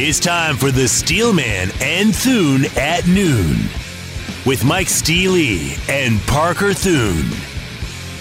It's 0.00 0.20
time 0.20 0.56
for 0.56 0.70
the 0.70 0.86
Steelman 0.86 1.70
and 1.82 2.14
Thune 2.14 2.66
at 2.76 3.08
noon 3.08 3.56
with 4.46 4.64
Mike 4.64 4.88
Steely 4.88 5.72
and 5.88 6.20
Parker 6.20 6.72
Thune. 6.72 7.26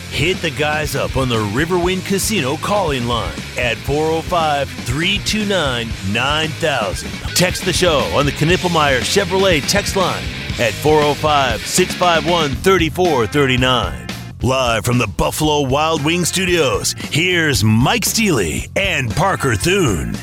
Hit 0.10 0.42
the 0.42 0.50
guys 0.50 0.96
up 0.96 1.16
on 1.18 1.30
the 1.30 1.36
Riverwind 1.36 2.04
Casino 2.04 2.58
calling 2.58 3.06
line 3.06 3.38
at 3.60 3.78
405 3.78 4.68
329 4.68 5.88
9000. 6.12 7.10
Text 7.36 7.64
the 7.64 7.74
show 7.74 8.00
on 8.16 8.26
the 8.26 8.32
Knippelmier 8.32 9.02
Chevrolet 9.02 9.62
text 9.70 9.96
line 9.96 10.26
at 10.60 10.74
405 10.74 11.64
651 11.64 12.56
3439. 12.56 14.08
Live 14.42 14.84
from 14.84 14.98
the 14.98 15.06
Buffalo 15.06 15.62
Wild 15.62 16.04
Wing 16.04 16.26
Studios, 16.26 16.96
here's 17.12 17.64
Mike 17.64 18.06
Steely 18.06 18.68
and 18.76 19.16
Parker 19.16 19.56
Thune. 19.56 20.16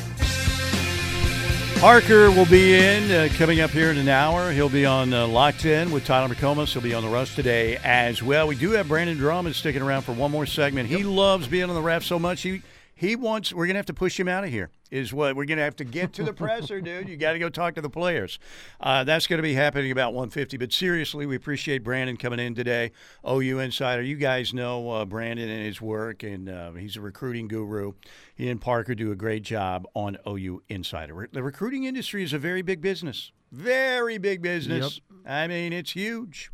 Parker 1.79 2.31
will 2.31 2.45
be 2.47 2.73
in 2.73 3.11
uh, 3.11 3.29
coming 3.37 3.59
up 3.59 3.69
here 3.69 3.91
in 3.91 3.97
an 3.97 4.07
hour. 4.09 4.51
He'll 4.51 4.69
be 4.69 4.85
on 4.85 5.13
uh, 5.13 5.27
Locked 5.27 5.65
In 5.65 5.91
with 5.91 6.03
Tyler 6.05 6.33
McComas. 6.33 6.73
He'll 6.73 6.81
be 6.81 6.95
on 6.95 7.03
the 7.03 7.09
Rush 7.09 7.35
today 7.35 7.77
as 7.83 8.23
well. 8.23 8.47
We 8.47 8.55
do 8.55 8.71
have 8.71 8.87
Brandon 8.87 9.17
Drummond 9.17 9.55
sticking 9.55 9.83
around 9.83 10.01
for 10.01 10.13
one 10.13 10.31
more 10.31 10.45
segment. 10.45 10.89
He 10.89 11.03
loves 11.03 11.47
being 11.47 11.69
on 11.69 11.75
the 11.75 11.81
ref 11.81 12.03
so 12.03 12.17
much. 12.17 12.41
He 12.41 12.63
he 12.95 13.15
wants. 13.17 13.53
We're 13.53 13.67
gonna 13.67 13.79
have 13.79 13.85
to 13.87 13.93
push 13.93 14.17
him 14.19 14.27
out 14.27 14.45
of 14.45 14.49
here. 14.49 14.71
Is 14.89 15.13
what 15.13 15.35
we're 15.35 15.45
gonna 15.45 15.63
have 15.63 15.75
to 15.77 15.83
get 15.83 16.13
to 16.13 16.23
the 16.23 16.31
presser, 16.33 16.79
dude. 16.79 17.09
You 17.09 17.17
got 17.17 17.33
to 17.33 17.39
go 17.39 17.49
talk 17.49 17.75
to 17.75 17.81
the 17.81 17.89
players. 17.89 18.39
Uh, 18.79 19.03
that's 19.03 19.27
gonna 19.27 19.41
be 19.41 19.53
happening 19.53 19.91
about 19.91 20.13
150. 20.13 20.57
But 20.57 20.71
seriously, 20.71 21.25
we 21.25 21.35
appreciate 21.35 21.83
Brandon 21.83 22.15
coming 22.15 22.39
in 22.39 22.55
today. 22.55 22.93
OU 23.29 23.59
Insider. 23.59 24.01
You 24.01 24.15
guys 24.15 24.53
know 24.53 24.89
uh, 24.89 25.05
Brandon 25.05 25.49
and 25.49 25.65
his 25.65 25.81
work, 25.81 26.23
and 26.23 26.49
uh, 26.49 26.71
he's 26.71 26.95
a 26.95 27.01
recruiting 27.01 27.49
guru. 27.49 27.93
He 28.33 28.49
and 28.49 28.61
Parker 28.61 28.95
do 28.95 29.11
a 29.11 29.15
great 29.15 29.43
job 29.43 29.85
on 29.93 30.17
OU 30.25 30.63
Insider. 30.69 31.27
The 31.31 31.43
recruiting 31.43 31.83
industry 31.83 32.23
is 32.23 32.31
a 32.31 32.39
very 32.39 32.61
big 32.61 32.81
business. 32.81 33.31
Very 33.51 34.17
big 34.17 34.41
business. 34.41 35.01
I 35.25 35.47
mean, 35.47 35.73
it's 35.73 35.91
huge. 35.91 36.51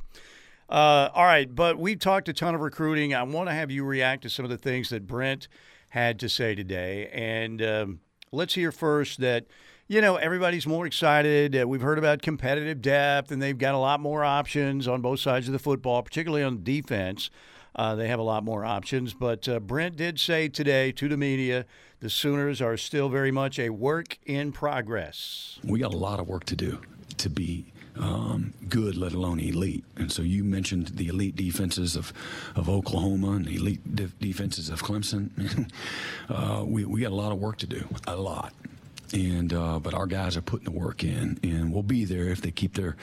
Uh, 0.69 1.09
all 1.13 1.25
right, 1.25 1.53
but 1.53 1.77
we've 1.77 1.99
talked 1.99 2.29
a 2.29 2.33
ton 2.33 2.55
of 2.55 2.61
recruiting. 2.61 3.13
I 3.13 3.23
want 3.23 3.49
to 3.49 3.53
have 3.53 3.69
you 3.71 3.83
react 3.83 4.23
to 4.23 4.29
some 4.29 4.45
of 4.45 4.51
the 4.51 4.57
things 4.57 4.89
that 4.89 5.05
Brent 5.05 5.49
had 5.91 6.19
to 6.19 6.29
say 6.29 6.55
today. 6.55 7.09
And 7.13 7.61
um, 7.61 7.99
let's 8.31 8.53
hear 8.53 8.71
first 8.71 9.19
that, 9.19 9.45
you 9.87 9.99
know, 9.99 10.15
everybody's 10.15 10.65
more 10.65 10.85
excited. 10.85 11.55
Uh, 11.55 11.67
we've 11.67 11.81
heard 11.81 11.97
about 11.97 12.21
competitive 12.21 12.81
depth, 12.81 13.29
and 13.31 13.41
they've 13.41 13.57
got 13.57 13.75
a 13.75 13.77
lot 13.77 13.99
more 13.99 14.23
options 14.23 14.87
on 14.87 15.01
both 15.01 15.19
sides 15.19 15.47
of 15.47 15.53
the 15.53 15.59
football, 15.59 16.01
particularly 16.01 16.43
on 16.43 16.63
defense. 16.63 17.29
Uh, 17.75 17.95
they 17.95 18.07
have 18.07 18.19
a 18.19 18.23
lot 18.23 18.43
more 18.43 18.63
options. 18.63 19.13
But 19.13 19.47
uh, 19.49 19.59
Brent 19.59 19.97
did 19.97 20.19
say 20.19 20.47
today 20.47 20.91
to 20.93 21.09
the 21.09 21.17
media 21.17 21.65
the 21.99 22.09
Sooners 22.09 22.61
are 22.61 22.77
still 22.77 23.09
very 23.09 23.31
much 23.31 23.59
a 23.59 23.69
work 23.69 24.17
in 24.25 24.51
progress. 24.51 25.59
We 25.63 25.79
got 25.79 25.93
a 25.93 25.97
lot 25.97 26.19
of 26.19 26.27
work 26.27 26.45
to 26.45 26.55
do 26.55 26.81
to 27.17 27.29
be 27.29 27.73
um, 27.97 28.53
good, 28.69 28.95
let 28.95 29.13
alone 29.13 29.39
elite. 29.39 29.83
And 29.97 30.11
so 30.11 30.21
you 30.21 30.43
mentioned 30.43 30.87
the 30.87 31.07
elite 31.07 31.35
defenses 31.35 31.95
of, 31.95 32.13
of 32.55 32.69
Oklahoma 32.69 33.31
and 33.31 33.45
the 33.45 33.55
elite 33.55 33.95
de- 33.95 34.07
defenses 34.19 34.69
of 34.69 34.81
Clemson. 34.83 35.69
uh, 36.29 36.63
we, 36.65 36.85
we 36.85 37.01
got 37.01 37.11
a 37.11 37.15
lot 37.15 37.31
of 37.31 37.39
work 37.39 37.57
to 37.57 37.67
do, 37.67 37.87
a 38.07 38.15
lot. 38.15 38.53
And 39.13 39.51
uh, 39.51 39.79
but 39.79 39.93
our 39.93 40.05
guys 40.05 40.37
are 40.37 40.41
putting 40.41 40.63
the 40.63 40.71
work 40.71 41.03
in, 41.03 41.37
and 41.43 41.73
we'll 41.73 41.83
be 41.83 42.05
there 42.05 42.29
if 42.29 42.39
they 42.39 42.51
keep 42.51 42.75
their, 42.75 42.95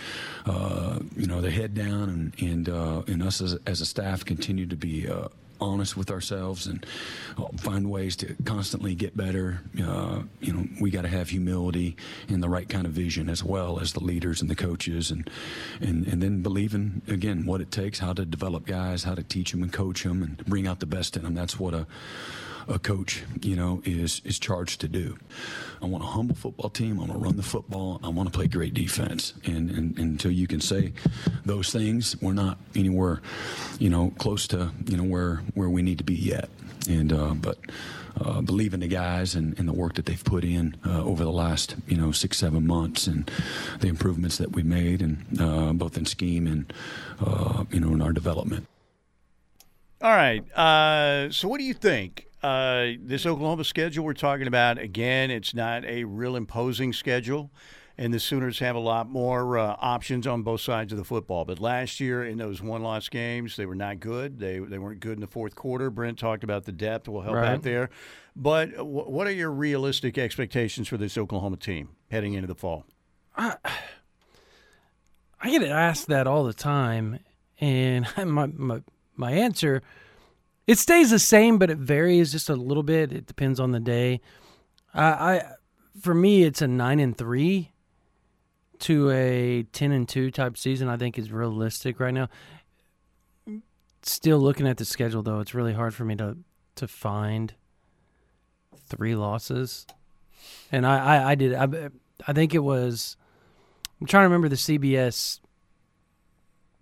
uh, 0.47 1.01
you 1.15 1.27
know, 1.27 1.43
their 1.43 1.51
head 1.51 1.75
down, 1.75 2.09
and 2.09 2.33
and 2.41 2.69
uh, 2.71 3.03
and 3.07 3.23
us 3.23 3.43
as, 3.43 3.59
as 3.67 3.83
a 3.83 3.85
staff 3.85 4.25
continue 4.25 4.65
to 4.65 4.75
be 4.75 5.07
uh, 5.07 5.29
honest 5.61 5.97
with 5.97 6.11
ourselves 6.11 6.67
and 6.67 6.85
find 7.59 7.91
ways 7.91 8.17
to 8.17 8.35
constantly 8.45 8.95
get 8.95 9.17
better. 9.17 9.61
Uh, 9.83 10.23
you 10.41 10.53
know, 10.53 10.67
we 10.81 10.91
got 10.91 11.03
to 11.03 11.09
have 11.09 11.29
humility 11.31 11.97
and 12.29 12.43
the 12.43 12.49
right 12.49 12.69
kind 12.69 12.87
of 12.87 12.93
vision 12.93 13.29
as 13.29 13.43
well 13.43 13.81
as 13.81 13.93
the 13.93 14.01
leaders 14.01 14.41
and 14.41 14.51
the 14.51 14.57
coaches, 14.57 15.11
and 15.11 15.29
and 15.81 16.07
and 16.07 16.23
then 16.23 16.43
believing 16.43 17.03
again 17.09 17.47
what 17.47 17.61
it 17.61 17.71
takes, 17.71 17.99
how 17.99 18.13
to 18.13 18.25
develop 18.25 18.67
guys, 18.67 19.05
how 19.05 19.15
to 19.15 19.23
teach 19.23 19.53
them 19.53 19.63
and 19.63 19.73
coach 19.73 20.05
them, 20.05 20.23
and 20.23 20.45
bring 20.47 20.67
out 20.67 20.81
the 20.81 20.87
best 20.87 21.17
in 21.17 21.23
them. 21.23 21.35
That's 21.35 21.59
what 21.59 21.75
a 21.75 21.87
a 22.69 22.79
coach, 22.79 23.23
you 23.43 23.57
know, 23.57 23.83
is 23.85 24.21
is 24.25 24.39
charged 24.39 24.81
to 24.83 24.89
do. 24.89 25.17
I 25.83 25.87
want 25.87 26.05
a 26.05 26.07
humble 26.07 26.35
football 26.35 26.71
team. 26.71 26.97
I 26.97 27.01
want 27.01 27.13
to 27.13 27.19
run 27.19 27.37
the 27.37 27.43
football. 27.43 28.01
I 28.03 28.09
want 28.09 28.31
to 28.31 28.37
play 28.37 28.49
great 28.49 28.75
defense. 28.75 29.35
And, 29.45 29.71
and, 29.71 29.99
and 29.99 29.99
until 29.99 30.33
you 30.33 30.47
can 30.47 30.61
say 30.61 30.93
those 31.45 31.71
things, 31.71 32.21
we're 32.21 32.33
not 32.33 32.59
anywhere, 32.75 33.23
you 33.79 33.91
know, 33.91 34.13
close 34.19 34.47
to 34.49 34.71
you 34.87 34.97
know 34.97 35.05
where 35.05 35.37
where 35.55 35.71
we 35.71 35.83
need 35.83 35.99
to 35.99 36.05
be 36.05 36.15
yet. 36.15 36.49
And 36.89 37.13
uh, 37.13 37.35
but. 37.35 37.59
Uh, 38.21 38.41
believe 38.41 38.75
in 38.75 38.81
the 38.81 38.89
guys 38.89 39.37
and, 39.37 39.57
and, 39.61 39.69
the 39.69 39.73
work 39.73 39.95
that 39.95 40.05
they've 40.07 40.25
put 40.25 40.43
in 40.43 40.77
uh, 40.85 41.05
over 41.05 41.23
the 41.23 41.31
last 41.31 41.77
you 41.87 41.97
know 41.97 42.11
six 42.11 42.37
seven 42.37 42.67
months 42.67 43.07
and 43.07 43.31
the 43.79 43.87
improvements 43.87 44.39
that 44.39 44.51
we 44.51 44.63
made 44.65 45.01
and 45.01 45.25
uh, 45.41 45.73
both 45.73 45.97
in 45.97 46.05
scheme 46.05 46.49
and 46.49 46.73
uh, 47.25 47.63
you 47.71 47.79
know 47.79 47.93
in 47.93 48.03
our 48.03 48.13
development. 48.13 48.67
All 50.01 50.11
right. 50.11 50.43
Uh, 50.53 51.31
so 51.31 51.49
what 51.49 51.59
do 51.59 51.65
you 51.65 51.75
think? 51.75 52.28
Uh, 52.49 52.95
this 53.03 53.27
Oklahoma 53.27 53.63
schedule 53.63 54.05
we're 54.07 54.15
talking 54.15 54.47
about, 54.47 54.79
again, 54.79 55.31
it's 55.31 55.53
not 55.53 55.85
a 55.85 56.05
real 56.05 56.35
imposing 56.35 56.95
schedule, 56.95 57.51
and 57.99 58.15
the 58.15 58.19
Sooners 58.19 58.59
have 58.61 58.75
a 58.75 58.79
lot 58.79 59.07
more 59.11 59.59
uh, 59.59 59.77
options 59.81 60.27
on 60.27 60.43
both 60.43 60.63
sides 60.63 60.91
of 60.91 60.97
the 60.97 61.05
football. 61.05 61.45
But 61.45 61.61
last 61.61 62.01
year 62.01 62.25
in 62.25 62.39
those 62.39 62.63
one 62.63 62.83
loss 62.83 63.11
games, 63.11 63.57
they 63.57 63.67
were 63.67 63.75
not 63.75 64.01
good. 64.01 64.39
They, 64.39 64.61
they 64.61 64.79
weren't 64.79 65.01
good 65.01 65.13
in 65.13 65.21
the 65.21 65.27
fourth 65.27 65.55
quarter. 65.57 65.91
Brent 65.91 66.19
talked 66.19 66.43
about 66.43 66.65
the 66.65 66.73
depth 66.73 67.07
will 67.07 67.21
help 67.21 67.35
Right. 67.37 67.49
out 67.51 67.63
there. 67.65 67.91
But 68.35 68.73
w- 68.77 69.11
what 69.11 69.27
are 69.27 69.33
your 69.33 69.51
realistic 69.51 70.17
expectations 70.17 70.89
for 70.89 70.97
this 70.97 71.19
Oklahoma 71.19 71.59
team 71.59 71.91
heading 72.11 72.33
into 72.33 72.47
the 72.47 72.55
fall? 72.55 72.87
I 73.37 73.59
get 75.51 75.63
asked 75.65 76.07
that 76.07 76.27
all 76.27 76.45
the 76.45 76.55
time, 76.55 77.19
and 77.61 78.07
my 78.25 78.47
my 78.47 78.81
my 79.17 79.33
answer 79.33 79.83
it 80.69 80.79
stays 80.79 81.09
the 81.11 81.19
same, 81.19 81.57
but 81.57 81.71
it 81.71 81.79
varies 81.79 82.31
just 82.31 82.51
a 82.51 82.55
little 82.55 82.83
bit. 82.83 83.11
It 83.11 83.27
depends 83.27 83.59
on 83.59 83.73
the 83.73 83.81
day. 83.81 84.21
I, 84.95 85.43
for 85.99 86.15
me, 86.15 86.43
it's 86.43 86.61
a 86.61 86.69
nine 86.69 87.01
and 87.01 87.17
three 87.17 87.73
to 88.81 89.11
a 89.11 89.63
ten 89.73 89.93
and 89.93 90.07
two 90.07 90.31
type 90.31 90.59
season. 90.59 90.89
I 90.89 90.99
think 90.99 91.19
is 91.19 91.33
realistic 91.33 91.99
right 91.99 92.13
now. 92.13 92.29
Still 94.03 94.39
looking 94.39 94.69
at 94.69 94.77
the 94.77 94.85
schedule 94.85 95.23
though, 95.23 95.41
it's 95.41 95.55
really 95.55 95.73
hard 95.73 95.95
for 95.95 96.05
me 96.05 96.17
to 96.17 96.37
to 96.75 96.87
find 96.87 97.55
three 98.77 99.15
losses, 99.15 99.87
and 100.71 100.87
I 100.87 100.99
I, 100.99 101.31
I 101.31 101.35
did 101.35 101.55
I 101.55 101.89
I 102.27 102.33
think 102.35 102.55
it 102.55 102.61
was. 102.61 103.17
I'm 104.01 104.07
trying 104.07 104.25
to 104.25 104.29
remember 104.29 104.51
the 104.51 104.57
CBS 104.57 105.41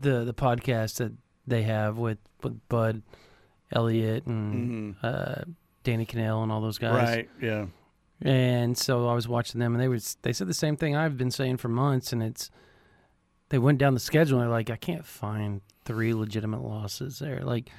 the 0.01 0.25
the 0.25 0.35
podcast 0.35 0.97
that 0.97 1.13
they 1.47 1.63
have 1.63 1.99
with, 1.99 2.19
with 2.43 2.69
Bud 2.69 3.03
Elliott 3.73 4.27
and 4.27 4.97
uh, 5.03 5.43
Danny 5.83 6.07
Kanell 6.07 6.43
and 6.43 6.53
all 6.53 6.61
those 6.61 6.79
guys. 6.79 7.09
Right. 7.09 7.31
Yeah. 7.41 7.67
And 8.23 8.77
so 8.79 9.09
I 9.09 9.15
was 9.15 9.29
watching 9.29 9.61
them, 9.61 9.75
and 9.75 9.83
they 9.83 9.89
was 9.89 10.17
they 10.23 10.33
said 10.33 10.49
the 10.49 10.55
same 10.55 10.77
thing 10.77 10.97
I've 10.97 11.19
been 11.19 11.31
saying 11.31 11.59
for 11.59 11.69
months, 11.69 12.13
and 12.13 12.23
it's 12.23 12.51
they 13.51 13.59
went 13.59 13.79
down 13.79 13.95
the 13.95 14.01
schedule, 14.01 14.39
and 14.39 14.45
they're 14.45 14.57
like, 14.57 14.71
I 14.71 14.77
can't 14.77 15.05
find 15.05 15.61
three 15.85 16.15
legitimate 16.15 16.63
losses 16.63 17.19
there. 17.19 17.43
Like, 17.45 17.71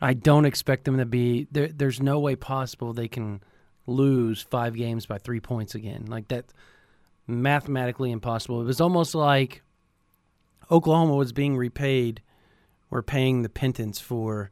I 0.00 0.14
don't 0.14 0.46
expect 0.46 0.84
them 0.84 0.96
to 0.98 1.04
be 1.04 1.48
there. 1.52 1.68
There's 1.68 2.00
no 2.00 2.18
way 2.18 2.34
possible 2.34 2.92
they 2.92 3.08
can 3.08 3.42
lose 3.86 4.42
five 4.42 4.74
games 4.74 5.06
by 5.06 5.18
three 5.18 5.40
points 5.40 5.74
again. 5.74 6.06
Like 6.08 6.28
that, 6.28 6.46
mathematically 7.26 8.10
impossible. 8.10 8.62
It 8.62 8.64
was 8.64 8.80
almost 8.80 9.14
like 9.14 9.62
Oklahoma 10.70 11.14
was 11.14 11.32
being 11.32 11.56
repaid. 11.56 12.22
We're 12.90 13.02
paying 13.02 13.42
the 13.42 13.50
penance 13.50 14.00
for 14.00 14.50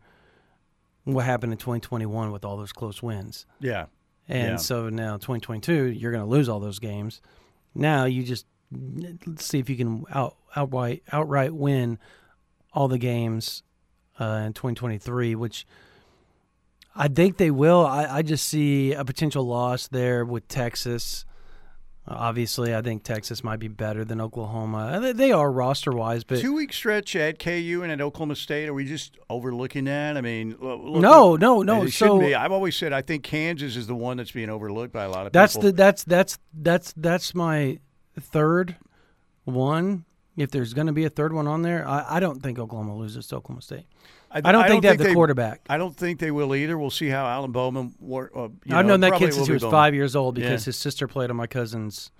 what 1.06 1.24
happened 1.24 1.52
in 1.52 1.58
2021 1.58 2.30
with 2.32 2.44
all 2.44 2.56
those 2.56 2.72
close 2.72 3.02
wins. 3.02 3.46
Yeah. 3.60 3.86
And 4.28 4.50
Yeah. 4.50 4.56
so 4.56 4.88
now 4.88 5.16
2022, 5.16 5.84
you're 5.84 6.10
going 6.12 6.24
to 6.24 6.28
lose 6.30 6.48
all 6.48 6.60
those 6.60 6.78
games. 6.78 7.20
Now 7.74 8.04
you 8.04 8.22
just 8.22 8.44
let's 9.26 9.44
see 9.46 9.60
if 9.60 9.70
you 9.70 9.76
can 9.76 10.04
out, 10.12 10.36
outright 10.56 11.04
outright 11.12 11.54
win 11.54 11.98
all 12.72 12.88
the 12.88 12.98
games 12.98 13.62
uh, 14.18 14.42
in 14.46 14.52
2023, 14.52 15.34
which 15.36 15.66
I 16.94 17.08
think 17.08 17.36
they 17.36 17.50
will. 17.50 17.86
I, 17.86 18.06
I 18.18 18.22
just 18.22 18.48
see 18.48 18.92
a 18.92 19.04
potential 19.04 19.44
loss 19.46 19.86
there 19.88 20.24
with 20.24 20.48
Texas. 20.48 21.24
Obviously, 22.08 22.72
I 22.74 22.82
think 22.82 23.02
Texas 23.02 23.42
might 23.42 23.58
be 23.58 23.66
better 23.66 24.04
than 24.04 24.20
Oklahoma. 24.20 24.78
Uh, 24.92 24.98
they- 25.00 25.12
They 25.12 25.32
are 25.32 25.50
roster 25.50 25.90
wise, 25.90 26.22
but 26.22 26.38
Two 26.40 26.54
week 26.54 26.72
stretch 26.72 27.16
at 27.16 27.38
KU 27.40 27.80
and 27.82 27.90
at 27.90 28.00
Oklahoma 28.00 28.36
State. 28.36 28.68
Are 28.68 28.74
we 28.74 28.84
just 28.84 29.16
overlooking 29.28 29.84
that? 29.84 30.16
I 30.16 30.20
mean, 30.20 30.56
look, 30.60 30.80
No, 31.02 31.34
no, 31.34 31.62
no. 31.62 31.82
It 31.82 31.90
So- 31.92 32.20
be. 32.20 32.34
I've 32.34 32.52
always 32.52 32.76
said 32.76 32.92
I 32.92 33.02
think 33.02 33.24
Kansas 33.24 33.74
is 33.76 33.88
the 33.88 33.96
one 33.96 34.18
that's 34.18 34.30
being 34.30 34.50
overlooked 34.50 34.92
by 34.92 35.02
a 35.04 35.10
lot 35.10 35.26
of 35.26 35.32
That's 35.32 35.54
people. 35.56 35.70
the 35.70 35.72
that's 35.76 36.04
that's 36.04 36.38
that's 36.54 36.92
that's 36.96 37.34
my 37.34 37.78
third 38.20 38.76
one. 39.44 40.04
If 40.36 40.50
there's 40.50 40.74
going 40.74 40.86
to 40.86 40.92
be 40.92 41.04
a 41.04 41.10
third 41.10 41.32
one 41.32 41.46
on 41.46 41.62
there, 41.62 41.88
I, 41.88 42.04
I 42.16 42.20
don't 42.20 42.42
think 42.42 42.58
Oklahoma 42.58 42.94
loses 42.94 43.26
to 43.28 43.36
Oklahoma 43.36 43.62
State. 43.62 43.86
I 44.44 44.52
don't 44.52 44.66
think 44.68 44.82
they 44.82 44.88
have 44.88 44.98
the 44.98 45.12
quarterback. 45.14 45.60
I 45.68 45.78
don't 45.78 45.96
think 45.96 46.18
they 46.20 46.30
will 46.30 46.54
either. 46.54 46.76
We'll 46.78 46.90
see 46.90 47.08
how 47.08 47.26
Alan 47.26 47.52
Bowman. 47.52 47.94
Work, 48.00 48.32
uh, 48.36 48.48
you 48.64 48.76
I've 48.76 48.84
know, 48.86 48.96
known 48.96 49.00
that 49.00 49.14
kid 49.18 49.32
since 49.34 49.46
he 49.46 49.52
was 49.52 49.62
Bowman. 49.62 49.72
five 49.72 49.94
years 49.94 50.14
old 50.16 50.34
because 50.34 50.62
Yeah. 50.62 50.66
his 50.66 50.76
sister 50.76 51.06
played 51.08 51.30
on 51.30 51.36
my 51.36 51.46
cousin's 51.46 52.10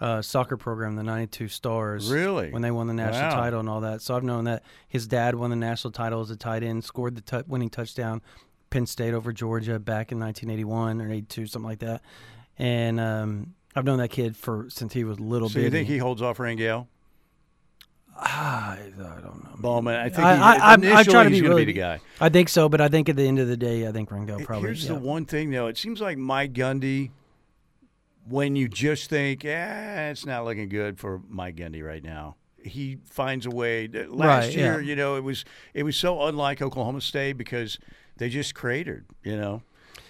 uh, 0.00 0.22
soccer 0.22 0.56
program, 0.56 0.96
the 0.96 1.02
'92 1.02 1.48
Stars. 1.48 2.10
Really? 2.10 2.50
When 2.50 2.62
they 2.62 2.70
won 2.70 2.86
the 2.86 2.94
national 2.94 3.28
Wow. 3.30 3.34
title 3.42 3.60
and 3.60 3.68
all 3.68 3.80
that, 3.82 4.00
so 4.00 4.16
I've 4.16 4.24
known 4.24 4.44
that 4.44 4.62
his 4.88 5.06
dad 5.06 5.34
won 5.34 5.50
the 5.50 5.56
national 5.56 5.90
title 5.92 6.20
as 6.22 6.30
a 6.30 6.36
tight 6.36 6.62
end, 6.62 6.84
scored 6.84 7.16
the 7.16 7.20
t- 7.20 7.44
winning 7.46 7.68
touchdown, 7.68 8.22
Penn 8.70 8.86
State 8.86 9.12
over 9.12 9.30
Georgia 9.32 9.78
back 9.78 10.10
in 10.10 10.18
1981 10.18 11.02
or 11.02 11.10
'82, 11.12 11.46
something 11.46 11.68
like 11.68 11.80
that. 11.80 12.00
And 12.58 12.98
um, 12.98 13.54
I've 13.76 13.84
known 13.84 13.98
that 13.98 14.08
kid 14.08 14.36
for 14.36 14.66
since 14.70 14.92
he 14.94 15.04
was 15.04 15.18
a 15.18 15.22
little 15.22 15.48
So 15.48 15.54
bitty. 15.56 15.64
you 15.66 15.70
think 15.70 15.88
he 15.88 15.98
holds 15.98 16.22
off 16.22 16.38
Rangel? 16.38 16.86
Ah, 18.22 18.72
I, 18.72 18.76
don't 18.76 19.44
know. 19.44 19.50
Bowman. 19.58 19.94
I 19.96 20.08
think 20.08 20.18
I- 20.20 20.36
he, 20.36 20.42
I- 20.42 20.70
I'm- 20.72 20.84
I'm 20.84 21.04
trying 21.04 21.24
to 21.24 21.30
be 21.30 21.40
really- 21.40 21.64
be 21.64 21.72
the 21.72 21.78
guy. 21.78 22.00
I 22.20 22.28
think 22.28 22.48
so, 22.48 22.68
but 22.68 22.80
I 22.80 22.88
think 22.88 23.08
at 23.08 23.16
the 23.16 23.26
end 23.26 23.38
of 23.38 23.48
the 23.48 23.56
day, 23.56 23.86
I 23.88 23.92
think 23.92 24.10
Ringo 24.10 24.38
probably. 24.40 24.68
Here's 24.68 24.84
yeah. 24.84 24.92
the 24.92 24.98
one 25.00 25.24
thing, 25.24 25.50
though. 25.50 25.66
It 25.68 25.78
seems 25.78 26.00
like 26.00 26.18
Mike 26.18 26.52
Gundy, 26.52 27.10
when 28.28 28.56
you 28.56 28.68
just 28.68 29.08
think, 29.10 29.44
eh, 29.44 30.10
it's 30.10 30.26
not 30.26 30.44
looking 30.44 30.68
good 30.68 30.98
for 30.98 31.22
Mike 31.28 31.56
Gundy 31.56 31.82
right 31.84 32.04
now. 32.04 32.36
He 32.62 32.98
finds 33.06 33.46
a 33.46 33.50
way. 33.50 33.88
Last 33.88 34.48
Right, 34.48 34.54
yeah. 34.56 34.72
year, 34.74 34.80
you 34.82 34.94
know, 34.94 35.16
it 35.16 35.24
was 35.24 35.44
it 35.72 35.82
was 35.82 35.96
so 35.96 36.22
unlike 36.24 36.60
Oklahoma 36.60 37.00
State 37.00 37.38
because 37.38 37.78
they 38.18 38.28
just 38.28 38.54
cratered. 38.54 39.06
You 39.24 39.36
know. 39.38 39.62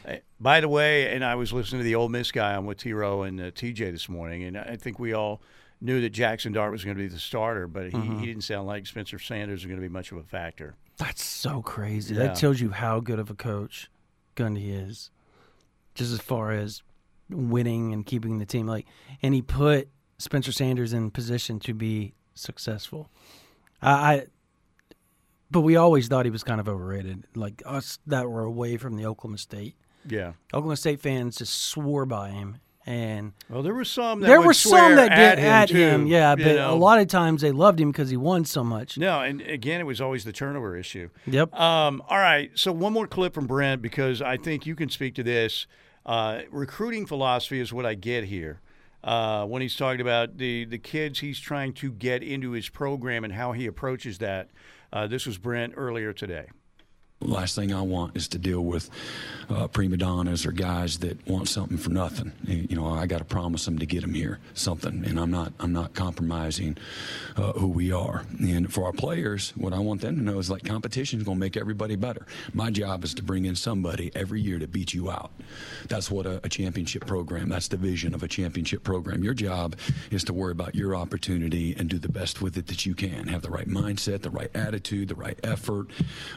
Eh, 0.04 0.18
By 0.40 0.60
the 0.60 0.68
way, 0.68 1.14
and 1.14 1.24
I 1.24 1.36
was 1.36 1.52
listening 1.52 1.80
to 1.80 1.84
the 1.84 1.94
Ole 1.94 2.08
Miss 2.08 2.32
guy 2.32 2.56
on 2.56 2.66
with 2.66 2.78
T. 2.78 2.92
Row 2.92 3.22
and 3.22 3.40
uh, 3.40 3.44
TJ 3.52 3.92
this 3.92 4.08
morning, 4.08 4.42
and 4.42 4.58
I 4.58 4.74
think 4.76 4.98
we 4.98 5.12
all 5.12 5.40
knew 5.80 6.00
that 6.02 6.10
Jackson 6.10 6.52
Dart 6.52 6.72
was 6.72 6.84
going 6.84 6.96
to 6.96 7.02
be 7.02 7.08
the 7.08 7.18
starter, 7.18 7.66
but 7.66 7.86
he, 7.86 7.90
Mm-hmm. 7.92 8.18
he 8.20 8.26
didn't 8.26 8.44
sound 8.44 8.66
like 8.66 8.86
Spencer 8.86 9.18
Sanders 9.18 9.60
was 9.60 9.66
going 9.66 9.80
to 9.80 9.82
be 9.86 9.88
much 9.92 10.12
of 10.12 10.18
a 10.18 10.22
factor. 10.22 10.76
That's 10.98 11.22
so 11.24 11.62
crazy. 11.62 12.14
Yeah. 12.14 12.24
That 12.24 12.36
tells 12.36 12.60
you 12.60 12.70
how 12.70 13.00
good 13.00 13.18
of 13.18 13.30
a 13.30 13.34
coach 13.34 13.90
Gundy 14.36 14.86
is. 14.88 15.10
Just 15.94 16.12
as 16.12 16.20
far 16.20 16.52
as 16.52 16.82
winning 17.30 17.92
and 17.92 18.04
keeping 18.04 18.38
the 18.38 18.44
team 18.46 18.66
like 18.66 18.86
and 19.22 19.32
he 19.34 19.40
put 19.42 19.88
Spencer 20.18 20.50
Sanders 20.52 20.92
in 20.92 21.10
position 21.10 21.58
to 21.60 21.72
be 21.74 22.12
successful. 22.34 23.08
I, 23.80 23.92
I 23.92 24.26
but 25.50 25.62
we 25.62 25.76
always 25.76 26.06
thought 26.08 26.24
he 26.26 26.30
was 26.30 26.44
kind 26.44 26.60
of 26.60 26.68
overrated. 26.68 27.24
Like 27.34 27.62
us 27.66 27.98
that 28.06 28.28
were 28.30 28.42
away 28.44 28.76
from 28.76 28.96
the 28.96 29.06
Oklahoma 29.06 29.38
State. 29.38 29.74
Yeah. 30.08 30.32
Oklahoma 30.54 30.76
State 30.76 31.00
fans 31.00 31.36
just 31.36 31.54
swore 31.54 32.06
by 32.06 32.30
him 32.30 32.58
and 32.86 33.32
Well, 33.48 33.62
there 33.62 33.74
were 33.74 33.84
some 33.84 34.20
that 34.20 34.26
there 34.26 34.40
were 34.40 34.54
some 34.54 34.96
that 34.96 35.12
at 35.12 35.36
did 35.36 35.38
him, 35.44 35.52
at 35.52 35.68
too, 35.68 35.76
him, 35.76 36.06
yeah, 36.06 36.34
but 36.34 36.56
know. 36.56 36.72
a 36.72 36.76
lot 36.76 36.98
of 36.98 37.08
times 37.08 37.42
they 37.42 37.52
loved 37.52 37.80
him 37.80 37.90
because 37.90 38.10
he 38.10 38.16
won 38.16 38.44
so 38.44 38.64
much. 38.64 38.96
No, 38.98 39.20
and 39.20 39.40
again, 39.42 39.80
it 39.80 39.84
was 39.84 40.00
always 40.00 40.24
the 40.24 40.32
turnover 40.32 40.76
issue. 40.76 41.10
Yep. 41.26 41.54
Um, 41.54 42.02
all 42.08 42.18
right, 42.18 42.50
so 42.54 42.72
one 42.72 42.92
more 42.92 43.06
clip 43.06 43.34
from 43.34 43.46
Brent 43.46 43.82
because 43.82 44.22
I 44.22 44.36
think 44.36 44.66
you 44.66 44.74
can 44.74 44.88
speak 44.88 45.14
to 45.16 45.22
this. 45.22 45.66
Uh, 46.06 46.42
recruiting 46.50 47.06
philosophy 47.06 47.60
is 47.60 47.72
what 47.72 47.84
I 47.84 47.94
get 47.94 48.24
here. 48.24 48.60
Uh, 49.04 49.46
when 49.46 49.62
he's 49.62 49.76
talking 49.76 50.00
about 50.00 50.36
the 50.36 50.66
the 50.66 50.78
kids 50.78 51.20
he's 51.20 51.40
trying 51.40 51.72
to 51.72 51.90
get 51.90 52.22
into 52.22 52.50
his 52.50 52.68
program 52.68 53.24
and 53.24 53.32
how 53.32 53.52
he 53.52 53.66
approaches 53.66 54.18
that. 54.18 54.50
Uh, 54.92 55.06
this 55.06 55.24
was 55.24 55.38
Brent 55.38 55.74
earlier 55.76 56.12
today. 56.12 56.48
Last 57.22 57.54
thing 57.54 57.74
I 57.74 57.82
want 57.82 58.16
is 58.16 58.28
to 58.28 58.38
deal 58.38 58.64
with 58.64 58.88
uh, 59.50 59.68
prima 59.68 59.98
donnas 59.98 60.46
or 60.46 60.52
guys 60.52 60.98
that 61.00 61.26
want 61.28 61.48
something 61.48 61.76
for 61.76 61.90
nothing. 61.90 62.32
You 62.44 62.76
know, 62.76 62.88
I 62.88 63.06
got 63.06 63.18
to 63.18 63.24
promise 63.24 63.66
them 63.66 63.78
to 63.78 63.84
get 63.84 64.00
them 64.00 64.14
here 64.14 64.38
something, 64.54 65.04
and 65.04 65.20
I'm 65.20 65.30
not 65.30 65.52
I'm 65.60 65.72
not 65.72 65.92
compromising 65.92 66.78
uh, 67.36 67.52
who 67.52 67.68
we 67.68 67.92
are. 67.92 68.24
And 68.40 68.72
for 68.72 68.84
our 68.84 68.92
players, 68.92 69.50
what 69.56 69.74
I 69.74 69.80
want 69.80 70.00
them 70.00 70.16
to 70.16 70.22
know 70.22 70.38
is 70.38 70.50
like 70.50 70.64
competition 70.64 71.18
is 71.18 71.26
going 71.26 71.36
to 71.36 71.40
make 71.40 71.58
everybody 71.58 71.94
better. 71.94 72.26
My 72.54 72.70
job 72.70 73.04
is 73.04 73.12
to 73.14 73.22
bring 73.22 73.44
in 73.44 73.54
somebody 73.54 74.10
every 74.14 74.40
year 74.40 74.58
to 74.58 74.66
beat 74.66 74.94
you 74.94 75.10
out. 75.10 75.30
That's 75.88 76.10
what 76.10 76.24
a, 76.24 76.40
a 76.44 76.48
championship 76.48 77.06
program. 77.06 77.50
That's 77.50 77.68
the 77.68 77.76
vision 77.76 78.14
of 78.14 78.22
a 78.22 78.28
championship 78.28 78.82
program. 78.82 79.22
Your 79.22 79.34
job 79.34 79.76
is 80.10 80.24
to 80.24 80.32
worry 80.32 80.52
about 80.52 80.74
your 80.74 80.96
opportunity 80.96 81.76
and 81.78 81.90
do 81.90 81.98
the 81.98 82.08
best 82.08 82.40
with 82.40 82.56
it 82.56 82.68
that 82.68 82.86
you 82.86 82.94
can. 82.94 83.28
Have 83.28 83.42
the 83.42 83.50
right 83.50 83.68
mindset, 83.68 84.22
the 84.22 84.30
right 84.30 84.50
attitude, 84.54 85.08
the 85.08 85.14
right 85.14 85.38
effort, 85.44 85.88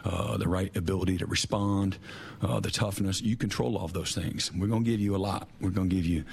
uh, 0.03 0.35
the 0.35 0.49
right 0.49 0.72
ability 0.75 1.17
to 1.17 1.25
respond, 1.25 1.97
uh, 2.41 2.59
the 2.59 2.71
toughness. 2.71 3.21
You 3.21 3.35
control 3.35 3.77
all 3.77 3.85
of 3.85 3.93
those 3.93 4.13
things. 4.13 4.51
We're 4.53 4.67
going 4.67 4.83
to 4.83 4.89
give 4.89 4.99
you 4.99 5.15
a 5.15 5.17
lot. 5.17 5.47
We're 5.61 5.69
going 5.69 5.89
to 5.89 5.95
give 5.95 6.05
you, 6.05 6.23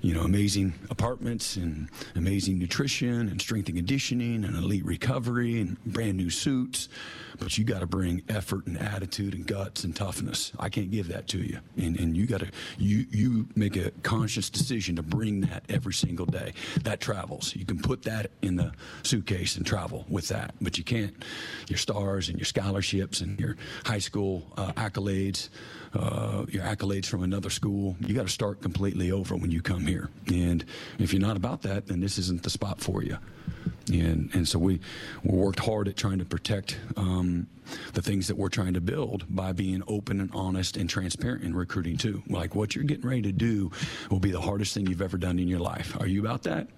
you 0.00 0.14
know, 0.14 0.22
amazing 0.22 0.74
apartments 0.90 1.56
and 1.56 1.88
amazing 2.14 2.58
nutrition 2.58 3.28
and 3.28 3.40
strength 3.40 3.68
and 3.68 3.76
conditioning 3.76 4.44
and 4.44 4.56
elite 4.56 4.84
recovery 4.84 5.60
and 5.60 5.82
brand 5.84 6.16
new 6.16 6.30
suits. 6.30 6.88
But 7.42 7.58
you 7.58 7.64
got 7.64 7.80
to 7.80 7.86
bring 7.86 8.22
effort 8.28 8.66
and 8.66 8.78
attitude 8.78 9.34
and 9.34 9.44
guts 9.44 9.82
and 9.82 9.96
toughness. 9.96 10.52
I 10.60 10.68
can't 10.68 10.92
give 10.92 11.08
that 11.08 11.26
to 11.28 11.38
you, 11.38 11.58
and 11.76 11.98
and 11.98 12.16
you 12.16 12.26
got 12.26 12.40
to 12.40 12.50
you 12.78 13.04
you 13.10 13.48
make 13.56 13.76
a 13.76 13.90
conscious 14.02 14.48
decision 14.48 14.94
to 14.96 15.02
bring 15.02 15.40
that 15.42 15.64
every 15.68 15.92
single 15.92 16.26
day. 16.26 16.52
That 16.84 17.00
travels. 17.00 17.56
You 17.56 17.64
can 17.64 17.82
put 17.82 18.02
that 18.04 18.30
in 18.42 18.54
the 18.54 18.72
suitcase 19.02 19.56
and 19.56 19.66
travel 19.66 20.06
with 20.08 20.28
that, 20.28 20.54
but 20.60 20.78
you 20.78 20.84
can't 20.84 21.14
your 21.66 21.78
stars 21.78 22.28
and 22.28 22.38
your 22.38 22.46
scholarships 22.46 23.20
and 23.20 23.38
your 23.40 23.56
high 23.84 23.98
school 23.98 24.46
uh, 24.56 24.72
accolades, 24.74 25.48
uh, 25.94 26.46
your 26.48 26.62
accolades 26.62 27.06
from 27.06 27.24
another 27.24 27.50
school. 27.50 27.96
You 28.00 28.14
got 28.14 28.26
to 28.26 28.32
start 28.32 28.62
completely 28.62 29.10
over 29.10 29.34
when 29.34 29.50
you 29.50 29.62
come 29.62 29.84
here, 29.84 30.10
and 30.28 30.64
if 31.00 31.12
you're 31.12 31.20
not 31.20 31.36
about 31.36 31.62
that, 31.62 31.88
then 31.88 31.98
this 31.98 32.18
isn't 32.18 32.44
the 32.44 32.50
spot 32.50 32.80
for 32.80 33.02
you. 33.02 33.18
And, 33.88 34.30
and 34.34 34.46
so 34.46 34.58
we, 34.58 34.80
we 35.24 35.36
worked 35.36 35.60
hard 35.60 35.88
at 35.88 35.96
trying 35.96 36.18
to 36.18 36.24
protect 36.24 36.78
um, 36.96 37.46
the 37.94 38.02
things 38.02 38.28
that 38.28 38.36
we're 38.36 38.48
trying 38.48 38.74
to 38.74 38.80
build 38.80 39.24
by 39.28 39.52
being 39.52 39.82
open 39.86 40.20
and 40.20 40.30
honest 40.32 40.76
and 40.76 40.88
transparent 40.88 41.42
in 41.44 41.54
recruiting 41.54 41.96
too. 41.96 42.22
Like 42.28 42.54
what 42.54 42.74
you're 42.74 42.84
getting 42.84 43.06
ready 43.06 43.22
to 43.22 43.32
do 43.32 43.70
will 44.10 44.20
be 44.20 44.30
the 44.30 44.40
hardest 44.40 44.74
thing 44.74 44.86
you've 44.86 45.02
ever 45.02 45.18
done 45.18 45.38
in 45.38 45.48
your 45.48 45.60
life. 45.60 45.96
Are 46.00 46.06
you 46.06 46.20
about 46.20 46.42
that? 46.44 46.68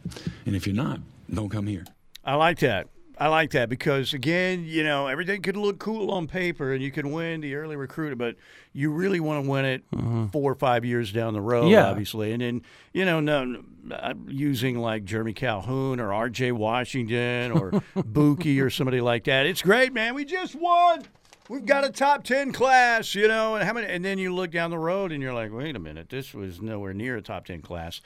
And 0.46 0.56
if 0.56 0.66
you're 0.66 0.76
not, 0.76 1.00
don't 1.32 1.50
come 1.50 1.66
here. 1.66 1.84
I 2.24 2.34
like 2.36 2.60
that. 2.60 2.88
I 3.16 3.28
like 3.28 3.52
that 3.52 3.68
because 3.68 4.12
again, 4.12 4.64
you 4.64 4.82
know, 4.82 5.06
everything 5.06 5.40
could 5.42 5.56
look 5.56 5.78
cool 5.78 6.10
on 6.10 6.26
paper 6.26 6.72
and 6.72 6.82
you 6.82 6.90
can 6.90 7.12
win 7.12 7.40
the 7.40 7.54
early 7.54 7.76
recruiter, 7.76 8.16
but 8.16 8.36
you 8.72 8.90
really 8.90 9.20
want 9.20 9.44
to 9.44 9.50
win 9.50 9.64
it 9.64 9.90
mm-hmm. 9.90 10.26
four 10.26 10.50
or 10.50 10.56
five 10.56 10.84
years 10.84 11.12
down 11.12 11.32
the 11.32 11.40
road, 11.40 11.68
Yeah. 11.68 11.86
obviously. 11.86 12.32
And 12.32 12.42
then, 12.42 12.62
you 12.92 13.04
know, 13.04 13.20
no, 13.20 13.62
uh, 13.92 14.14
using 14.26 14.78
like 14.78 15.04
Jeremy 15.04 15.32
Calhoun 15.32 16.00
or 16.00 16.12
R.J. 16.12 16.52
Washington 16.52 17.52
or 17.52 17.70
Buki 17.96 18.60
or 18.60 18.70
somebody 18.70 19.00
like 19.00 19.24
that. 19.24 19.46
It's 19.46 19.62
great, 19.62 19.92
man. 19.92 20.14
We 20.14 20.24
just 20.24 20.56
won. 20.56 21.04
We've 21.48 21.66
got 21.66 21.84
a 21.84 21.90
top 21.90 22.24
ten 22.24 22.52
class, 22.52 23.14
you 23.14 23.28
know, 23.28 23.54
and 23.54 23.64
how 23.64 23.74
many? 23.74 23.86
And 23.86 24.02
then 24.02 24.16
you 24.18 24.34
look 24.34 24.50
down 24.50 24.70
the 24.70 24.78
road 24.78 25.12
and 25.12 25.22
you're 25.22 25.34
like, 25.34 25.52
wait 25.52 25.76
a 25.76 25.78
minute, 25.78 26.08
this 26.08 26.32
was 26.32 26.62
nowhere 26.62 26.94
near 26.94 27.16
a 27.16 27.22
top 27.22 27.44
ten 27.44 27.60
class. 27.60 28.00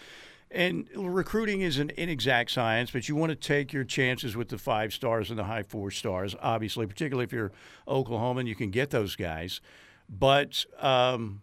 And 0.50 0.88
recruiting 0.96 1.60
is 1.60 1.78
an 1.78 1.90
inexact 1.96 2.50
science, 2.50 2.90
but 2.90 3.08
you 3.08 3.14
want 3.14 3.30
to 3.30 3.36
take 3.36 3.72
your 3.72 3.84
chances 3.84 4.34
with 4.34 4.48
the 4.48 4.56
five 4.56 4.94
stars 4.94 5.28
and 5.28 5.38
the 5.38 5.44
high 5.44 5.62
four 5.62 5.90
stars, 5.90 6.34
obviously, 6.40 6.86
particularly 6.86 7.24
if 7.24 7.32
you're 7.32 7.52
Oklahoma 7.86 8.40
and 8.40 8.48
you 8.48 8.54
can 8.54 8.70
get 8.70 8.88
those 8.88 9.14
guys. 9.14 9.60
But 10.08 10.64
um, 10.80 11.42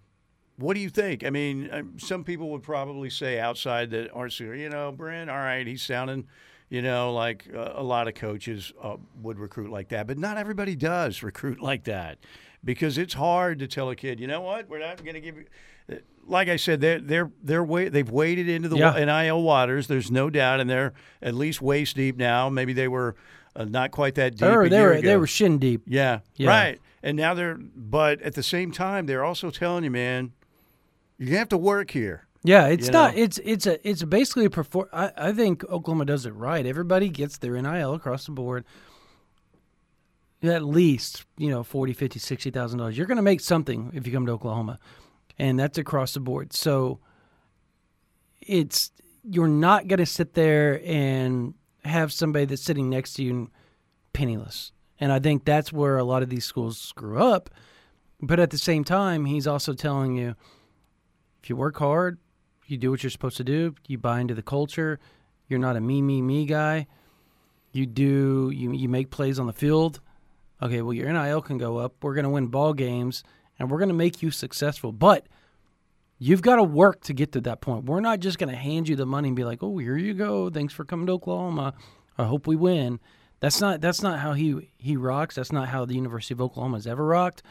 what 0.57 0.74
do 0.74 0.79
you 0.79 0.89
think? 0.89 1.24
I 1.24 1.29
mean, 1.29 1.69
uh, 1.69 1.83
some 1.97 2.24
people 2.24 2.50
would 2.50 2.63
probably 2.63 3.09
say 3.12 3.39
outside 3.39 3.91
that 3.91 4.12
aren't 4.12 4.39
you 4.39 4.69
know, 4.69 4.91
Brent, 4.91 5.29
all 5.29 5.38
right, 5.38 5.67
he's 5.67 5.83
sounding, 5.83 6.27
you 6.69 6.81
know, 6.81 7.13
like 7.13 7.45
uh, 7.53 7.74
a 7.75 7.83
lot 7.83 8.07
of 8.07 8.15
coaches 8.15 8.74
uh, 8.81 8.95
would 9.21 9.38
recruit 9.38 9.69
like 9.69 9.89
that, 9.89 10.07
but 10.07 10.17
not 10.17 10.38
everybody 10.38 10.75
does 10.75 11.21
recruit 11.21 11.62
like 11.62 11.83
that 11.83 12.17
because 12.63 12.97
it's 12.97 13.13
hard 13.13 13.59
to 13.59 13.67
tell 13.67 13.89
a 13.91 13.95
kid, 13.95 14.19
you 14.19 14.25
know 14.25 14.41
what, 14.41 14.67
we're 14.67 14.79
not 14.79 14.97
going 15.03 15.13
to 15.13 15.21
give 15.21 15.38
you. 15.38 15.45
Like 16.27 16.50
I 16.50 16.56
said, 16.56 16.82
they're 16.82 17.00
they're 17.00 17.32
they're 17.44 17.63
wa- 17.63 17.89
they've 17.89 18.10
waded 18.10 18.50
into 18.50 18.68
the 18.68 18.77
Yeah. 18.77 19.06
NIL 19.06 19.44
waters. 19.44 19.86
There's 19.88 20.10
no 20.10 20.30
doubt, 20.32 20.60
and 20.60 20.68
they're 20.70 20.94
at 21.22 21.36
least 21.36 21.62
waist 21.62 21.96
deep 21.96 22.18
now. 22.18 22.50
Maybe 22.50 22.74
they 22.74 22.88
were 22.88 23.15
uh, 23.56 23.65
not 23.65 23.92
quite 23.92 24.15
that 24.15 24.32
deep. 24.32 24.39
They 24.39 24.50
were, 24.58 24.68
they 24.68 24.82
were, 24.82 25.01
they 25.01 25.18
were 25.18 25.27
shin 25.27 25.60
deep. 25.60 25.84
Yeah, 25.86 26.20
Yeah. 26.36 26.50
right. 26.50 26.82
And 27.04 27.15
now 27.15 27.36
they're, 27.36 27.56
but 27.60 28.20
at 28.24 28.34
the 28.34 28.42
same 28.42 28.72
time, 28.72 29.06
they're 29.06 29.24
also 29.24 29.51
telling 29.51 29.84
you, 29.84 29.92
man, 29.92 30.32
you 31.20 31.38
have 31.38 31.50
to 31.50 31.58
work 31.58 31.92
here. 31.92 32.25
Yeah, 32.44 32.68
it's 32.68 32.88
You 32.88 32.94
not. 32.94 33.15
know? 33.15 33.22
It's 33.22 33.38
it's 33.44 33.68
a 33.68 33.88
it's 33.88 34.04
basically 34.04 34.46
a 34.46 34.50
perform. 34.50 34.88
I, 34.92 35.12
I 35.15 35.32
think 35.32 35.63
Oklahoma 35.65 36.06
does 36.06 36.25
it 36.25 36.32
right. 36.34 36.65
Everybody 36.65 37.10
gets 37.10 37.38
their 37.38 37.54
NIL 37.62 37.94
across 37.94 38.25
the 38.25 38.32
board. 38.32 38.65
At 40.44 40.63
least 40.63 41.25
you 41.38 41.50
know 41.50 41.63
forty, 41.63 41.94
fifty, 41.94 42.20
sixty 42.20 42.50
thousand 42.51 42.80
dollars. 42.80 42.98
You're 42.98 43.08
going 43.08 43.15
to 43.18 43.22
make 43.24 43.42
something 43.42 43.92
if 43.94 44.06
you 44.06 44.13
come 44.13 44.25
to 44.27 44.32
Oklahoma, 44.34 44.80
and 45.38 45.60
that's 45.60 45.77
across 45.77 46.13
the 46.13 46.20
board. 46.20 46.54
So 46.54 47.00
it's 48.42 48.92
you're 49.24 49.48
not 49.48 49.88
going 49.88 50.00
to 50.00 50.06
sit 50.06 50.34
there 50.34 50.82
and 50.86 51.56
have 51.84 52.13
somebody 52.13 52.46
that's 52.46 52.62
sitting 52.62 52.89
next 52.89 53.13
to 53.15 53.24
you 53.24 53.50
penniless. 54.13 54.72
And 55.00 55.12
I 55.12 55.20
think 55.20 55.46
that's 55.46 55.74
where 55.74 55.98
a 55.98 56.04
lot 56.04 56.24
of 56.24 56.30
these 56.30 56.46
schools 56.46 56.77
screw 56.77 57.22
up. 57.22 57.50
But 58.22 58.39
at 58.39 58.50
the 58.50 58.58
same 58.58 58.84
time, 58.84 59.25
he's 59.25 59.48
also 59.48 59.74
telling 59.74 60.15
you 60.15 60.36
if 61.44 61.50
you 61.50 61.56
work 61.56 61.77
hard, 61.77 62.18
you 62.65 62.77
do 62.77 62.92
what 62.92 63.04
you're 63.04 63.10
supposed 63.10 63.38
to 63.38 63.44
do, 63.44 63.75
you 63.88 63.98
buy 63.98 64.20
into 64.20 64.34
the 64.34 64.42
culture, 64.42 65.00
you're 65.48 65.60
not 65.60 65.75
a 65.75 65.82
me, 65.82 66.01
me, 66.01 66.22
me 66.22 66.46
guy. 66.46 66.88
You 67.72 67.86
do 67.86 68.51
you, 68.54 68.72
you 68.72 68.88
make 68.88 69.12
plays 69.12 69.38
on 69.38 69.48
the 69.48 69.54
field. 69.54 70.00
okay, 70.62 70.82
well 70.82 70.94
your 70.94 71.12
NIL 71.12 71.42
can 71.42 71.58
go 71.58 71.77
up. 71.77 71.96
We're 72.01 72.13
going 72.13 72.24
to 72.24 72.30
win 72.30 72.48
ball 72.48 72.74
games, 72.74 73.24
and 73.59 73.69
we're 73.69 73.77
going 73.77 73.89
to 73.89 73.95
make 73.95 74.21
you 74.21 74.31
successful. 74.31 74.91
But 74.91 75.27
you've 76.19 76.41
got 76.41 76.57
to 76.57 76.63
work 76.63 77.01
to 77.01 77.13
get 77.13 77.31
to 77.33 77.41
that 77.41 77.62
point. 77.62 77.85
We're 77.85 78.00
not 78.00 78.19
just 78.19 78.38
going 78.38 78.50
to 78.50 78.55
hand 78.55 78.88
you 78.88 78.95
the 78.95 79.05
money 79.05 79.29
and 79.29 79.35
be 79.35 79.43
like, 79.43 79.63
"Oh, 79.63 79.77
here 79.77 79.97
you 79.97 80.13
go. 80.13 80.50
Thanks 80.50 80.74
for 80.74 80.85
coming 80.85 81.07
to 81.07 81.13
Oklahoma. 81.13 81.74
I 82.17 82.25
hope 82.25 82.47
we 82.47 82.55
win." 82.55 83.00
That's 83.39 83.62
not 83.62 83.81
that's 83.81 84.01
not 84.01 84.19
how 84.19 84.33
he 84.33 84.71
he 84.77 84.97
rocks. 84.97 85.35
That's 85.35 85.51
not 85.51 85.67
how 85.67 85.85
the 85.85 85.95
University 85.95 86.33
of 86.33 86.41
Oklahoma 86.41 86.77
has 86.77 86.88
ever 86.88 87.05
rocked, 87.05 87.43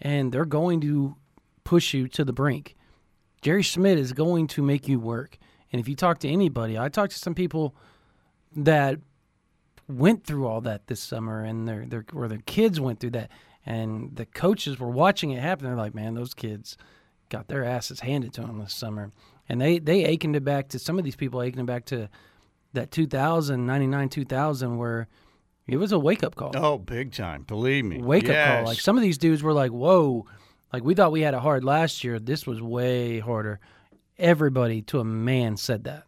and 0.00 0.32
they're 0.32 0.44
going 0.44 0.80
to 0.82 1.16
push 1.64 1.92
you 1.94 2.08
to 2.08 2.24
the 2.24 2.32
brink. 2.32 2.76
Jerry 3.42 3.62
Schmidt 3.62 3.98
is 3.98 4.12
going 4.12 4.46
to 4.48 4.62
make 4.62 4.88
you 4.88 5.00
work. 5.00 5.36
And 5.72 5.80
if 5.80 5.88
you 5.88 5.96
talk 5.96 6.20
to 6.20 6.28
anybody, 6.28 6.78
I 6.78 6.88
talked 6.88 7.12
to 7.12 7.18
some 7.18 7.34
people 7.34 7.74
that 8.54 8.98
went 9.88 10.24
through 10.24 10.46
all 10.46 10.60
that 10.60 10.86
this 10.86 11.00
summer, 11.00 11.42
and 11.42 11.66
their 11.66 11.86
their 11.86 12.04
or 12.12 12.28
their 12.28 12.42
kids 12.46 12.80
went 12.80 13.00
through 13.00 13.10
that, 13.10 13.30
and 13.64 14.14
the 14.16 14.26
coaches 14.26 14.78
were 14.78 14.90
watching 14.90 15.30
it 15.30 15.40
happen. 15.40 15.66
They're 15.66 15.76
like, 15.76 15.94
man, 15.94 16.14
those 16.14 16.34
kids 16.34 16.76
got 17.28 17.48
their 17.48 17.64
asses 17.64 18.00
handed 18.00 18.32
to 18.34 18.42
them 18.42 18.58
this 18.58 18.74
summer, 18.74 19.10
and 19.48 19.60
they 19.60 19.78
they 19.78 20.04
aching 20.04 20.34
it 20.34 20.44
back 20.44 20.68
to 20.68 20.78
some 20.78 20.98
of 20.98 21.04
these 21.04 21.16
people 21.16 21.42
aching 21.42 21.60
it 21.60 21.66
back 21.66 21.84
to 21.86 22.08
that 22.74 22.90
2000, 22.90 23.66
99, 23.66 24.08
2000, 24.08 24.78
where 24.78 25.08
it 25.66 25.76
was 25.76 25.92
a 25.92 25.98
wake 25.98 26.24
up 26.24 26.34
call. 26.34 26.52
Oh, 26.56 26.78
big 26.78 27.12
time! 27.12 27.42
Believe 27.42 27.84
me, 27.84 28.00
wake 28.00 28.26
yes. 28.26 28.36
up 28.36 28.56
call. 28.56 28.66
Like 28.66 28.80
some 28.80 28.96
of 28.96 29.02
these 29.02 29.18
dudes 29.18 29.42
were 29.42 29.52
like, 29.52 29.70
whoa, 29.70 30.26
like 30.72 30.84
we 30.84 30.94
thought 30.94 31.12
we 31.12 31.20
had 31.20 31.34
it 31.34 31.40
hard 31.40 31.64
last 31.64 32.04
year. 32.04 32.18
This 32.18 32.46
was 32.46 32.60
way 32.60 33.20
harder. 33.20 33.60
Everybody 34.18 34.82
to 34.82 35.00
a 35.00 35.04
man 35.04 35.56
said 35.56 35.84
that. 35.84 36.04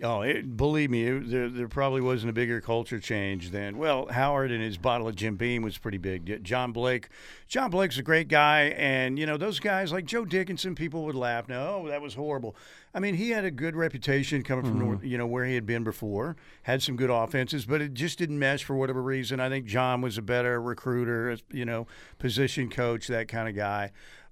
Oh, 0.00 0.20
it, 0.22 0.56
believe 0.56 0.90
me, 0.90 1.08
it, 1.08 1.28
there, 1.28 1.48
there 1.48 1.66
probably 1.66 2.00
wasn't 2.00 2.30
a 2.30 2.32
bigger 2.32 2.60
culture 2.60 3.00
change 3.00 3.50
than 3.50 3.78
well, 3.78 4.06
Howard 4.06 4.52
and 4.52 4.62
his 4.62 4.78
bottle 4.78 5.08
of 5.08 5.16
Jim 5.16 5.34
Beam 5.34 5.62
was 5.62 5.76
pretty 5.76 5.98
big. 5.98 6.44
John 6.44 6.70
Blake, 6.70 7.08
John 7.48 7.68
Blake's 7.70 7.98
a 7.98 8.02
great 8.02 8.28
guy, 8.28 8.74
and 8.76 9.18
you 9.18 9.26
know 9.26 9.36
those 9.36 9.58
guys 9.58 9.90
like 9.90 10.04
Joe 10.04 10.24
Dickinson. 10.24 10.76
People 10.76 11.04
would 11.04 11.16
laugh. 11.16 11.48
No, 11.48 11.82
oh, 11.84 11.88
that 11.88 12.00
was 12.00 12.14
horrible. 12.14 12.54
I 12.94 13.00
mean, 13.00 13.16
he 13.16 13.30
had 13.30 13.44
a 13.44 13.50
good 13.50 13.74
reputation 13.74 14.42
coming 14.42 14.64
from 14.64 14.74
Mm-hmm. 14.78 14.84
North, 14.84 15.04
you 15.04 15.18
know 15.18 15.26
where 15.26 15.44
he 15.44 15.56
had 15.56 15.66
been 15.66 15.82
before. 15.82 16.36
Had 16.62 16.80
some 16.80 16.94
good 16.94 17.10
offenses, 17.10 17.64
but 17.66 17.80
it 17.80 17.92
just 17.94 18.18
didn't 18.18 18.38
mesh 18.38 18.62
for 18.62 18.76
whatever 18.76 19.02
reason. 19.02 19.40
I 19.40 19.48
think 19.48 19.66
John 19.66 20.00
was 20.00 20.16
a 20.16 20.22
better 20.22 20.60
recruiter, 20.62 21.36
you 21.50 21.64
know, 21.64 21.88
position 22.18 22.70
coach, 22.70 23.08
that 23.08 23.26
kind 23.26 23.48
of 23.48 23.56
guy. 23.56 23.90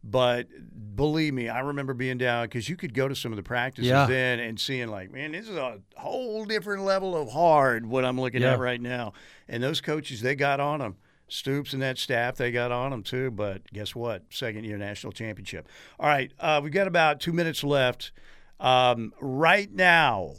But 0.08 0.46
believe 0.94 1.34
me, 1.34 1.48
I 1.48 1.60
remember 1.60 1.92
being 1.92 2.16
down 2.16 2.44
because 2.44 2.68
you 2.68 2.76
could 2.76 2.94
go 2.94 3.08
to 3.08 3.14
some 3.16 3.32
of 3.32 3.36
the 3.36 3.42
practices 3.42 3.88
Yeah. 3.90 4.06
then 4.06 4.38
and 4.38 4.58
seeing 4.58 4.86
like, 4.88 5.10
man, 5.10 5.32
this 5.32 5.48
is 5.48 5.56
a 5.56 5.80
whole 5.96 6.44
different 6.44 6.84
level 6.84 7.16
of 7.16 7.30
hard 7.32 7.84
what 7.86 8.04
I'm 8.04 8.20
looking 8.20 8.42
Yeah. 8.42 8.52
at 8.52 8.60
right 8.60 8.80
now. 8.80 9.14
And 9.48 9.62
those 9.62 9.80
coaches, 9.80 10.20
they 10.20 10.36
got 10.36 10.60
on 10.60 10.78
them. 10.78 10.96
Stoops 11.28 11.72
and 11.72 11.82
that 11.82 11.98
staff, 11.98 12.36
they 12.36 12.52
got 12.52 12.70
on 12.70 12.92
them 12.92 13.02
too. 13.02 13.32
But 13.32 13.62
guess 13.72 13.96
what? 13.96 14.22
Second 14.30 14.62
year 14.64 14.78
national 14.78 15.12
championship. 15.12 15.68
All 15.98 16.06
right, 16.06 16.30
uh, 16.38 16.60
we've 16.62 16.72
got 16.72 16.86
about 16.86 17.18
two 17.18 17.32
minutes 17.32 17.64
left. 17.64 18.12
Um, 18.60 19.12
right 19.20 19.70
now, 19.72 20.34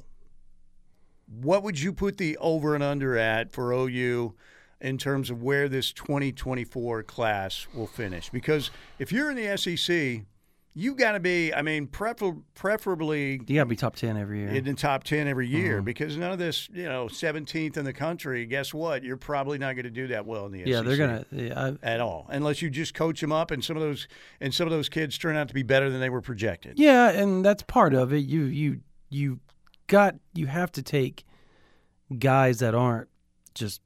what 1.28 1.62
would 1.64 1.80
you 1.80 1.92
put 1.92 2.18
the 2.18 2.38
over 2.38 2.74
and 2.74 2.84
under 2.84 3.18
at 3.18 3.52
for 3.52 3.74
OU 3.74 4.34
in 4.80 4.98
terms 4.98 5.30
of 5.30 5.42
where 5.42 5.68
this 5.68 5.92
2024 5.92 7.04
class 7.04 7.68
will 7.74 7.88
finish? 7.88 8.30
Because 8.30 8.70
if 9.00 9.12
you're 9.12 9.30
in 9.32 9.36
the 9.38 9.58
SEC, 9.58 10.24
you 10.76 10.94
got 10.94 11.14
to 11.14 11.20
be, 11.20 11.52
I 11.52 11.64
mean, 11.64 11.88
prefer- 11.88 12.36
preferably 12.54 13.42
You 13.48 13.56
got 13.56 13.64
to 13.64 13.66
be 13.66 13.76
top 13.76 13.96
10 13.96 14.16
every 14.16 14.42
year. 14.42 14.50
in 14.50 14.64
the 14.64 14.76
top 14.76 15.04
10 15.04 15.28
every 15.28 15.48
year 15.48 15.78
Mm-hmm. 15.78 15.86
because 15.86 16.16
none 16.18 16.32
of 16.32 16.38
this, 16.38 16.70
you 16.72 16.84
know, 16.86 17.08
17th 17.08 17.78
in 17.78 17.84
the 17.86 17.94
country, 17.94 18.46
guess 18.46 18.76
what? 18.76 19.04
You're 19.04 19.18
probably 19.18 19.58
not 19.58 19.74
going 19.74 19.86
to 19.86 19.90
do 19.90 20.06
that 20.10 20.28
well 20.28 20.46
in 20.46 20.52
the 20.52 20.60
SEC. 20.60 20.68
yeah, 20.68 20.78
SEC 20.78 20.86
they're 20.86 20.98
going 20.98 21.24
to. 21.24 21.44
Yeah, 21.48 21.72
I- 21.84 21.88
at 21.94 22.00
all 22.00 22.28
unless 22.30 22.62
you 22.62 22.70
just 22.70 22.94
coach 22.94 23.20
them 23.22 23.32
up 23.32 23.50
and 23.50 23.64
some 23.64 23.76
of 23.76 23.82
those 23.82 24.08
and 24.40 24.54
some 24.54 24.68
of 24.68 24.72
those 24.72 24.88
kids 24.90 25.18
turn 25.18 25.36
out 25.36 25.48
to 25.48 25.56
be 25.56 25.64
better 25.64 25.90
than 25.90 26.00
they 26.00 26.10
were 26.12 26.22
projected. 26.22 26.78
Yeah, 26.78 27.10
and 27.10 27.44
that's 27.44 27.64
part 27.64 27.96
of 27.96 28.14
it. 28.14 28.20
You 28.26 28.44
you 28.44 28.82
you 29.10 29.40
got 29.88 30.14
you 30.36 30.46
have 30.46 30.72
to 30.74 30.84
take 30.84 31.24
guys 32.20 32.60
that 32.60 32.76
aren't 32.76 33.10
just 33.56 33.82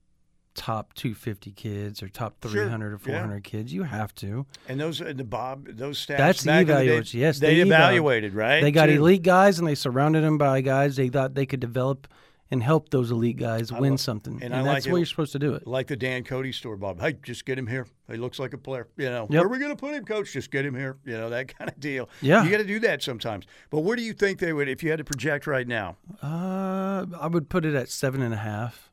top 0.53 0.93
250 0.95 1.51
kids 1.51 2.03
or 2.03 2.09
top 2.09 2.35
Sure, 2.43 2.51
300 2.51 2.87
or 2.93 2.99
yeah. 3.05 3.13
400 3.19 3.43
kids. 3.43 3.73
You 3.73 3.83
have 3.83 4.13
to. 4.15 4.45
And 4.67 4.79
those 4.79 4.99
and 5.01 5.19
the 5.19 5.23
Bob 5.23 5.65
those 5.67 5.97
stats 6.05 6.17
That's 6.17 6.41
the 6.43 6.47
back 6.47 6.67
the 6.67 6.73
day, 6.73 6.81
evaluation. 6.83 7.19
Yes, 7.19 7.39
they, 7.39 7.55
they 7.55 7.61
evaluated, 7.61 8.33
right? 8.33 8.61
They 8.61 8.71
got 8.71 8.87
too. 8.87 8.93
elite 8.93 9.23
guys 9.23 9.59
and 9.59 9.67
they 9.67 9.75
surrounded 9.75 10.23
them 10.23 10.37
by 10.37 10.61
guys 10.61 10.95
they 10.97 11.09
thought 11.09 11.35
they 11.35 11.45
could 11.45 11.59
develop 11.61 12.07
and 12.53 12.61
help 12.61 12.89
those 12.89 13.11
elite 13.11 13.37
guys 13.37 13.71
I 13.71 13.79
win 13.79 13.91
love- 13.91 14.01
something. 14.01 14.33
and 14.43 14.53
And, 14.53 14.67
I 14.67 14.73
that's 14.73 14.85
it- 14.85 14.89
where 14.91 14.99
you're 14.99 15.05
supposed 15.05 15.31
to 15.31 15.39
do 15.39 15.53
it. 15.53 15.65
like 15.65 15.87
the 15.87 15.95
Dan 15.95 16.25
Cody 16.25 16.51
store, 16.51 16.75
Bob. 16.75 16.99
Hey, 16.99 17.13
just 17.23 17.45
get 17.45 17.57
him 17.57 17.65
here. 17.67 17.87
He 18.11 18.17
looks 18.17 18.39
like 18.39 18.51
a 18.53 18.57
player. 18.57 18.89
You 18.97 19.05
know, 19.09 19.21
Yep. 19.29 19.29
where 19.29 19.45
are 19.45 19.47
we 19.47 19.57
going 19.57 19.71
to 19.71 19.77
put 19.77 19.93
him, 19.93 20.03
Coach? 20.03 20.33
Just 20.33 20.51
get 20.51 20.65
him 20.65 20.75
here. 20.75 20.97
You 21.05 21.13
know 21.13 21.29
that 21.29 21.47
kind 21.57 21.69
of 21.69 21.79
deal. 21.79 22.09
Yeah. 22.21 22.43
you 22.43 22.51
got 22.51 22.57
to 22.57 22.65
do 22.65 22.79
that 22.81 23.01
sometimes. 23.01 23.45
But 23.69 23.79
where 23.79 23.95
do 23.95 24.03
you 24.03 24.11
think 24.11 24.39
they 24.39 24.51
would, 24.51 24.67
if 24.67 24.83
you 24.83 24.89
had 24.89 24.97
to 24.97 25.05
project 25.05 25.47
right 25.47 25.65
now? 25.65 25.95
Uh, 26.21 27.05
I 27.17 27.27
would 27.27 27.47
put 27.47 27.63
it 27.63 27.73
at 27.73 27.87
seven 27.89 28.21
and 28.21 28.33
a 28.33 28.37
half. 28.37 28.90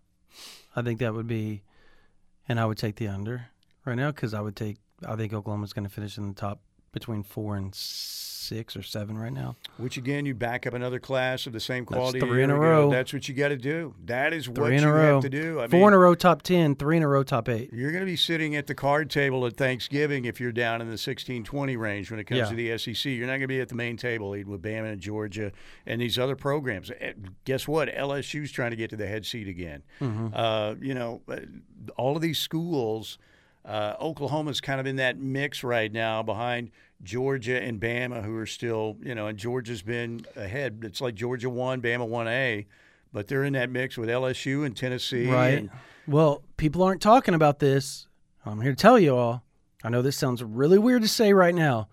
I 0.78 0.82
think 0.82 1.00
that 1.00 1.12
would 1.12 1.26
be, 1.26 1.62
and 2.48 2.60
I 2.60 2.64
would 2.64 2.78
take 2.78 2.96
the 2.96 3.08
under 3.08 3.46
right 3.84 3.96
now 3.96 4.12
because 4.12 4.32
I 4.32 4.40
would 4.40 4.54
take. 4.54 4.76
I 5.06 5.16
think 5.16 5.32
Oklahoma's 5.32 5.72
going 5.72 5.86
to 5.88 5.92
finish 5.92 6.16
in 6.16 6.28
the 6.28 6.34
top 6.34 6.60
between 6.92 7.24
four 7.24 7.56
and 7.56 7.74
or 8.52 8.82
seven 8.82 9.16
right 9.18 9.32
now. 9.32 9.56
Which 9.76 9.96
again, 9.96 10.26
you 10.26 10.34
back 10.34 10.66
up 10.66 10.74
another 10.74 10.98
class 10.98 11.46
of 11.46 11.52
the 11.52 11.60
same 11.60 11.84
quality. 11.84 12.18
That's 12.20 12.28
three 12.30 12.42
in 12.42 12.50
a 12.50 12.54
ago. 12.54 12.62
row. 12.62 12.90
That's 12.90 13.12
what 13.12 13.28
you 13.28 13.34
got 13.34 13.48
to 13.48 13.56
do. 13.56 13.94
That 14.06 14.32
is 14.32 14.48
what 14.48 14.56
Three 14.56 14.76
in 14.76 14.82
you 14.82 14.90
row. 14.90 15.14
have 15.14 15.22
to 15.22 15.28
do. 15.28 15.60
I 15.60 15.68
Four 15.68 15.78
mean, 15.80 15.88
in 15.88 15.92
a 15.94 15.98
row 15.98 16.14
top 16.14 16.42
ten. 16.42 16.74
Three 16.74 16.96
in 16.96 17.02
a 17.02 17.08
row 17.08 17.22
top 17.22 17.48
eight. 17.48 17.72
You're 17.72 17.90
going 17.92 18.02
to 18.02 18.10
be 18.10 18.16
sitting 18.16 18.56
at 18.56 18.66
the 18.66 18.74
card 18.74 19.10
table 19.10 19.46
at 19.46 19.56
Thanksgiving 19.56 20.24
if 20.24 20.40
you're 20.40 20.52
down 20.52 20.80
in 20.80 20.88
the 20.88 20.96
16-20 20.96 21.78
range 21.78 22.10
when 22.10 22.18
it 22.20 22.24
comes 22.24 22.38
Yeah. 22.38 22.48
to 22.48 22.54
the 22.54 22.78
SEC. 22.78 23.04
You're 23.12 23.26
not 23.26 23.32
going 23.32 23.40
to 23.42 23.46
be 23.48 23.60
at 23.60 23.68
the 23.68 23.74
main 23.74 23.96
table 23.96 24.34
eating 24.36 24.50
with 24.50 24.62
Bama 24.62 24.92
and 24.92 25.00
Georgia 25.00 25.52
and 25.86 26.00
these 26.00 26.18
other 26.18 26.36
programs. 26.36 26.90
Eh, 27.00 27.12
Guess 27.44 27.68
what? 27.68 27.88
LSU's 27.88 28.50
trying 28.50 28.70
to 28.70 28.76
get 28.76 28.90
to 28.90 28.96
the 28.96 29.06
head 29.06 29.24
seat 29.26 29.48
again. 29.48 29.82
Mm-hmm. 30.00 30.28
Uh, 30.34 30.74
you 30.80 30.94
know, 30.94 31.22
uh, 31.28 31.36
all 31.96 32.16
of 32.16 32.22
these 32.22 32.38
schools. 32.38 33.18
Uh, 33.64 33.94
Oklahoma's 34.02 34.62
kind 34.62 34.80
of 34.80 34.86
in 34.86 34.96
that 34.96 35.18
mix 35.18 35.62
right 35.62 35.92
now 35.92 36.22
behind 36.22 36.70
Georgia 37.02 37.60
and 37.62 37.80
Bama, 37.80 38.24
who 38.24 38.36
are 38.36 38.46
still, 38.46 38.96
you 39.02 39.14
know, 39.14 39.26
and 39.28 39.38
Georgia's 39.38 39.82
been 39.82 40.24
ahead. 40.36 40.80
It's 40.82 41.00
like 41.00 41.14
Georgia 41.14 41.48
one, 41.48 41.80
Bama 41.80 42.06
one 42.06 42.26
A, 42.28 42.66
but 43.12 43.28
they're 43.28 43.44
in 43.44 43.52
that 43.54 43.70
mix 43.70 43.96
with 43.96 44.08
LSU 44.08 44.64
and 44.66 44.76
Tennessee. 44.76 45.30
Right. 45.30 45.58
and- 45.58 45.70
Well, 46.06 46.42
people 46.56 46.82
aren't 46.82 47.00
talking 47.02 47.34
about 47.34 47.58
this. 47.60 48.06
I'm 48.44 48.60
here 48.60 48.72
to 48.72 48.76
tell 48.76 48.98
you 48.98 49.14
all. 49.16 49.44
I 49.84 49.90
know 49.90 50.02
this 50.02 50.16
sounds 50.16 50.42
really 50.42 50.78
weird 50.78 51.02
to 51.02 51.08
say 51.08 51.32
right 51.32 51.54
now, 51.54 51.88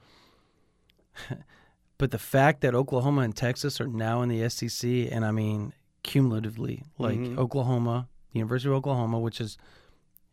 but 1.97 2.11
the 2.11 2.17
fact 2.17 2.61
that 2.61 2.73
Oklahoma 2.75 3.21
and 3.21 3.35
Texas 3.35 3.79
are 3.79 3.87
now 3.87 4.21
in 4.21 4.29
the 4.29 4.49
SEC, 4.49 4.89
and 5.11 5.23
I 5.25 5.31
mean 5.31 5.73
cumulatively, 6.03 6.83
like 6.97 7.17
Mhm. 7.17 7.37
Oklahoma, 7.37 8.07
the 8.31 8.39
University 8.39 8.69
of 8.69 8.75
Oklahoma, 8.75 9.19
which 9.19 9.39
is 9.39 9.57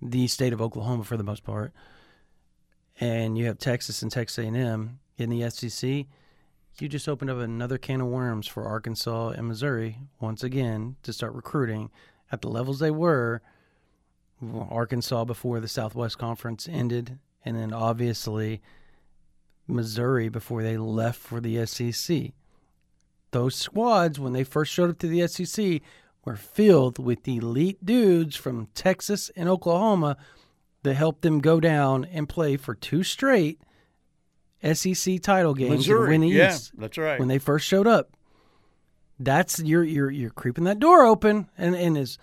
the 0.01 0.27
state 0.27 0.53
of 0.53 0.61
Oklahoma 0.61 1.05
for 1.05 1.17
the 1.17 1.23
most 1.23 1.45
part, 1.45 1.73
and 3.01 3.37
you 3.37 3.47
have 3.47 3.59
Texas 3.59 4.03
and 4.03 4.11
Texas 4.11 4.45
A&M 4.45 4.99
in 5.17 5.31
the 5.31 5.49
SEC. 5.51 6.07
You 6.79 6.89
just 6.89 7.09
opened 7.09 7.31
up 7.31 7.39
another 7.39 7.79
can 7.79 8.01
of 8.01 8.07
worms 8.09 8.47
for 8.47 8.65
Arkansas 8.65 9.31
and 9.31 9.49
Missouri 9.49 9.99
once 10.21 10.43
again 10.43 10.97
to 11.03 11.13
start 11.13 11.35
recruiting 11.35 11.91
at 12.31 12.41
the 12.41 12.49
levels 12.49 12.79
they 12.79 12.91
were. 12.91 13.43
Arkansas 14.71 15.25
before 15.25 15.61
the 15.61 15.69
Southwest 15.69 16.19
Conference 16.19 16.69
ended, 16.69 17.19
and 17.45 17.57
then 17.57 17.73
obviously 17.73 18.61
Missouri 19.69 20.29
before 20.29 20.63
they 20.63 20.77
left 20.77 21.21
for 21.21 21.41
the 21.41 21.65
SEC. 21.67 22.33
Those 23.31 23.55
squads, 23.55 24.19
when 24.19 24.33
they 24.33 24.45
first 24.45 24.73
showed 24.73 24.91
up 24.91 24.99
to 24.99 25.07
the 25.07 25.27
SEC, 25.29 25.81
were 26.25 26.37
filled 26.37 26.99
with 26.99 27.27
elite 27.27 27.85
dudes 27.85 28.37
from 28.37 28.69
Texas 28.75 29.31
and 29.37 29.49
Oklahoma 29.49 30.17
that 30.83 30.95
helped 30.95 31.23
them 31.23 31.41
go 31.41 31.61
down 31.61 32.05
and 32.05 32.29
play 32.29 32.57
for 32.57 32.75
two 32.75 33.03
straight 33.03 33.61
SEC 34.63 35.21
title 35.21 35.55
games 35.55 35.79
Missouri, 35.79 36.11
win 36.11 36.21
the 36.21 36.29
yeah, 36.29 36.51
East 36.51 36.73
that's 36.77 36.99
right. 36.99 37.19
when 37.19 37.29
they 37.29 37.39
first 37.39 37.67
showed 37.67 37.87
up. 37.87 38.17
That's 39.19 39.59
you're 39.61 39.85
you're 39.85 40.11
you're 40.11 40.31
creeping 40.31 40.65
that 40.65 40.79
door 40.79 41.05
open, 41.05 41.49
and 41.59 41.75
and 41.75 41.97
as 41.97 42.19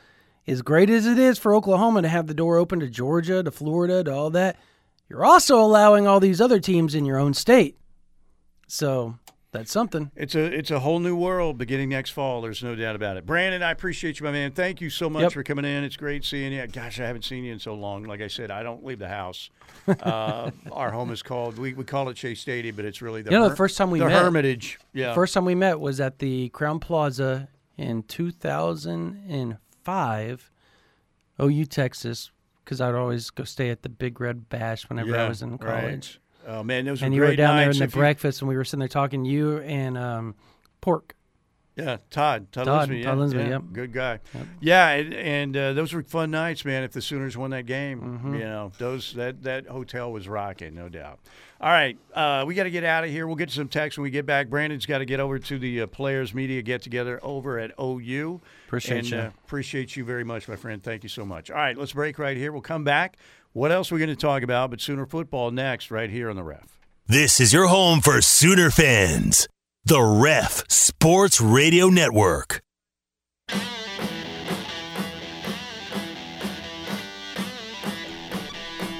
as 0.47 0.61
great 0.61 0.89
as 0.89 1.05
it 1.05 1.19
is 1.19 1.37
for 1.37 1.53
Oklahoma 1.53 2.01
to 2.01 2.07
have 2.07 2.27
the 2.27 2.33
door 2.33 2.57
open 2.57 2.79
to 2.79 2.89
Georgia, 2.89 3.43
to 3.43 3.51
Florida, 3.51 4.03
to 4.03 4.13
all 4.13 4.29
that, 4.31 4.57
you're 5.07 5.25
also 5.25 5.59
allowing 5.59 6.07
all 6.07 6.19
these 6.19 6.41
other 6.41 6.59
teams 6.59 6.95
in 6.95 7.05
your 7.05 7.17
own 7.17 7.33
state. 7.33 7.77
So 8.67 9.15
that's 9.51 9.71
something. 9.71 10.11
It's 10.15 10.35
a 10.35 10.43
it's 10.43 10.69
a 10.71 10.79
whole 10.79 10.99
new 10.99 11.15
world 11.15 11.57
beginning 11.57 11.89
next 11.89 12.11
fall. 12.11 12.41
There's 12.41 12.61
no 12.63 12.75
doubt 12.75 12.95
about 12.95 13.17
it. 13.17 13.25
Brandon, 13.25 13.63
I 13.63 13.71
appreciate 13.71 14.19
you, 14.19 14.25
my 14.25 14.31
man. 14.31 14.51
Thank 14.51 14.79
you 14.81 14.89
so 14.89 15.09
much 15.09 15.23
Yep. 15.23 15.31
for 15.31 15.43
coming 15.43 15.65
in. 15.65 15.83
It's 15.83 15.97
great 15.97 16.23
seeing 16.23 16.53
you. 16.53 16.65
Gosh, 16.67 16.99
I 16.99 17.05
haven't 17.07 17.25
seen 17.25 17.43
you 17.43 17.53
in 17.53 17.59
so 17.59 17.73
long. 17.73 18.03
Like 18.03 18.21
I 18.21 18.27
said, 18.27 18.51
I 18.51 18.61
don't 18.63 18.85
leave 18.85 18.99
the 18.99 19.09
house. 19.09 19.49
Uh, 19.89 20.51
our 20.71 20.91
home 20.91 21.09
is 21.11 21.23
called 21.23 21.57
we, 21.57 21.73
we 21.73 21.83
call 21.83 22.09
it 22.09 22.13
Chase 22.15 22.39
Stadium, 22.41 22.75
but 22.75 22.85
it's 22.85 23.01
really 23.01 23.23
the 23.23 23.31
You 23.31 23.39
know, 23.39 23.49
the 23.49 23.55
first 23.55 23.75
time 23.75 23.89
we 23.89 23.97
the 23.99 24.05
met- 24.05 24.21
Hermitage. 24.21 24.77
Yeah, 24.93 25.15
First 25.15 25.33
time 25.33 25.45
we 25.45 25.55
met 25.55 25.79
was 25.79 25.99
at 25.99 26.19
the 26.19 26.49
Crowne 26.49 26.79
Plaza 26.79 27.47
in 27.75 28.03
2005. 28.03 30.51
OU 31.41 31.65
Texas 31.65 32.31
because 32.63 32.79
I'd 32.81 32.93
always 32.95 33.29
go 33.31 33.43
stay 33.45 33.69
at 33.69 33.81
the 33.81 33.89
Big 33.89 34.19
Red 34.21 34.47
Bash 34.49 34.87
whenever 34.89 35.17
I 35.17 35.27
was 35.27 35.41
in 35.41 35.57
right. 35.57 36.17
Oh 36.49 36.63
man, 36.63 36.85
those 36.85 37.01
were 37.01 37.07
great 37.09 37.11
nights. 37.11 37.13
And 37.13 37.13
were 37.13 37.25
you 37.25 37.29
were 37.31 37.35
down 37.35 37.57
there 37.57 37.69
in 37.69 37.77
the 37.77 37.85
you- 37.85 37.91
breakfast, 37.91 38.41
and 38.41 38.49
we 38.49 38.55
were 38.57 38.65
sitting 38.65 38.79
there 38.79 38.87
talking. 38.87 39.23
You 39.23 39.59
and 39.59 39.97
um, 39.97 40.35
Pork. 40.81 41.15
Yeah, 41.75 41.95
Todd. 42.09 42.51
Todd, 42.51 42.65
Todd- 42.65 42.89
Linsby, 42.89 43.03
Todd 43.03 43.17
yeah, 43.17 43.23
Linsby, 43.23 43.43
yeah, 43.45 43.49
yep. 43.51 43.61
Good 43.71 43.93
guy. 43.93 44.19
Yep. 44.33 44.47
Yeah, 44.59 44.89
and, 44.89 45.13
and 45.13 45.55
uh, 45.57 45.71
those 45.73 45.93
were 45.93 46.03
fun 46.03 46.29
nights, 46.29 46.65
man. 46.65 46.83
If 46.83 46.91
the 46.91 47.01
Sooners 47.01 47.37
won 47.37 47.51
that 47.51 47.67
game, 47.67 48.01
Mm-hmm. 48.01 48.33
you 48.33 48.39
know, 48.41 48.73
those 48.79 49.13
that 49.13 49.43
that 49.43 49.67
hotel 49.67 50.11
was 50.11 50.27
rocking, 50.27 50.75
no 50.75 50.89
doubt. 50.89 51.19
All 51.61 51.69
right, 51.69 51.97
uh, 52.13 52.43
we 52.47 52.55
got 52.55 52.63
to 52.63 52.71
get 52.71 52.83
out 52.85 53.03
of 53.03 53.09
here. 53.09 53.27
We'll 53.27 53.35
get 53.35 53.49
to 53.49 53.55
some 53.55 53.67
text 53.67 53.97
when 53.97 54.03
we 54.03 54.09
get 54.09 54.25
back. 54.25 54.49
Brandon's 54.49 54.85
got 54.85 54.97
to 54.99 55.05
get 55.05 55.19
over 55.19 55.39
to 55.39 55.59
the 55.59 55.81
uh, 55.81 55.87
players' 55.87 56.33
media 56.33 56.61
get 56.61 56.81
together 56.81 57.19
over 57.21 57.59
at 57.59 57.71
OU. 57.79 58.41
Appreciate 58.67 58.97
and, 58.99 59.09
you. 59.09 59.17
Uh, 59.17 59.31
appreciate 59.45 59.95
you 59.95 60.03
very 60.05 60.23
much, 60.23 60.47
my 60.47 60.55
friend. 60.57 60.81
Thank 60.83 61.03
you 61.03 61.09
so 61.09 61.25
much. 61.25 61.49
All 61.51 61.57
right, 61.57 61.77
let's 61.77 61.93
break 61.93 62.17
right 62.19 62.35
here. 62.35 62.51
We'll 62.51 62.61
come 62.61 62.83
back. 62.83 63.17
What 63.53 63.71
else 63.71 63.91
are 63.91 63.95
we 63.95 63.99
going 63.99 64.09
to 64.09 64.15
talk 64.15 64.43
about? 64.43 64.69
But 64.69 64.79
Sooner 64.79 65.05
football 65.05 65.49
next, 65.51 65.89
right 65.89 66.09
here 66.09 66.29
on 66.29 66.35
the 66.35 66.43
ref. 66.43 66.79
This 67.07 67.39
is 67.39 67.51
your 67.51 67.67
home 67.67 68.01
for 68.01 68.21
Sooner 68.21 68.69
fans. 68.69 69.47
The 69.83 70.01
Ref 70.01 70.69
Sports 70.69 71.41
Radio 71.41 71.87
Network. 71.87 72.61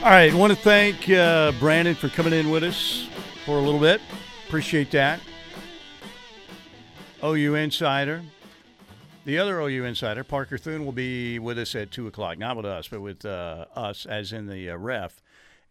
All 0.02 0.16
right, 0.16 0.34
want 0.34 0.52
to 0.52 0.58
thank 0.58 1.10
uh, 1.10 1.52
Brandon 1.60 1.94
for 1.94 2.10
coming 2.10 2.34
in 2.34 2.50
with 2.50 2.64
us 2.64 3.08
for 3.46 3.60
a 3.60 3.62
little 3.62 3.80
bit. 3.80 4.02
Appreciate 4.48 4.90
that. 4.92 5.20
OU 7.24 7.54
Insider. 7.56 8.24
The 9.30 9.38
other 9.38 9.60
OU 9.60 9.86
Insider, 9.86 10.24
Parker 10.24 10.58
Thune, 10.58 10.86
will 10.86 10.92
be 10.92 11.38
with 11.38 11.60
us 11.60 11.76
at 11.76 11.92
2 11.92 12.08
o'clock. 12.08 12.40
Not 12.40 12.58
with 12.58 12.66
us, 12.66 12.88
but 12.88 13.00
with 13.00 13.24
uh, 13.26 13.66
us, 13.76 14.08
as 14.08 14.34
in 14.34 14.48
the 14.48 14.72
uh, 14.72 14.76
ref, 14.76 15.22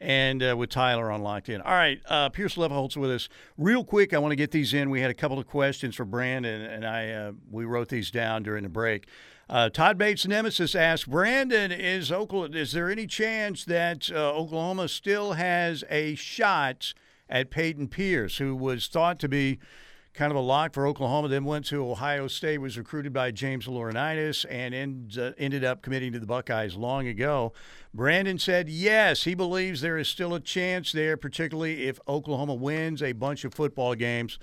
and 0.00 0.41
uh, 0.45 0.57
with 0.57 0.71
Tyler 0.71 1.11
on 1.11 1.23
Locked 1.23 1.49
In. 1.49 1.61
All 1.62 1.73
right, 1.73 2.00
uh, 2.07 2.29
Pierce 2.29 2.55
Levelholtz 2.55 2.97
with 2.97 3.11
us. 3.11 3.29
Real 3.57 3.83
quick, 3.83 4.15
I 4.15 4.19
want 4.19 4.31
to 4.31 4.37
get 4.37 4.53
these 4.53 4.75
in. 4.75 4.91
We 4.91 5.00
had 5.00 5.11
a 5.11 5.15
couple 5.15 5.41
of 5.41 5.49
questions 5.49 5.97
for 5.97 6.05
Brandon, 6.05 6.62
and 6.62 6.87
I 6.87 7.11
uh, 7.11 7.33
we 7.50 7.65
wrote 7.65 7.88
these 7.88 8.12
down 8.12 8.45
during 8.45 8.62
the 8.62 8.69
break. 8.69 9.09
Uh, 9.50 9.71
Todd 9.71 9.99
Bates 9.99 10.25
Nemesis 10.25 10.77
asked, 10.77 11.11
Brandon, 11.11 11.73
is 11.73 12.12
Oklahoma, 12.12 12.57
is 12.57 12.71
there 12.71 12.88
any 12.88 13.09
chance 13.09 13.65
that 13.65 14.09
Oklahoma 14.09 14.87
still 14.87 15.33
has 15.33 15.83
a 15.91 16.15
shot 16.15 16.95
at 17.29 17.50
Payton 17.50 17.88
Pierce, 17.88 18.38
who 18.38 18.55
was 18.55 18.87
thought 18.87 19.19
to 19.19 19.29
be 19.29 19.59
kind 20.19 20.33
of 20.33 20.37
a 20.37 20.41
lock 20.41 20.75
for 20.75 20.85
Oklahoma, 20.85 21.29
then 21.29 21.45
went 21.45 21.65
to 21.67 21.89
Ohio 21.89 22.27
State, 22.27 22.59
was 22.59 22.77
recruited 22.77 23.13
by 23.13 23.31
James 23.31 23.67
Laurinaitis, 23.69 24.45
and 24.51 24.75
end, 24.75 25.17
uh, 25.17 25.31
ended 25.39 25.63
up 25.63 25.81
committing 25.81 26.13
to 26.13 26.19
the 26.19 26.27
Buckeyes 26.27 26.75
long 26.75 27.07
ago. 27.07 27.53
Brandon 27.95 28.37
said 28.37 28.69
yes, 28.69 29.23
he 29.23 29.37
believes 29.37 29.81
there 29.81 29.97
is 29.97 30.09
still 30.09 30.35
a 30.35 30.41
chance 30.41 30.91
there, 30.91 31.17
particularly 31.17 31.87
if 31.87 32.01
Oklahoma 32.09 32.55
wins 32.55 33.01
a 33.01 33.13
bunch 33.13 33.45
of 33.45 33.55
football 33.55 33.95
games, 33.95 34.41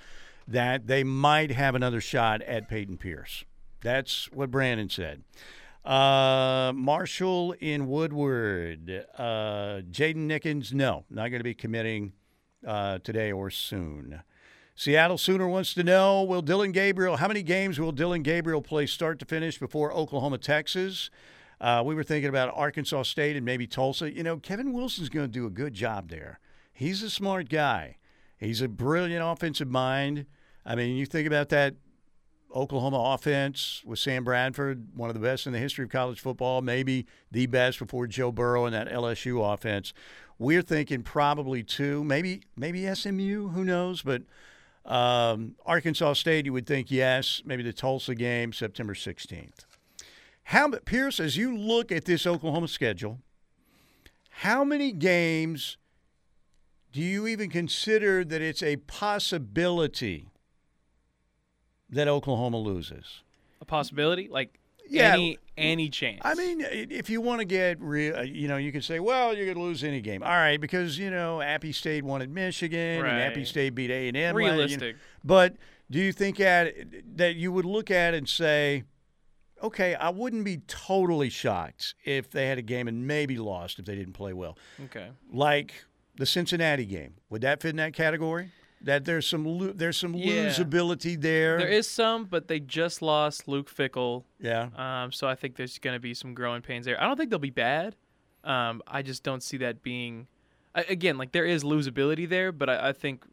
that 0.48 0.86
they 0.86 1.04
might 1.04 1.50
have 1.50 1.74
another 1.74 2.00
shot 2.00 2.40
at 2.42 2.70
Payton 2.70 2.96
Pierce. 2.96 3.44
That's 3.82 4.32
what 4.32 4.50
Brandon 4.50 4.88
said. 4.88 5.24
Uh, 5.84 6.72
Marshall 6.74 7.54
in 7.60 7.86
Woodward. 7.86 9.04
Uh, 9.18 9.82
Jaden 9.90 10.26
Nickens, 10.26 10.72
no, 10.72 11.04
not 11.10 11.28
going 11.28 11.40
to 11.40 11.44
be 11.44 11.54
committing 11.54 12.14
uh, 12.66 12.98
today 13.00 13.30
or 13.30 13.50
soon. 13.50 14.22
Seattle 14.78 15.16
Sooner 15.16 15.48
wants 15.48 15.72
to 15.72 15.82
know 15.82 16.22
Will 16.22 16.42
Dillon 16.42 16.70
Gabriel, 16.70 17.16
how 17.16 17.28
many 17.28 17.42
games 17.42 17.80
will 17.80 17.92
Dillon 17.92 18.22
Gabriel 18.22 18.60
play 18.60 18.84
start 18.84 19.18
to 19.20 19.24
finish 19.24 19.58
before 19.58 19.90
Oklahoma, 19.90 20.36
Texas? 20.36 21.08
Uh, 21.58 21.82
we 21.82 21.94
were 21.94 22.04
thinking 22.04 22.28
about 22.28 22.52
Arkansas 22.54 23.04
State 23.04 23.36
and 23.36 23.44
maybe 23.46 23.66
Tulsa. 23.66 24.14
You 24.14 24.22
know, 24.22 24.36
Kevin 24.36 24.74
Wilson's 24.74 25.08
going 25.08 25.24
to 25.24 25.32
do 25.32 25.46
a 25.46 25.50
good 25.50 25.72
job 25.72 26.10
there. 26.10 26.40
He's 26.74 27.02
a 27.02 27.08
smart 27.08 27.48
guy, 27.48 27.96
he's 28.36 28.60
a 28.60 28.68
brilliant 28.68 29.24
offensive 29.24 29.70
mind. 29.70 30.26
I 30.66 30.74
mean, 30.74 30.94
you 30.96 31.06
think 31.06 31.26
about 31.26 31.48
that 31.48 31.76
Oklahoma 32.54 33.14
offense 33.14 33.82
with 33.86 33.98
Sam 33.98 34.24
Bradford, 34.24 34.88
one 34.94 35.08
of 35.08 35.14
the 35.14 35.20
best 35.20 35.46
in 35.46 35.54
the 35.54 35.58
history 35.58 35.84
of 35.86 35.90
college 35.90 36.20
football, 36.20 36.60
maybe 36.60 37.06
the 37.30 37.46
best 37.46 37.78
before 37.78 38.06
Joe 38.06 38.30
Burrow 38.30 38.66
and 38.66 38.74
that 38.74 38.90
LSU 38.90 39.54
offense. 39.54 39.94
We're 40.38 40.60
thinking 40.60 41.02
probably 41.02 41.62
two, 41.62 42.04
maybe 42.04 42.42
maybe 42.58 42.94
SMU, 42.94 43.48
who 43.48 43.64
knows? 43.64 44.02
But 44.02 44.24
um, 44.86 45.56
Arkansas 45.64 46.14
State, 46.14 46.46
you 46.46 46.52
would 46.52 46.66
think 46.66 46.90
yes. 46.90 47.42
Maybe 47.44 47.62
the 47.62 47.72
Tulsa 47.72 48.14
game, 48.14 48.52
September 48.52 48.94
16th. 48.94 49.64
How, 50.44 50.70
Pierce, 50.70 51.18
as 51.18 51.36
you 51.36 51.56
look 51.56 51.90
at 51.90 52.04
this 52.04 52.26
Oklahoma 52.26 52.68
schedule, 52.68 53.18
how 54.30 54.64
many 54.64 54.92
games 54.92 55.76
do 56.92 57.00
you 57.00 57.26
even 57.26 57.50
consider 57.50 58.24
that 58.24 58.40
it's 58.40 58.62
a 58.62 58.76
possibility 58.76 60.28
that 61.90 62.06
Oklahoma 62.06 62.58
loses? 62.58 63.22
a 63.60 63.64
possibility, 63.64 64.28
like 64.28 64.58
Yeah. 64.88 65.12
any 65.14 65.38
any 65.56 65.88
chance. 65.88 66.20
I 66.22 66.34
mean, 66.34 66.60
if 66.60 67.08
you 67.08 67.20
want 67.22 67.38
to 67.40 67.44
get 67.46 67.80
real, 67.80 68.16
uh, 68.16 68.22
you 68.22 68.46
know, 68.46 68.58
you 68.58 68.70
can 68.72 68.82
say, 68.82 69.00
well, 69.00 69.34
you're 69.34 69.46
going 69.46 69.56
to 69.56 69.62
lose 69.62 69.82
any 69.82 70.00
game. 70.02 70.22
All 70.22 70.28
right, 70.28 70.60
because, 70.60 70.98
you 70.98 71.10
know, 71.10 71.40
Appy 71.40 71.72
State 71.72 72.04
won 72.04 72.20
at 72.20 72.28
Michigan 72.28 73.04
and 73.04 73.20
Appy 73.20 73.44
State 73.46 73.74
beat 73.74 73.90
A&M. 73.90 74.36
realistic. 74.36 74.96
But 75.24 75.56
do 75.90 75.98
you 75.98 76.12
think 76.12 76.40
at 76.40 76.74
that 77.16 77.36
you 77.36 77.52
would 77.52 77.64
look 77.64 77.90
at 77.90 78.12
and 78.12 78.28
say, 78.28 78.84
okay, 79.62 79.94
I 79.94 80.10
wouldn't 80.10 80.44
be 80.44 80.58
totally 80.66 81.30
shocked 81.30 81.94
if 82.04 82.30
they 82.30 82.48
had 82.48 82.58
a 82.58 82.62
game 82.62 82.86
and 82.86 83.06
maybe 83.06 83.38
lost 83.38 83.78
if 83.78 83.86
they 83.86 83.94
didn't 83.94 84.12
play 84.12 84.34
well, 84.34 84.58
Okay. 84.84 85.08
like 85.32 85.72
the 86.16 86.26
Cincinnati 86.26 86.84
game? 86.84 87.14
Would 87.30 87.40
that 87.42 87.62
fit 87.62 87.70
in 87.70 87.76
that 87.76 87.94
category? 87.94 88.50
That 88.82 89.04
there's 89.04 89.26
some 89.26 89.44
lo- 89.44 89.72
there's 89.74 89.96
some 89.96 90.14
Yeah. 90.14 90.46
losability 90.46 91.20
there. 91.20 91.58
There 91.58 91.68
is 91.68 91.88
some, 91.88 92.24
but 92.26 92.46
they 92.48 92.60
just 92.60 93.00
lost 93.02 93.48
Luke 93.48 93.70
Fickell, 93.74 94.24
yeah. 94.38 94.68
um, 94.76 95.12
so 95.12 95.26
I 95.26 95.34
think 95.34 95.56
there's 95.56 95.78
going 95.78 95.94
to 95.96 96.00
be 96.00 96.12
some 96.14 96.34
growing 96.34 96.60
pains 96.62 96.84
there. 96.84 97.00
I 97.00 97.06
don't 97.06 97.16
think 97.16 97.30
they'll 97.30 97.38
be 97.38 97.50
bad. 97.50 97.96
Um, 98.44 98.82
I 98.86 99.02
just 99.02 99.22
don't 99.22 99.42
see 99.42 99.56
that 99.58 99.82
being. 99.82 100.26
I, 100.74 100.82
again, 100.82 101.16
like 101.18 101.32
there 101.32 101.46
is 101.46 101.64
losability 101.64 102.28
there, 102.28 102.52
but 102.52 102.68
I, 102.68 102.90
I 102.90 102.92
think 102.92 103.24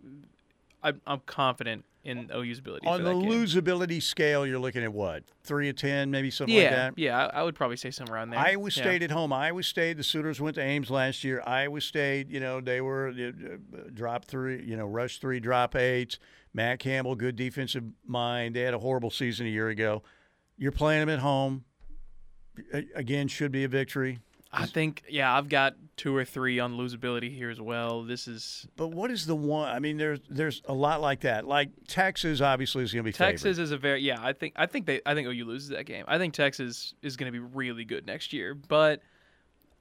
I, 0.81 0.93
I'm 1.05 1.19
confident 1.25 1.83
in 2.03 2.29
OU's 2.35 2.59
ability. 2.59 2.85
On 2.87 3.03
the 3.03 3.13
losability 3.13 4.01
scale, 4.01 4.45
you're 4.45 4.59
looking 4.59 4.83
at 4.83 4.91
what 4.93 5.23
three 5.43 5.69
of 5.69 5.75
ten, 5.75 6.11
maybe 6.11 6.29
something 6.29 6.53
yeah, 6.53 6.63
like 6.63 6.71
that. 6.71 6.93
yeah, 6.97 7.27
I, 7.27 7.39
I 7.39 7.43
would 7.43 7.55
probably 7.55 7.77
say 7.77 7.91
somewhere 7.91 8.17
around 8.17 8.31
there. 8.31 8.39
Iowa 8.39 8.65
Yeah. 8.65 8.83
State 8.83 9.03
at 9.03 9.11
home. 9.11 9.31
Iowa 9.31 9.63
State. 9.63 9.97
The 9.97 10.03
Sooners 10.03 10.41
went 10.41 10.55
to 10.55 10.61
Ames 10.61 10.89
last 10.89 11.23
year. 11.23 11.41
Iowa 11.45 11.79
State. 11.81 12.29
You 12.29 12.39
know 12.39 12.59
they 12.61 12.81
were 12.81 13.09
uh, 13.09 13.77
drop 13.93 14.25
three. 14.25 14.63
You 14.63 14.75
know 14.75 14.85
rush 14.85 15.19
three, 15.19 15.39
drop 15.39 15.75
eight. 15.75 16.19
Matt 16.53 16.79
Campbell, 16.79 17.15
good 17.15 17.35
defensive 17.35 17.83
mind. 18.05 18.55
They 18.55 18.61
had 18.61 18.73
a 18.73 18.79
horrible 18.79 19.09
season 19.09 19.47
a 19.47 19.49
year 19.49 19.69
ago. 19.69 20.03
You're 20.57 20.71
playing 20.71 20.99
them 20.99 21.09
at 21.09 21.19
home. 21.19 21.63
Again, 22.93 23.27
should 23.27 23.51
be 23.51 23.63
a 23.63 23.67
victory. 23.67 24.19
I 24.51 24.67
think, 24.67 25.03
yeah, 25.09 25.35
I've 25.35 25.49
got 25.49 25.73
two 25.95 26.15
or 26.15 26.25
three 26.25 26.59
on 26.59 26.73
losability 26.77 27.35
here 27.35 27.49
as 27.49 27.61
well. 27.61 28.03
This 28.03 28.27
is 28.27 28.67
But 28.75 28.87
what 28.87 29.11
is 29.11 29.25
the 29.25 29.35
one? 29.35 29.69
I 29.69 29.79
mean, 29.79 29.97
there's 29.97 30.19
there's 30.29 30.61
a 30.65 30.73
lot 30.73 31.01
like 31.01 31.21
that. 31.21 31.45
Like 31.45 31.69
Texas, 31.87 32.41
obviously, 32.41 32.83
is 32.83 32.91
going 32.93 33.03
to 33.03 33.07
be 33.07 33.13
Texas 33.13 33.57
favored. 33.57 33.63
is 33.63 33.71
a 33.71 33.77
very 33.77 34.01
yeah. 34.01 34.19
I 34.21 34.33
think 34.33 34.53
I 34.55 34.65
think 34.65 34.85
they 34.85 35.01
I 35.05 35.13
think 35.13 35.27
OU 35.27 35.45
loses 35.45 35.69
that 35.69 35.85
game. 35.85 36.05
I 36.07 36.17
think 36.17 36.33
Texas 36.33 36.93
is 37.01 37.17
going 37.17 37.31
to 37.31 37.37
be 37.37 37.45
really 37.53 37.85
good 37.85 38.05
next 38.07 38.33
year. 38.33 38.53
But 38.55 39.01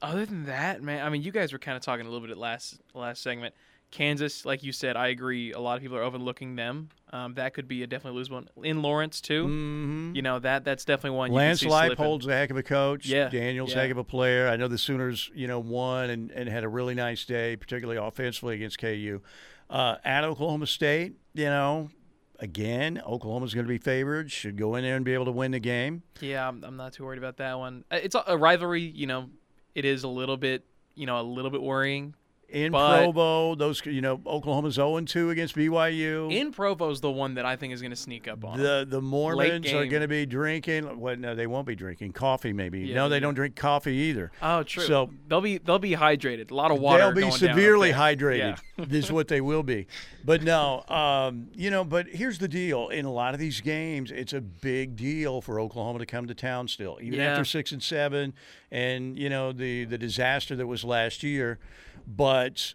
other 0.00 0.26
than 0.26 0.46
that, 0.46 0.82
man, 0.82 1.04
I 1.04 1.08
mean, 1.08 1.22
you 1.22 1.32
guys 1.32 1.52
were 1.52 1.58
kind 1.58 1.76
of 1.76 1.82
talking 1.82 2.06
a 2.06 2.08
little 2.10 2.26
bit 2.26 2.30
at 2.30 2.38
last 2.38 2.80
last 2.94 3.22
segment. 3.22 3.54
Kansas, 3.92 4.46
like 4.46 4.62
you 4.62 4.72
said, 4.72 4.96
I 4.96 5.08
agree. 5.08 5.52
A 5.52 5.60
lot 5.60 5.76
of 5.76 5.82
people 5.82 5.98
are 5.98 6.02
overlooking 6.02 6.56
them. 6.56 6.88
Um, 7.12 7.34
that 7.34 7.52
could 7.52 7.68
be 7.68 7.82
a 7.82 7.86
definitely 7.86 8.18
lose 8.18 8.30
one 8.30 8.48
in 8.64 8.80
Lawrence 8.80 9.20
too. 9.20 9.46
Mhm. 9.46 10.16
You 10.16 10.22
know 10.22 10.38
that 10.38 10.64
that's 10.64 10.84
definitely 10.86 11.18
one. 11.18 11.30
Lance 11.30 11.62
holds 11.62 12.26
a 12.26 12.32
heck 12.32 12.50
of 12.50 12.56
a 12.56 12.62
coach. 12.62 13.06
Yeah, 13.06 13.28
Daniel's 13.28 13.72
a 13.72 13.76
yeah. 13.76 13.82
heck 13.82 13.90
of 13.90 13.98
a 13.98 14.04
player. 14.04 14.48
I 14.48 14.56
know 14.56 14.66
the 14.66 14.78
Sooners, 14.78 15.30
you 15.34 15.46
know, 15.46 15.60
won 15.60 16.08
and, 16.08 16.30
and 16.30 16.48
had 16.48 16.64
a 16.64 16.68
really 16.68 16.94
nice 16.94 17.24
day, 17.26 17.54
particularly 17.54 17.98
offensively 17.98 18.56
against 18.56 18.78
KU. 18.78 19.20
Uh, 19.68 19.96
at 20.04 20.24
Oklahoma 20.24 20.66
State, 20.66 21.14
you 21.34 21.44
know, 21.44 21.90
again, 22.38 23.00
Oklahoma's 23.06 23.52
going 23.52 23.66
to 23.66 23.70
be 23.70 23.78
favored. 23.78 24.32
Should 24.32 24.56
go 24.56 24.74
in 24.74 24.84
there 24.84 24.96
and 24.96 25.04
be 25.04 25.12
able 25.12 25.26
to 25.26 25.32
win 25.32 25.50
the 25.50 25.60
game. 25.60 26.02
Yeah, 26.20 26.48
I'm, 26.48 26.64
I'm 26.64 26.76
not 26.78 26.94
too 26.94 27.04
worried 27.04 27.18
about 27.18 27.36
that 27.36 27.58
one. 27.58 27.84
Uh, 27.90 28.00
It's 28.02 28.16
a 28.26 28.38
rivalry. 28.38 28.82
You 28.82 29.06
know, 29.06 29.30
it 29.74 29.84
is 29.84 30.02
a 30.02 30.08
little 30.08 30.38
bit 30.38 30.64
you 30.94 31.06
know 31.06 31.20
a 31.20 31.22
little 31.22 31.50
bit 31.50 31.62
worrying. 31.62 32.14
In 32.52 32.70
But- 32.72 32.98
Provo. 32.98 33.54
Those 33.54 33.84
you 33.86 34.00
know 34.00 34.20
Oklahoma's 34.26 34.74
0 34.74 35.00
2 35.00 35.30
against 35.30 35.56
BYU. 35.56 36.30
In 36.32 36.52
Provo's 36.52 37.00
the 37.00 37.10
one 37.10 37.34
that 37.34 37.44
I 37.46 37.56
think 37.56 37.72
is 37.72 37.80
going 37.80 37.90
to 37.90 37.96
sneak 37.96 38.28
up 38.28 38.44
on. 38.44 38.58
the 38.58 38.86
the 38.88 39.00
Mormons 39.00 39.72
are 39.72 39.86
going 39.86 40.02
to 40.02 40.08
be 40.08 40.26
drinking. 40.26 41.00
Well, 41.00 41.16
no, 41.16 41.34
they 41.34 41.46
won't 41.46 41.66
be 41.66 41.74
drinking 41.74 42.12
coffee. 42.12 42.52
Maybe 42.52 42.80
Yeah, 42.80 42.94
no, 42.96 43.08
they 43.08 43.16
yeah. 43.16 43.20
don't 43.20 43.34
drink 43.34 43.56
coffee 43.56 43.94
either. 43.94 44.30
oh, 44.42 44.62
true. 44.62 44.84
So 44.84 45.10
they'll 45.28 45.40
be 45.40 45.58
they'll 45.58 45.78
be 45.78 45.92
hydrated. 45.96 46.50
A 46.50 46.54
lot 46.54 46.70
of 46.70 46.78
water. 46.80 47.12
They'll 47.12 47.30
be 47.30 47.30
severely 47.30 47.92
hydrated. 47.92 48.58
Yeah. 48.78 48.84
this 48.84 49.06
is 49.06 49.12
what 49.12 49.28
they 49.28 49.40
will 49.40 49.62
be. 49.62 49.86
But 50.24 50.44
no, 50.44 50.84
um, 50.88 51.48
you 51.56 51.68
know. 51.70 51.82
But 51.82 52.06
here's 52.06 52.38
the 52.38 52.46
deal: 52.46 52.90
in 52.90 53.04
a 53.06 53.10
lot 53.12 53.34
of 53.34 53.40
these 53.40 53.60
games, 53.60 54.12
it's 54.12 54.32
a 54.32 54.40
big 54.40 54.94
deal 54.94 55.40
for 55.40 55.58
Oklahoma 55.58 55.98
to 55.98 56.06
come 56.06 56.28
to 56.28 56.34
town. 56.34 56.68
Still, 56.68 56.96
even 57.02 57.18
Yeah. 57.18 57.32
after 57.32 57.44
six 57.44 57.72
and 57.72 57.82
seven, 57.82 58.32
and 58.70 59.18
you 59.18 59.28
know 59.28 59.50
the 59.50 59.84
the 59.84 59.98
disaster 59.98 60.54
that 60.54 60.68
was 60.68 60.84
last 60.84 61.24
year. 61.24 61.58
But 62.06 62.74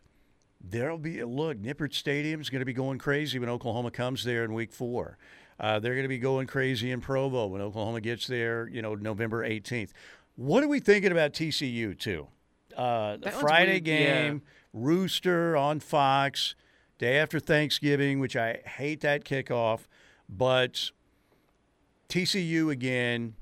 there'll 0.62 0.98
be 0.98 1.24
look. 1.24 1.58
Nippert 1.58 1.94
Stadium's 1.94 2.50
going 2.50 2.62
to 2.62 2.66
be 2.66 2.74
going 2.74 2.98
crazy 2.98 3.40
when 3.40 3.50
Oklahoma 3.50 3.92
comes 3.92 4.24
there 4.24 4.44
in 4.44 4.54
Week 4.54 4.72
Four. 4.72 5.18
Uh, 5.60 5.80
they're 5.80 5.94
going 5.94 6.04
to 6.04 6.10
be 6.10 6.20
going 6.20 6.48
crazy 6.48 6.92
in 6.92 7.02
Provo 7.02 7.48
when 7.48 7.62
Oklahoma 7.62 8.02
gets 8.02 8.28
there. 8.28 8.68
You 8.68 8.82
know, 8.82 8.96
November 8.96 9.48
18th. 9.48 9.92
What 10.36 10.64
are 10.64 10.68
we 10.68 10.80
thinking 10.80 11.12
about 11.12 11.34
TCU 11.34 11.98
too? 11.98 12.28
Uh, 12.76 13.18
the 13.18 13.32
Friday 13.32 13.74
weird, 13.74 13.88
yeah. 13.88 13.98
game, 13.98 14.42
Rooster 14.72 15.58
on 15.58 15.80
Fox, 15.80 16.54
day 17.00 17.18
after 17.18 17.40
Thanksgiving, 17.40 18.20
which 18.20 18.36
I 18.36 18.62
hate 18.66 19.02
that 19.02 19.26
kickoff, 19.26 19.88
but 20.30 20.92
TCU 22.08 22.72
again. 22.72 23.34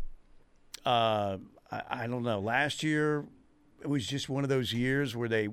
Uh, 0.86 1.38
I, 1.69 1.82
I 1.89 2.08
don't 2.08 2.24
know. 2.24 2.39
Last 2.39 2.82
year, 2.82 3.26
it 3.82 3.88
was 3.88 4.08
just 4.08 4.30
one 4.30 4.43
of 4.43 4.50
those 4.50 4.71
years 4.71 5.15
where 5.15 5.28
they 5.28 5.50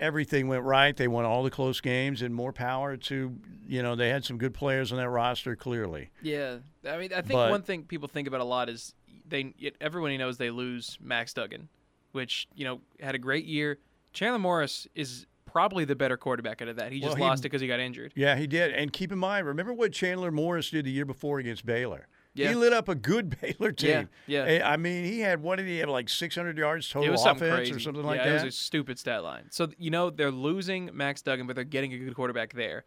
everything 0.00 0.48
went 0.48 0.64
right. 0.64 0.96
They 0.96 1.06
won 1.06 1.24
all 1.24 1.44
the 1.44 1.50
close 1.50 1.80
games, 1.80 2.22
and 2.22 2.34
more 2.34 2.52
power 2.52 2.96
to 2.96 3.36
you 3.68 3.82
know 3.82 3.94
they 3.94 4.08
had 4.08 4.24
some 4.24 4.38
good 4.38 4.54
players 4.54 4.90
on 4.90 4.98
that 4.98 5.08
roster. 5.08 5.54
Clearly, 5.54 6.10
Yeah, 6.22 6.56
I 6.88 6.96
mean, 6.98 7.12
I 7.12 7.16
think 7.22 7.32
But- 7.32 7.50
one 7.50 7.62
thing 7.62 7.84
people 7.84 8.08
think 8.08 8.26
about 8.26 8.40
a 8.40 8.44
lot 8.44 8.68
is 8.68 8.94
they 9.28 9.54
it, 9.60 9.76
everybody 9.80 10.16
knows 10.18 10.38
they 10.38 10.50
lose 10.50 10.98
Max 11.00 11.32
Duggan, 11.32 11.68
which 12.12 12.48
you 12.56 12.64
know 12.64 12.80
had 12.98 13.14
a 13.14 13.18
great 13.18 13.44
year. 13.44 13.78
Chandler 14.12 14.40
Morris 14.40 14.88
is 14.96 15.26
probably 15.44 15.84
the 15.84 15.94
better 15.96 16.16
quarterback 16.16 16.60
out 16.62 16.68
of 16.68 16.76
that. 16.76 16.90
He 16.92 17.00
Well, 17.00 17.10
just 17.10 17.18
he- 17.18 17.22
lost 17.24 17.40
it 17.40 17.42
because 17.44 17.60
he 17.60 17.68
got 17.68 17.78
injured. 17.80 18.12
yeah, 18.16 18.36
he 18.36 18.46
did. 18.46 18.72
And 18.72 18.92
keep 18.92 19.12
in 19.12 19.18
mind, 19.18 19.46
remember 19.46 19.72
what 19.72 19.92
Chandler 19.92 20.30
Morris 20.32 20.70
did 20.70 20.84
the 20.84 20.90
year 20.90 21.04
before 21.04 21.38
against 21.38 21.64
Baylor. 21.66 22.06
Yeah. 22.34 22.48
He 22.50 22.54
lit 22.54 22.72
up 22.72 22.88
a 22.88 22.94
good 22.94 23.36
Baylor 23.40 23.72
team. 23.72 24.08
Yeah, 24.26 24.48
yeah. 24.48 24.70
I 24.70 24.76
mean, 24.76 25.04
he 25.04 25.20
had 25.20 25.42
what 25.42 25.56
did 25.56 25.66
he 25.66 25.78
have 25.78 25.88
like 25.88 26.08
600 26.08 26.56
yards 26.56 26.88
total 26.88 27.14
offense 27.14 27.70
or 27.70 27.80
something 27.80 28.02
yeah, 28.04 28.08
like 28.08 28.18
that. 28.18 28.28
It 28.28 28.32
was 28.32 28.42
a 28.44 28.52
stupid 28.52 28.98
stat 28.98 29.22
line. 29.24 29.44
So 29.50 29.68
you 29.78 29.90
know 29.90 30.10
they're 30.10 30.30
losing 30.30 30.90
Max 30.92 31.22
Duggan, 31.22 31.46
but 31.46 31.56
they're 31.56 31.64
getting 31.64 31.92
a 31.92 31.98
good 31.98 32.14
quarterback 32.14 32.52
there. 32.52 32.84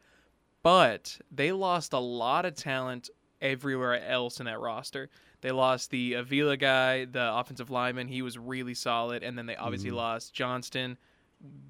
But 0.62 1.20
they 1.30 1.52
lost 1.52 1.92
a 1.94 2.00
lot 2.00 2.46
of 2.46 2.56
talent 2.56 3.10
everywhere 3.42 4.02
else 4.08 4.40
in 4.40 4.46
that 4.46 4.60
roster. 4.60 5.10
They 5.42 5.52
lost 5.52 5.92
the 5.92 6.14
Avila 6.14 6.56
guy, 6.56 7.04
the 7.04 7.36
offensive 7.36 7.70
lineman. 7.70 8.08
He 8.08 8.22
was 8.22 8.38
really 8.38 8.74
solid, 8.74 9.24
and 9.24 9.38
then 9.38 9.46
they 9.46 9.58
obviously 9.58 9.90
Mm-hmm. 9.90 9.98
lost 9.98 10.34
Johnston. 10.34 10.98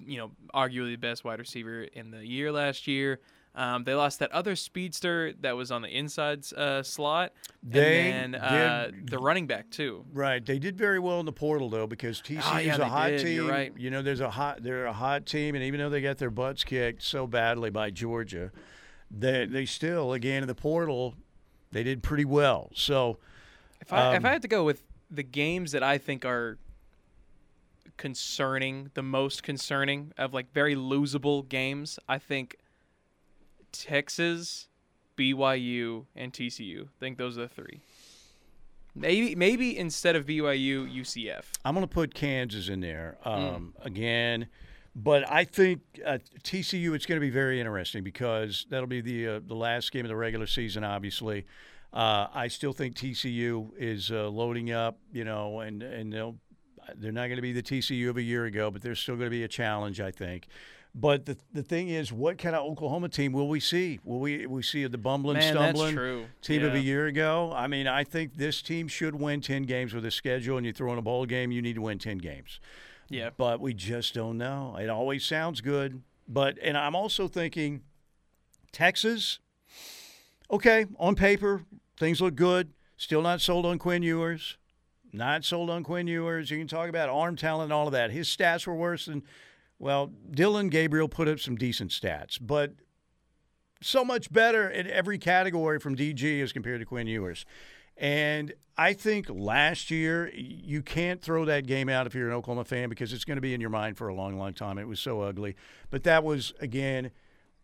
You 0.06 0.18
know, 0.18 0.32
arguably 0.54 0.92
the 0.92 0.98
best 0.98 1.24
wide 1.24 1.40
receiver 1.40 1.82
in 1.82 2.12
the 2.12 2.24
year 2.24 2.52
last 2.52 2.86
year. 2.86 3.20
Um, 3.56 3.84
they 3.84 3.94
lost 3.94 4.18
that 4.20 4.32
other 4.32 4.56
speedster 4.56 5.32
that 5.42 5.56
was 5.56 5.70
on 5.72 5.84
the 5.84 5.88
inside 5.88 6.44
uh, 6.58 6.82
slot, 6.82 7.34
They 7.62 8.10
and 8.12 8.34
then 8.34 8.42
uh, 8.42 8.88
did- 8.92 9.10
the 9.12 9.20
running 9.20 9.46
back 9.46 9.70
too. 9.70 10.06
Right, 10.12 10.44
they 10.44 10.58
did 10.58 10.76
very 10.76 10.98
well 10.98 11.20
in 11.20 11.28
the 11.28 11.32
portal 11.34 11.70
though 11.70 11.86
because 11.86 12.20
TCU's 12.20 12.44
Oh, 12.52 12.58
yeah, 12.58 12.76
a 12.76 12.78
they 12.80 12.84
hot 12.86 13.08
did. 13.10 13.20
team. 13.22 13.36
You're 13.36 13.50
right. 13.52 13.72
You 13.78 13.92
know, 13.92 14.02
there's 14.02 14.22
a 14.22 14.32
hot 14.32 14.64
they're 14.64 14.86
a 14.88 14.94
hot 14.94 15.28
team, 15.28 15.54
and 15.54 15.64
even 15.64 15.80
though 15.80 15.90
they 15.92 16.02
got 16.02 16.18
their 16.18 16.32
butts 16.32 16.64
kicked 16.64 17.04
so 17.04 17.28
badly 17.28 17.70
by 17.70 17.92
Georgia, 17.92 18.52
they 19.12 19.46
they 19.46 19.66
still 19.66 20.14
again 20.14 20.42
in 20.42 20.48
the 20.48 20.56
portal 20.56 21.14
they 21.72 21.84
did 21.84 22.02
pretty 22.02 22.26
well. 22.26 22.72
So 22.74 23.20
If 23.82 23.94
I 23.94 24.14
if 24.14 24.18
Um, 24.20 24.26
I 24.26 24.32
had 24.32 24.42
to 24.42 24.48
go 24.48 24.64
with 24.64 24.82
the 25.12 25.24
games 25.24 25.74
that 25.74 25.84
I 25.84 26.00
think 26.00 26.26
are 26.26 26.58
concerning, 27.98 28.90
the 28.96 29.04
most 29.04 29.44
concerning 29.44 30.12
of 30.18 30.34
like 30.34 30.52
very 30.54 30.76
losable 30.76 31.48
games, 31.48 32.00
I 32.10 32.18
think 32.18 32.56
Texas, 33.74 34.68
BYU, 35.18 36.06
and 36.16 36.32
TCU. 36.32 36.84
I 36.84 37.00
think 37.00 37.18
those 37.18 37.38
are 37.38 37.42
the 37.42 37.48
three. 37.50 37.82
Maybe 38.96 39.34
maybe 39.36 39.76
instead 39.78 40.16
of 40.16 40.26
BYU, 40.26 40.88
UCF. 41.02 41.44
I'm 41.66 41.74
going 41.74 41.86
to 41.88 41.92
put 41.94 42.14
Kansas 42.14 42.70
in 42.70 42.80
there 42.80 43.18
Hmm. 43.24 43.30
um, 43.30 43.74
again, 43.82 44.48
but 44.96 45.30
I 45.30 45.46
think 45.46 45.82
uh, 46.06 46.20
TCU 46.44 46.94
it's 46.94 47.08
going 47.08 47.20
to 47.20 47.26
be 47.26 47.32
very 47.32 47.60
interesting 47.60 48.04
because 48.04 48.68
that'll 48.70 48.86
be 48.88 49.02
the 49.02 49.28
uh, 49.28 49.40
the 49.46 49.56
last 49.56 49.92
game 49.92 50.06
of 50.06 50.10
the 50.10 50.16
regular 50.16 50.46
season. 50.46 50.84
Obviously, 50.84 51.46
uh, 51.92 52.28
I 52.34 52.48
still 52.50 52.72
think 52.74 52.96
TCU 52.96 53.72
is 53.78 54.12
uh, 54.12 54.28
loading 54.30 54.72
up, 54.72 55.00
you 55.12 55.26
know, 55.26 55.62
and 55.62 55.82
and 55.82 56.14
they'll 56.14 56.36
they're 56.96 57.12
not 57.12 57.26
going 57.28 57.38
to 57.38 57.42
be 57.42 57.54
the 57.54 57.64
TCU 57.64 58.10
of 58.12 58.18
a 58.18 58.22
year 58.22 58.46
ago, 58.46 58.70
but 58.70 58.84
they're 58.84 58.94
still 58.94 59.16
going 59.16 59.26
to 59.28 59.32
be 59.36 59.44
a 59.44 59.48
challenge, 59.48 60.00
I 60.02 60.12
think. 60.12 60.48
But 60.96 61.26
the 61.26 61.38
the 61.52 61.64
thing 61.64 61.90
is, 61.90 62.14
what 62.14 62.38
kind 62.38 62.56
of 62.56 62.64
Oklahoma 62.64 63.10
team 63.10 63.34
will 63.34 63.48
we 63.48 63.60
see? 63.60 64.00
Will 64.04 64.20
we 64.20 64.46
we 64.46 64.62
see 64.62 64.86
the 64.86 64.98
bumbling, 64.98 65.38
Man, 65.38 65.54
stumbling 65.54 66.28
team 66.42 66.64
of 66.64 66.76
a 66.76 66.80
year 66.80 67.08
ago? 67.08 67.52
I 67.56 67.66
mean, 67.68 67.88
I 67.88 68.04
think 68.04 68.36
this 68.36 68.62
team 68.62 68.88
should 68.88 69.16
win 69.16 69.42
ten 69.42 69.64
games 69.64 69.94
with 69.94 70.06
a 70.06 70.12
schedule, 70.12 70.58
and 70.58 70.66
you 70.66 70.72
throw 70.72 70.94
in 70.94 71.00
a 71.00 71.02
bowl 71.02 71.26
game, 71.26 71.52
you 71.52 71.64
need 71.64 71.76
to 71.76 71.82
win 71.82 71.98
ten 71.98 72.20
games. 72.20 72.60
Yeah. 73.10 73.32
But 73.36 73.60
we 73.60 73.74
just 73.74 74.14
don't 74.14 74.38
know. 74.38 74.78
It 74.80 74.90
always 74.90 75.26
sounds 75.26 75.62
good, 75.62 76.04
but 76.28 76.58
and 76.62 76.78
I'm 76.78 76.96
also 76.96 77.28
thinking 77.28 77.82
Texas. 78.72 79.40
Okay, 80.52 80.86
on 81.00 81.16
paper, 81.16 81.64
things 81.98 82.22
look 82.22 82.36
good. 82.36 82.72
Still 82.98 83.24
not 83.24 83.42
sold 83.42 83.66
on 83.66 83.80
Quinn 83.80 84.04
Ewers. 84.04 84.58
Not 85.12 85.44
sold 85.44 85.70
on 85.70 85.84
Quinn 85.84 86.08
Ewers. 86.08 86.52
You 86.52 86.58
can 86.60 86.68
talk 86.68 86.90
about 86.90 87.10
arm 87.10 87.36
talent 87.36 87.66
and 87.66 87.74
all 87.74 87.88
of 87.88 87.94
that. 87.94 88.12
His 88.12 88.28
stats 88.28 88.68
were 88.68 88.76
worse 88.76 89.06
than, 89.06 89.24
well, 89.84 90.14
Dillon 90.32 90.70
Gabriel 90.70 91.10
put 91.10 91.28
up 91.28 91.42
some 91.42 91.58
decent 91.58 91.92
stats, 91.92 92.38
but 92.40 92.72
so 93.82 94.06
much 94.06 94.32
better 94.32 94.70
in 94.70 94.88
every 94.88 95.18
category 95.18 95.78
from 95.78 95.94
DG 95.94 96.42
as 96.42 96.54
compared 96.54 96.80
to 96.80 96.86
Quinn 96.86 97.06
Ewers. 97.06 97.46
And 97.98 98.54
I 98.78 98.94
think 98.94 99.28
last 99.30 99.92
year, 99.92 100.32
you 100.34 100.82
can't 100.82 101.22
throw 101.22 101.44
that 101.46 101.68
game 101.68 101.90
out 101.90 102.08
if 102.08 102.16
you're 102.16 102.30
an 102.30 102.34
Oklahoma 102.34 102.64
fan 102.64 102.88
because 102.88 103.12
it's 103.12 103.26
going 103.26 103.36
to 103.36 103.42
be 103.42 103.54
in 103.54 103.60
your 103.60 103.70
mind 103.70 103.98
for 103.98 104.08
a 104.08 104.16
long, 104.16 104.38
long 104.38 104.54
time. 104.54 104.78
It 104.78 104.88
was 104.88 105.02
so 105.02 105.20
ugly. 105.20 105.58
But 105.90 106.04
that 106.04 106.24
was, 106.24 106.54
again, 106.62 107.12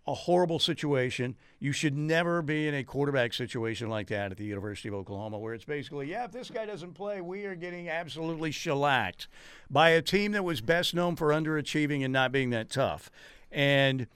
a 0.09 0.13
horrible 0.15 0.57
situation. 0.57 1.35
You 1.59 1.71
should 1.71 1.95
never 1.95 2.41
be 2.41 2.67
in 2.67 2.73
a 2.73 2.83
quarterback 2.83 3.31
situation 3.31 3.89
like 3.89 4.07
that 4.07 4.31
at 4.31 4.37
the 4.37 4.43
University 4.43 4.87
of 4.89 4.95
Oklahoma, 4.95 5.37
where 5.37 5.53
it's 5.53 5.65
basically, 5.65 6.09
yeah, 6.09 6.25
if 6.25 6.31
this 6.31 6.49
guy 6.49 6.65
doesn't 6.65 6.93
play, 6.93 7.21
we 7.21 7.45
are 7.45 7.53
getting 7.53 7.89
absolutely 7.89 8.49
shellacked 8.49 9.27
by 9.69 9.89
a 9.89 10.01
team 10.01 10.31
that 10.31 10.43
was 10.43 10.61
best 10.61 10.95
known 10.95 11.15
for 11.15 11.27
underachieving 11.27 12.03
and 12.03 12.11
not 12.11 12.31
being 12.31 12.49
that 12.49 12.71
tough. 12.71 13.11
And 13.51 14.07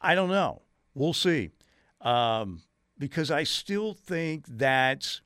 I 0.00 0.14
don't 0.14 0.30
know. 0.30 0.62
We'll 0.94 1.12
see. 1.12 1.50
Um, 2.00 2.62
because 2.98 3.30
I 3.30 3.44
still 3.44 3.92
think 3.92 4.46
that 4.48 5.20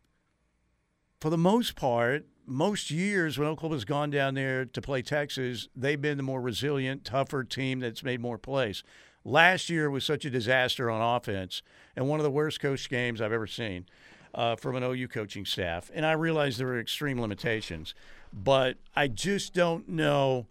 for 1.21 1.31
the 1.31 1.39
most 1.39 1.77
part, 1.77 2.27
most 2.45 2.91
years 2.91 3.39
when 3.39 3.47
Oklahoma's 3.47 3.85
gone 3.85 4.11
down 4.11 4.35
there 4.35 4.65
to 4.65 4.83
play 4.83 5.03
Texas, 5.03 5.69
they've 5.77 6.01
been 6.01 6.17
the 6.17 6.25
more 6.25 6.41
resilient, 6.41 7.05
tougher 7.05 7.45
team 7.45 7.79
that's 7.79 8.03
made 8.03 8.21
more 8.21 8.39
plays. 8.39 8.83
Last 9.25 9.69
year 9.69 9.91
was 9.91 10.05
such 10.05 10.25
a 10.25 10.31
disaster 10.31 10.91
on 10.91 11.17
offense 11.17 11.63
and 11.97 12.09
one 12.09 12.21
of 12.21 12.25
the 12.25 12.31
worst 12.31 12.61
coach 12.61 12.89
games 12.89 13.21
I've 13.21 13.33
ever 13.33 13.47
seen 13.47 13.87
uh, 14.35 14.57
from 14.57 14.77
an 14.77 14.83
OU 14.83 15.09
coaching 15.09 15.45
staff. 15.45 15.91
And 15.95 16.07
I 16.07 16.13
realize 16.13 16.57
there 16.57 16.69
are 16.69 16.81
extreme 16.81 17.21
limitations, 17.21 17.95
but 18.33 18.77
I 18.95 19.09
just 19.09 19.55
don't 19.55 19.89
know. 19.89 20.47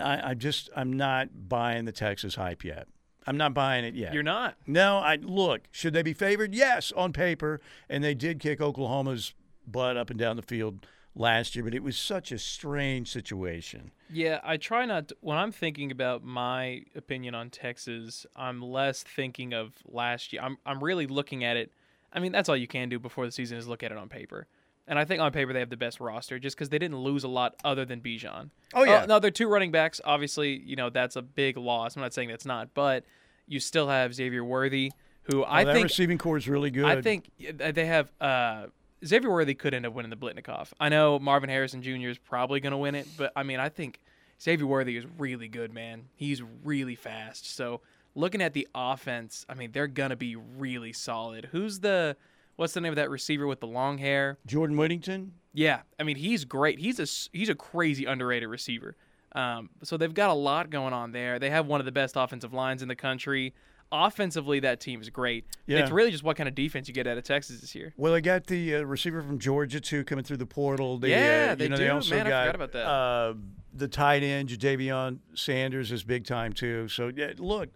I, 0.00 0.30
I 0.30 0.34
just 0.34 0.68
I'm 0.76 0.92
not 0.92 1.48
buying 1.48 1.84
the 1.84 1.92
Texas 1.92 2.34
hype 2.34 2.64
yet. 2.64 2.88
I'm 3.26 3.36
not 3.36 3.54
buying 3.54 3.84
it 3.84 3.94
yet. 3.94 4.14
You're 4.14 4.22
not. 4.22 4.56
No, 4.66 4.98
I 4.98 5.16
look. 5.16 5.62
Should 5.70 5.92
they 5.92 6.02
be 6.02 6.14
favored? 6.14 6.54
Yes, 6.54 6.90
on 6.92 7.12
paper, 7.12 7.60
and 7.88 8.02
they 8.02 8.14
did 8.14 8.40
kick 8.40 8.60
Oklahoma's 8.60 9.34
butt 9.66 9.96
up 9.96 10.10
and 10.10 10.18
down 10.18 10.36
the 10.36 10.42
field 10.42 10.86
last 11.20 11.54
year, 11.54 11.64
but 11.64 11.74
it 11.74 11.82
was 11.82 11.96
such 11.96 12.32
a 12.32 12.38
strange 12.38 13.08
situation. 13.10 13.92
Yeah, 14.10 14.40
I 14.42 14.56
try 14.56 14.86
not 14.86 15.08
to, 15.08 15.16
when 15.20 15.36
I'm 15.36 15.52
thinking 15.52 15.92
about 15.92 16.24
my 16.24 16.82
opinion 16.96 17.34
on 17.34 17.50
Texas, 17.50 18.26
I'm 18.34 18.62
less 18.62 19.02
thinking 19.02 19.52
of 19.52 19.72
last 19.86 20.32
year. 20.32 20.42
I'm 20.42 20.56
I'm 20.64 20.82
really 20.82 21.06
looking 21.06 21.44
at 21.44 21.56
it. 21.56 21.70
I 22.12 22.18
mean, 22.18 22.32
that's 22.32 22.48
all 22.48 22.56
you 22.56 22.66
can 22.66 22.88
do 22.88 22.98
before 22.98 23.26
the 23.26 23.32
season 23.32 23.58
is 23.58 23.68
look 23.68 23.82
at 23.82 23.92
it 23.92 23.98
on 23.98 24.08
paper. 24.08 24.48
And 24.88 24.98
I 24.98 25.04
think 25.04 25.20
on 25.20 25.30
paper 25.30 25.52
they 25.52 25.60
have 25.60 25.70
the 25.70 25.76
best 25.76 26.00
roster 26.00 26.40
just 26.40 26.56
because 26.56 26.70
they 26.70 26.78
didn't 26.78 26.98
lose 26.98 27.22
a 27.22 27.28
lot 27.28 27.54
other 27.62 27.84
than 27.84 28.00
Bijan. 28.00 28.50
Oh, 28.74 28.82
yeah. 28.82 29.06
no, 29.06 29.20
they're 29.20 29.30
two 29.30 29.46
running 29.46 29.70
backs. 29.70 30.00
Obviously, 30.04 30.58
you 30.64 30.74
know 30.74 30.90
that's 30.90 31.14
a 31.14 31.22
big 31.22 31.56
loss. 31.56 31.94
I'm 31.94 32.02
not 32.02 32.12
saying 32.14 32.30
that's 32.30 32.46
not, 32.46 32.74
but 32.74 33.04
you 33.46 33.60
still 33.60 33.88
have 33.88 34.14
Xavier 34.14 34.42
Worthy, 34.42 34.90
who 35.24 35.44
I 35.44 35.62
Oh, 35.62 35.64
that 35.66 35.74
think 35.74 35.84
receiving 35.84 36.18
corps 36.18 36.38
is 36.38 36.48
really 36.48 36.70
good. 36.70 36.86
I 36.86 37.02
think 37.02 37.30
uh, 37.62 37.70
they 37.70 37.86
have 37.86 38.10
uh, 38.20 38.66
Xavier 39.04 39.30
Worthy 39.30 39.54
could 39.54 39.74
end 39.74 39.86
up 39.86 39.94
winning 39.94 40.10
the 40.10 40.16
Biletnikoff. 40.16 40.72
I 40.78 40.88
know 40.88 41.18
Marvin 41.18 41.48
Harrison 41.48 41.82
Jr. 41.82 42.08
is 42.08 42.18
probably 42.18 42.60
going 42.60 42.72
to 42.72 42.76
win 42.76 42.94
it, 42.94 43.08
but 43.16 43.32
I 43.34 43.42
mean, 43.42 43.58
I 43.58 43.68
think 43.68 44.00
Xavier 44.40 44.66
Worthy 44.66 44.96
is 44.96 45.06
really 45.18 45.48
good, 45.48 45.72
man. 45.72 46.04
He's 46.16 46.42
really 46.64 46.94
fast. 46.94 47.54
So 47.54 47.80
looking 48.14 48.42
at 48.42 48.54
the 48.54 48.66
offense, 48.74 49.44
I 49.48 49.54
mean, 49.54 49.72
they're 49.72 49.86
gonna 49.86 50.16
be 50.16 50.36
really 50.36 50.92
solid. 50.92 51.48
Who's 51.52 51.80
the 51.80 52.16
what's 52.56 52.74
the 52.74 52.80
name 52.80 52.92
of 52.92 52.96
that 52.96 53.10
receiver 53.10 53.46
with 53.46 53.60
the 53.60 53.66
long 53.66 53.98
hair? 53.98 54.38
Jordan 54.46 54.76
Whittington. 54.76 55.32
Yeah, 55.52 55.80
I 55.98 56.04
mean, 56.04 56.16
he's 56.16 56.44
great. 56.44 56.78
He's 56.78 57.00
a 57.00 57.36
he's 57.36 57.48
a 57.48 57.54
crazy 57.54 58.04
underrated 58.04 58.48
receiver. 58.48 58.96
Um, 59.32 59.70
so 59.82 59.96
they've 59.96 60.12
got 60.12 60.30
a 60.30 60.34
lot 60.34 60.70
going 60.70 60.92
on 60.92 61.12
there. 61.12 61.38
They 61.38 61.50
have 61.50 61.66
one 61.66 61.80
of 61.80 61.86
the 61.86 61.92
best 61.92 62.16
offensive 62.16 62.52
lines 62.52 62.82
in 62.82 62.88
the 62.88 62.96
country. 62.96 63.54
Offensively, 63.92 64.60
that 64.60 64.78
team 64.78 65.00
is 65.00 65.10
great. 65.10 65.46
Yeah. 65.66 65.78
It's 65.80 65.90
really 65.90 66.12
just 66.12 66.22
what 66.22 66.36
kind 66.36 66.48
of 66.48 66.54
defense 66.54 66.86
you 66.86 66.94
get 66.94 67.06
out 67.08 67.18
of 67.18 67.24
Texas 67.24 67.60
this 67.60 67.74
year. 67.74 67.92
Well, 67.96 68.12
they 68.12 68.20
got 68.20 68.46
the 68.46 68.76
uh, 68.76 68.82
receiver 68.82 69.20
from 69.20 69.38
Georgia 69.40 69.80
too 69.80 70.04
coming 70.04 70.24
through 70.24 70.36
the 70.36 70.46
portal. 70.46 70.98
The, 70.98 71.08
Yeah, 71.08 71.48
uh, 71.50 71.54
they 71.56 71.68
know, 71.68 71.76
They 71.76 71.86
do. 71.86 71.92
also 71.92 72.14
Man, 72.14 72.26
I 72.26 72.44
forgot 72.46 72.54
about 72.54 72.72
that. 72.72 72.86
Uh, 72.86 73.34
the 73.74 73.88
tight 73.88 74.22
end 74.22 74.48
Ja'Tavion 74.48 75.18
Sanders 75.34 75.90
is 75.90 76.04
big 76.04 76.24
time 76.24 76.52
too. 76.52 76.88
So 76.88 77.10
yeah, 77.14 77.32
look. 77.38 77.70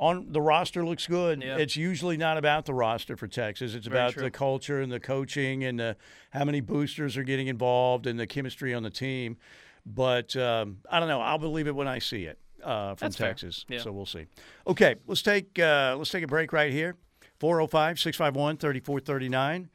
On 0.00 0.30
the 0.30 0.40
roster 0.40 0.86
looks 0.86 1.08
good. 1.08 1.42
Yeah. 1.42 1.56
It's 1.56 1.76
usually 1.76 2.16
not 2.16 2.38
about 2.38 2.66
the 2.66 2.72
roster 2.72 3.16
for 3.16 3.26
Texas. 3.26 3.74
It's 3.74 3.88
Very 3.88 3.98
about 4.00 4.12
true. 4.12 4.22
the 4.22 4.30
culture 4.30 4.80
and 4.80 4.92
the 4.92 5.00
coaching 5.00 5.64
and 5.64 5.80
the, 5.80 5.96
how 6.30 6.44
many 6.44 6.60
boosters 6.60 7.16
are 7.16 7.24
getting 7.24 7.48
involved 7.48 8.06
and 8.06 8.16
the 8.16 8.26
chemistry 8.28 8.72
on 8.72 8.84
the 8.84 8.90
team. 8.90 9.38
But 9.84 10.36
um, 10.36 10.78
I 10.88 11.00
don't 11.00 11.08
know. 11.08 11.20
I'll 11.20 11.38
believe 11.38 11.66
it 11.66 11.74
when 11.74 11.88
I 11.88 11.98
see 11.98 12.26
it 12.26 12.38
uh, 12.62 12.94
from 12.94 13.06
That's. 13.06 13.16
Texas. 13.16 13.64
Yeah. 13.68 13.80
So 13.80 13.90
we'll 13.92 14.06
see. 14.06 14.26
Okay, 14.66 14.94
let's 15.06 15.22
take 15.22 15.58
uh, 15.58 15.96
let's 15.96 16.10
take 16.10 16.24
a 16.24 16.28
break 16.28 16.52
right 16.52 16.72
here. 16.72 16.96
405-651-3439. 17.40 19.68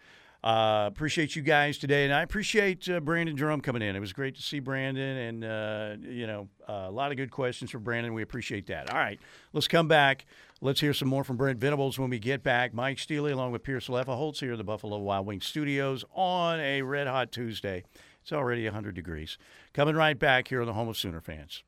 Uh, 0.44 0.88
appreciate 0.88 1.38
you 1.38 1.42
guys 1.42 1.78
today, 1.78 2.04
and 2.04 2.14
I 2.14 2.22
appreciate 2.22 2.90
uh, 2.90 3.00
Brandon 3.00 3.34
Drum 3.34 3.62
coming 3.62 3.82
in. 3.82 3.96
It 3.96 4.02
was 4.02 4.12
great 4.12 4.36
to 4.36 4.42
see 4.42 4.60
Brandon, 4.60 5.18
and 5.18 5.46
uh, 5.46 5.96
you 6.02 6.28
know, 6.28 6.50
uh, 6.68 6.88
a 6.88 6.92
lot 6.92 7.12
of 7.12 7.18
good 7.18 7.32
questions 7.32 7.72
for 7.72 7.80
Brandon. 7.80 8.14
We 8.14 8.24
appreciate 8.24 8.68
that. 8.68 8.92
All 8.92 8.98
right, 8.98 9.18
let's 9.54 9.70
come 9.70 9.88
back. 9.88 10.26
Let's 10.60 10.82
hear 10.82 10.94
some 10.94 11.08
more 11.08 11.24
from 11.24 11.38
Brent 11.38 11.60
Venables 11.60 11.98
when 11.98 12.10
we 12.10 12.20
get 12.20 12.44
back. 12.44 12.74
Mike 12.74 13.00
Steely, 13.00 13.32
along 13.32 13.54
with 13.54 13.64
Pierce 13.64 13.88
Leffa 13.88 14.18
Holtz 14.18 14.42
here 14.42 14.52
at 14.52 14.58
the 14.58 14.66
Buffalo 14.66 14.98
Wild 14.98 15.26
Wings 15.26 15.46
studios 15.46 16.04
on 16.14 16.60
a 16.60 16.82
red 16.82 17.08
hot 17.08 17.32
Tuesday. 17.32 17.86
It's 18.22 18.34
already 18.34 18.66
100 18.66 18.96
degrees. 18.96 19.38
Coming 19.74 19.96
right 19.96 20.20
back 20.20 20.50
here 20.50 20.60
on 20.60 20.68
the 20.68 20.74
home 20.74 20.90
of 20.90 20.98
Sooner 20.98 21.22
fans. 21.22 21.64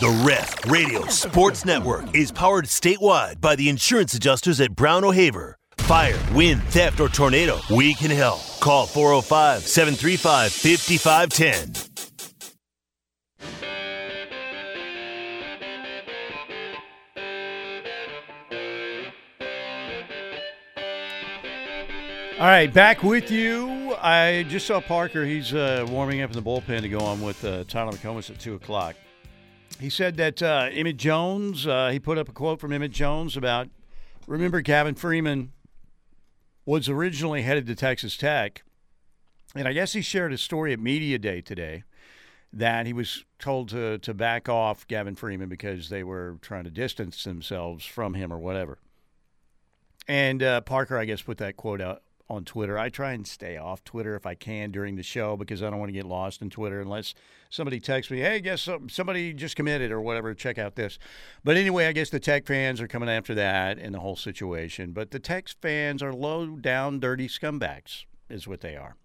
The 0.00 0.10
Ref 0.24 0.64
Radio 0.70 1.04
Sports 1.06 1.64
Network 1.64 2.14
is 2.14 2.30
powered 2.30 2.66
statewide 2.66 3.40
by 3.40 3.56
the 3.56 3.68
insurance 3.68 4.14
adjusters 4.14 4.60
at 4.60 4.76
Brown 4.76 5.02
O'Haver. 5.02 5.58
Fire, 5.78 6.16
wind, 6.32 6.62
theft, 6.68 7.00
or 7.00 7.08
tornado, 7.08 7.58
we 7.68 7.94
can 7.94 8.12
help. 8.12 8.40
Call 8.60 8.86
405 8.86 9.62
735 9.62 10.52
5510. 10.52 11.88
All 22.38 22.46
right, 22.46 22.72
back 22.72 23.02
with 23.02 23.32
you. 23.32 23.96
I 24.00 24.46
just 24.48 24.68
saw 24.68 24.80
Parker. 24.80 25.24
He's 25.24 25.52
uh, 25.52 25.84
warming 25.88 26.20
up 26.20 26.30
in 26.30 26.36
the 26.36 26.42
bullpen 26.48 26.82
to 26.82 26.88
go 26.88 27.00
on 27.00 27.20
with 27.20 27.44
uh, 27.44 27.64
Tyler 27.64 27.90
McComas 27.90 28.30
at 28.30 28.38
2 28.38 28.54
o'clock. 28.54 28.94
He 29.80 29.90
said 29.90 30.16
that 30.16 30.42
uh, 30.42 30.68
Emmett 30.72 30.96
Jones, 30.96 31.66
uh, 31.66 31.90
he 31.90 32.00
put 32.00 32.18
up 32.18 32.28
a 32.28 32.32
quote 32.32 32.60
from 32.60 32.72
Emmett 32.72 32.90
Jones 32.90 33.36
about, 33.36 33.68
remember 34.26 34.60
Gavin 34.60 34.96
Freeman 34.96 35.52
was 36.66 36.88
originally 36.88 37.42
headed 37.42 37.66
to 37.68 37.76
Texas 37.76 38.16
Tech. 38.16 38.64
And 39.54 39.68
I 39.68 39.72
guess 39.72 39.92
he 39.92 40.02
shared 40.02 40.32
a 40.32 40.38
story 40.38 40.72
at 40.72 40.80
Media 40.80 41.18
Day 41.18 41.40
today 41.40 41.84
that 42.52 42.86
he 42.86 42.92
was 42.92 43.24
told 43.38 43.68
to, 43.68 43.98
to 43.98 44.12
back 44.12 44.48
off 44.48 44.86
Gavin 44.88 45.14
Freeman 45.14 45.48
because 45.48 45.88
they 45.90 46.02
were 46.02 46.38
trying 46.40 46.64
to 46.64 46.70
distance 46.70 47.22
themselves 47.22 47.84
from 47.84 48.14
him 48.14 48.32
or 48.32 48.38
whatever. 48.38 48.78
And 50.08 50.42
uh, 50.42 50.62
Parker, 50.62 50.98
I 50.98 51.04
guess, 51.04 51.22
put 51.22 51.38
that 51.38 51.56
quote 51.56 51.80
out 51.80 52.02
on 52.30 52.44
Twitter. 52.44 52.78
I 52.78 52.88
try 52.90 53.12
and 53.12 53.26
stay 53.26 53.56
off 53.56 53.82
Twitter 53.84 54.14
if 54.14 54.26
I 54.26 54.34
can 54.34 54.70
during 54.70 54.96
the 54.96 55.02
show 55.02 55.36
because 55.36 55.62
I 55.62 55.70
don't 55.70 55.78
want 55.78 55.88
to 55.88 55.94
get 55.94 56.04
lost 56.04 56.42
in 56.42 56.50
Twitter 56.50 56.80
unless 56.80 57.14
somebody 57.48 57.80
texts 57.80 58.10
me, 58.10 58.18
hey, 58.18 58.40
guess 58.40 58.68
somebody 58.88 59.32
just 59.32 59.56
committed 59.56 59.90
or 59.90 60.00
whatever. 60.00 60.34
Check 60.34 60.58
out 60.58 60.74
this. 60.74 60.98
But 61.42 61.56
anyway, 61.56 61.86
I 61.86 61.92
guess 61.92 62.10
the 62.10 62.20
Tech 62.20 62.46
fans 62.46 62.80
are 62.80 62.88
coming 62.88 63.08
after 63.08 63.34
that 63.34 63.78
and 63.78 63.94
the 63.94 64.00
whole 64.00 64.16
situation. 64.16 64.92
But 64.92 65.10
the 65.10 65.18
Tech 65.18 65.48
fans 65.62 66.02
are 66.02 66.12
low 66.12 66.46
down, 66.56 67.00
dirty 67.00 67.28
scumbags, 67.28 68.04
is 68.28 68.46
what 68.46 68.60
they 68.60 68.76
are. 68.76 68.96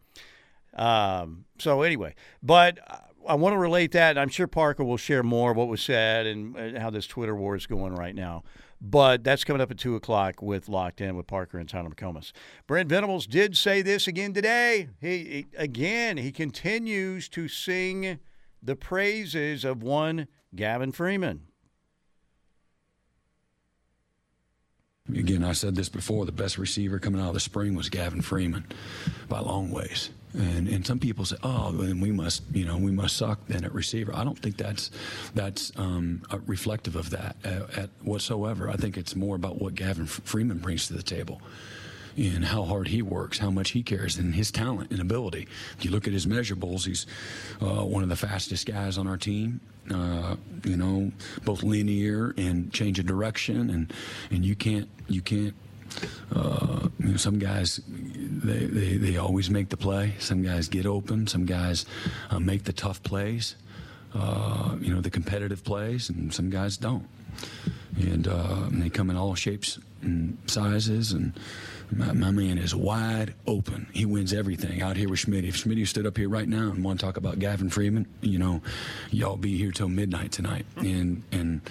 Um, 0.75 1.45
so 1.59 1.83
anyway, 1.83 2.15
but 2.41 2.79
I 3.27 3.35
want 3.35 3.53
to 3.53 3.57
relate 3.57 3.91
that. 3.91 4.11
and 4.11 4.19
I'm 4.19 4.29
sure 4.29 4.47
Parker 4.47 4.83
will 4.83 4.97
share 4.97 5.23
more 5.23 5.51
of 5.51 5.57
what 5.57 5.67
was 5.67 5.81
said 5.81 6.25
and 6.25 6.77
how 6.77 6.89
this 6.89 7.07
Twitter 7.07 7.35
war 7.35 7.55
is 7.55 7.65
going 7.65 7.95
right 7.95 8.15
now. 8.15 8.43
But 8.81 9.23
that's 9.23 9.45
coming 9.45 9.61
up 9.61 9.71
at 9.71 9.77
two 9.77 9.95
o'clock 9.95 10.41
with 10.41 10.67
Locked 10.67 10.99
In 10.99 11.15
with 11.15 11.25
Parker 11.25 11.57
and 11.57 11.69
Tyler 11.69 11.89
McComas. 11.89 12.33
Brent 12.67 12.89
Venables 12.89 13.27
did 13.27 13.55
say 13.55 13.81
this 13.81 14.07
again 14.07 14.33
today. 14.33 14.89
He, 14.99 15.17
he 15.17 15.45
again 15.57 16.17
he 16.17 16.31
continues 16.33 17.29
to 17.29 17.47
sing 17.47 18.19
the 18.61 18.75
praises 18.75 19.63
of 19.63 19.83
one 19.83 20.27
Gavin 20.53 20.91
Freeman. 20.91 21.43
Again, 25.09 25.43
I 25.43 25.51
said 25.51 25.75
this 25.75 25.89
before. 25.89 26.25
The 26.25 26.31
best 26.31 26.57
receiver 26.57 26.97
coming 26.97 27.21
out 27.21 27.27
of 27.27 27.33
the 27.33 27.39
spring 27.39 27.75
was 27.75 27.89
Gavin 27.89 28.21
Freeman, 28.21 28.65
by 29.27 29.39
long 29.39 29.69
ways. 29.69 30.09
And 30.33 30.67
and 30.67 30.85
some 30.85 30.99
people 30.99 31.25
say, 31.25 31.35
oh, 31.43 31.71
then 31.71 31.99
we 31.99 32.11
must, 32.11 32.43
you 32.51 32.65
know, 32.65 32.77
we 32.77 32.91
must 32.91 33.17
suck 33.17 33.39
then 33.47 33.63
at 33.63 33.73
receiver. 33.73 34.15
I 34.15 34.23
don't 34.23 34.37
think 34.37 34.57
that's 34.57 34.89
that's 35.35 35.71
um, 35.77 36.23
reflective 36.47 36.95
of 36.95 37.11
that 37.11 37.35
uh, 37.45 37.67
at 37.81 37.89
whatsoever. 38.01 38.69
I 38.69 38.75
think 38.75 38.97
it's 38.97 39.15
more 39.15 39.35
about 39.35 39.61
what 39.61 39.75
Gavin 39.75 40.07
Freeman 40.07 40.57
brings 40.57 40.87
to 40.87 40.93
the 40.93 41.03
table. 41.03 41.41
And 42.15 42.45
how 42.45 42.63
hard 42.65 42.89
he 42.89 43.01
works, 43.01 43.39
how 43.39 43.49
much 43.49 43.71
he 43.71 43.81
cares, 43.81 44.17
and 44.19 44.35
his 44.35 44.51
talent 44.51 44.91
and 44.91 44.99
ability. 44.99 45.47
If 45.79 45.83
you 45.83 45.89
look 45.89 46.05
at 46.05 46.13
his 46.13 46.27
measurables, 46.27 46.85
he's 46.85 47.07
uh, 47.59 47.83
one 47.83 48.03
of 48.03 48.09
the 48.09 48.15
fastest 48.15 48.67
guys 48.67 48.99
on 48.99 49.07
our 49.07 49.17
team. 49.17 49.61
Uh, 49.91 50.35
you 50.63 50.77
know, 50.77 51.11
both 51.43 51.63
linear 51.63 52.35
and 52.37 52.71
change 52.71 52.99
of 52.99 53.07
direction, 53.07 53.71
and 53.71 53.91
and 54.29 54.45
you 54.45 54.55
can't 54.55 54.89
you 55.07 55.21
can't 55.21 55.55
uh, 56.35 56.87
you 56.99 57.09
know, 57.09 57.17
some 57.17 57.39
guys 57.39 57.81
they, 57.87 58.65
they, 58.65 58.97
they 58.97 59.17
always 59.17 59.49
make 59.49 59.69
the 59.69 59.77
play. 59.77 60.13
Some 60.19 60.41
guys 60.43 60.67
get 60.67 60.85
open. 60.85 61.27
Some 61.27 61.45
guys 61.45 61.85
uh, 62.29 62.39
make 62.39 62.63
the 62.63 62.73
tough 62.73 63.01
plays. 63.03 63.55
Uh, 64.13 64.75
you 64.79 64.93
know, 64.93 65.01
the 65.01 65.09
competitive 65.09 65.63
plays, 65.63 66.09
and 66.09 66.33
some 66.33 66.49
guys 66.49 66.77
don't. 66.77 67.07
And, 67.97 68.27
uh, 68.27 68.67
and 68.67 68.81
they 68.81 68.89
come 68.89 69.09
in 69.09 69.17
all 69.17 69.33
shapes 69.33 69.79
and 70.01 70.37
sizes. 70.45 71.11
And 71.13 71.33
my, 71.95 72.11
my 72.13 72.31
man 72.31 72.57
is 72.57 72.73
wide 72.75 73.33
open. 73.47 73.87
He 73.93 74.05
wins 74.05 74.33
everything 74.33 74.81
out 74.81 74.97
here 74.97 75.09
with 75.09 75.19
Schmidt. 75.19 75.45
If 75.45 75.55
Schmidt 75.55 75.87
stood 75.87 76.05
up 76.05 76.17
here 76.17 76.29
right 76.29 76.47
now 76.47 76.71
and 76.71 76.83
want 76.83 76.99
to 76.99 77.05
talk 77.05 77.17
about 77.17 77.39
Gavin 77.39 77.69
Freeman, 77.69 78.07
you 78.21 78.39
know, 78.39 78.61
y'all 79.11 79.37
be 79.37 79.57
here 79.57 79.71
till 79.71 79.89
midnight 79.89 80.31
tonight. 80.31 80.65
And 80.77 81.23
and 81.31 81.61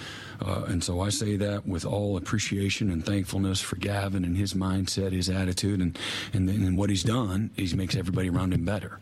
uh, 0.40 0.64
and 0.68 0.82
so 0.82 1.00
I 1.00 1.10
say 1.10 1.36
that 1.36 1.66
with 1.66 1.84
all 1.84 2.16
appreciation 2.16 2.90
and 2.90 3.04
thankfulness 3.04 3.60
for 3.60 3.76
Gavin 3.76 4.24
and 4.24 4.36
his 4.36 4.54
mindset, 4.54 5.12
his 5.12 5.28
attitude, 5.28 5.80
and 5.80 5.98
and, 6.32 6.48
and 6.48 6.76
what 6.76 6.90
he's 6.90 7.02
done. 7.02 7.50
He 7.56 7.74
makes 7.74 7.96
everybody 7.96 8.28
around 8.28 8.54
him 8.54 8.64
better. 8.64 8.98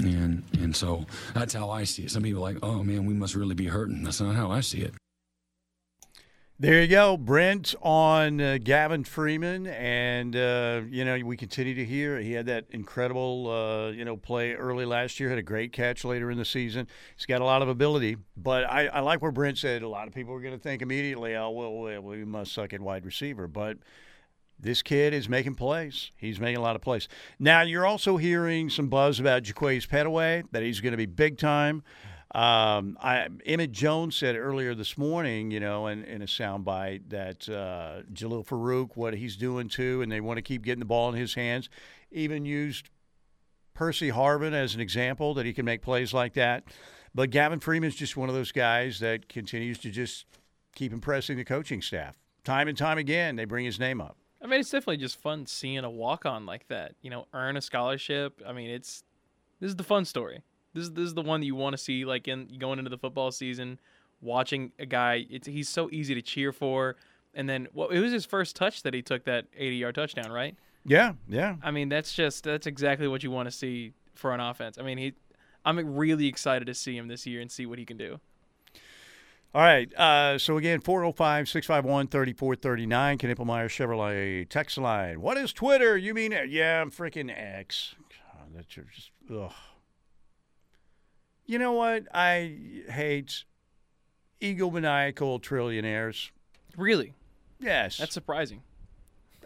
And 0.00 0.42
and 0.58 0.74
so 0.74 1.06
that's 1.34 1.54
how 1.54 1.70
I 1.70 1.84
see 1.84 2.04
it. 2.04 2.10
Some 2.10 2.22
people 2.22 2.40
are 2.44 2.52
like, 2.52 2.62
oh 2.62 2.82
man, 2.82 3.06
we 3.06 3.14
must 3.14 3.34
really 3.34 3.54
be 3.54 3.66
hurting. 3.66 4.02
That's 4.02 4.20
not 4.20 4.34
how 4.34 4.50
I 4.50 4.60
see 4.60 4.80
it. 4.80 4.94
There 6.56 6.80
you 6.80 6.86
go, 6.86 7.16
Brent 7.16 7.74
on 7.82 8.40
uh, 8.40 8.58
Gavin 8.62 9.02
Freeman, 9.02 9.66
and 9.66 10.36
uh, 10.36 10.82
you 10.88 11.04
know 11.04 11.18
we 11.24 11.36
continue 11.36 11.74
to 11.74 11.84
hear 11.84 12.20
he 12.20 12.30
had 12.30 12.46
that 12.46 12.66
incredible 12.70 13.50
uh, 13.50 13.90
you 13.90 14.04
know 14.04 14.16
play 14.16 14.52
early 14.54 14.84
last 14.84 15.18
year, 15.18 15.30
had 15.30 15.38
a 15.38 15.42
great 15.42 15.72
catch 15.72 16.04
later 16.04 16.30
in 16.30 16.38
the 16.38 16.44
season. 16.44 16.86
He's 17.16 17.26
got 17.26 17.40
a 17.40 17.44
lot 17.44 17.62
of 17.62 17.68
ability, 17.68 18.18
but 18.36 18.70
I, 18.70 18.86
I 18.86 19.00
like 19.00 19.20
where 19.20 19.32
Brent 19.32 19.58
said 19.58 19.82
a 19.82 19.88
lot 19.88 20.06
of 20.06 20.14
people 20.14 20.32
are 20.32 20.40
going 20.40 20.54
to 20.54 20.62
think 20.62 20.80
immediately, 20.80 21.34
oh 21.34 21.50
well, 21.50 22.00
we 22.00 22.24
must 22.24 22.52
suck 22.52 22.72
at 22.72 22.80
wide 22.80 23.04
receiver, 23.04 23.48
but 23.48 23.78
this 24.60 24.80
kid 24.80 25.12
is 25.12 25.28
making 25.28 25.56
plays. 25.56 26.12
He's 26.16 26.38
making 26.38 26.58
a 26.58 26.62
lot 26.62 26.76
of 26.76 26.82
plays. 26.82 27.08
Now 27.36 27.62
you're 27.62 27.84
also 27.84 28.16
hearing 28.16 28.70
some 28.70 28.86
buzz 28.86 29.18
about 29.18 29.42
Jaquaize 29.42 29.88
Pettaway 29.88 30.44
that 30.52 30.62
he's 30.62 30.80
going 30.80 30.92
to 30.92 30.96
be 30.96 31.06
big 31.06 31.36
time. 31.36 31.82
Um, 32.34 32.98
I, 33.00 33.28
Emmett 33.46 33.70
Jones 33.70 34.16
said 34.16 34.34
earlier 34.34 34.74
this 34.74 34.98
morning, 34.98 35.52
you 35.52 35.60
know, 35.60 35.86
in, 35.86 36.02
in 36.04 36.20
a 36.20 36.26
soundbite 36.26 37.10
that 37.10 37.48
uh, 37.48 38.02
Jalil 38.12 38.44
Farooq, 38.44 38.96
what 38.96 39.14
he's 39.14 39.36
doing 39.36 39.68
too, 39.68 40.02
and 40.02 40.10
they 40.10 40.20
want 40.20 40.38
to 40.38 40.42
keep 40.42 40.62
getting 40.62 40.80
the 40.80 40.84
ball 40.84 41.08
in 41.10 41.14
his 41.14 41.34
hands. 41.34 41.70
Even 42.10 42.44
used 42.44 42.90
Percy 43.72 44.10
Harvin 44.10 44.52
as 44.52 44.74
an 44.74 44.80
example 44.80 45.32
that 45.34 45.46
he 45.46 45.52
can 45.52 45.64
make 45.64 45.80
plays 45.80 46.12
like 46.12 46.34
that. 46.34 46.64
But 47.14 47.30
Gavin 47.30 47.60
Freeman's 47.60 47.94
just 47.94 48.16
one 48.16 48.28
of 48.28 48.34
those 48.34 48.50
guys 48.50 48.98
that 48.98 49.28
continues 49.28 49.78
to 49.78 49.90
just 49.90 50.26
keep 50.74 50.92
impressing 50.92 51.36
the 51.36 51.44
coaching 51.44 51.80
staff. 51.80 52.18
Time 52.42 52.66
and 52.66 52.76
time 52.76 52.98
again, 52.98 53.36
they 53.36 53.44
bring 53.44 53.64
his 53.64 53.78
name 53.78 54.00
up. 54.00 54.16
I 54.42 54.48
mean, 54.48 54.58
it's 54.58 54.70
definitely 54.70 54.96
just 54.96 55.20
fun 55.20 55.46
seeing 55.46 55.84
a 55.84 55.90
walk 55.90 56.26
on 56.26 56.46
like 56.46 56.66
that. 56.66 56.96
You 57.00 57.10
know, 57.10 57.26
earn 57.32 57.56
a 57.56 57.60
scholarship. 57.60 58.42
I 58.44 58.52
mean, 58.52 58.70
it's 58.70 59.04
this 59.60 59.68
is 59.68 59.76
the 59.76 59.84
fun 59.84 60.04
story. 60.04 60.42
This 60.74 60.84
is 60.84 60.92
this 60.92 61.06
is 61.06 61.14
the 61.14 61.22
one 61.22 61.40
that 61.40 61.46
you 61.46 61.54
want 61.54 61.74
to 61.74 61.78
see 61.78 62.04
like 62.04 62.28
in 62.28 62.48
going 62.58 62.78
into 62.78 62.90
the 62.90 62.98
football 62.98 63.30
season, 63.30 63.78
watching 64.20 64.72
a 64.78 64.86
guy. 64.86 65.26
It's 65.30 65.46
he's 65.46 65.68
so 65.68 65.88
easy 65.92 66.14
to 66.14 66.22
cheer 66.22 66.52
for. 66.52 66.96
And 67.34 67.48
then 67.48 67.68
well, 67.72 67.88
it 67.88 68.00
was 68.00 68.12
his 68.12 68.24
first 68.24 68.56
touch 68.56 68.82
that 68.82 68.94
he 68.94 69.02
took 69.02 69.24
that 69.24 69.46
80 69.56 69.76
yard 69.76 69.94
touchdown, 69.94 70.30
right? 70.30 70.56
Yeah, 70.84 71.14
yeah. 71.28 71.56
I 71.62 71.70
mean, 71.70 71.88
that's 71.88 72.12
just 72.12 72.44
that's 72.44 72.66
exactly 72.66 73.08
what 73.08 73.22
you 73.22 73.30
want 73.30 73.46
to 73.46 73.52
see 73.52 73.92
for 74.14 74.32
an 74.32 74.40
offense. 74.40 74.78
I 74.78 74.82
mean, 74.82 74.98
he 74.98 75.14
I'm 75.64 75.96
really 75.96 76.26
excited 76.26 76.66
to 76.66 76.74
see 76.74 76.96
him 76.96 77.08
this 77.08 77.26
year 77.26 77.40
and 77.40 77.50
see 77.50 77.66
what 77.66 77.78
he 77.78 77.84
can 77.84 77.96
do. 77.96 78.20
All 79.54 79.62
right. 79.62 79.92
Uh, 79.94 80.36
so 80.36 80.56
again, 80.56 80.80
405 80.80 81.48
651 81.48 82.08
3439, 82.08 83.18
Knippelmier 83.18 83.68
Chevrolet 83.68 84.48
text 84.48 84.78
line. 84.78 85.20
What 85.20 85.36
is 85.36 85.52
Twitter? 85.52 85.96
You 85.96 86.12
mean, 86.12 86.34
yeah, 86.48 86.82
I'm 86.82 86.90
freaking 86.90 87.32
X. 87.32 87.94
God, 88.10 88.48
that's 88.54 88.66
just, 88.66 89.10
ugh. 89.32 89.52
You 91.46 91.58
know 91.58 91.72
what? 91.72 92.04
I 92.14 92.56
hate 92.88 93.44
egomaniacal 94.40 95.40
trillionaires. 95.40 96.30
Really? 96.76 97.14
Yes. 97.60 97.98
That's 97.98 98.14
surprising. 98.14 98.62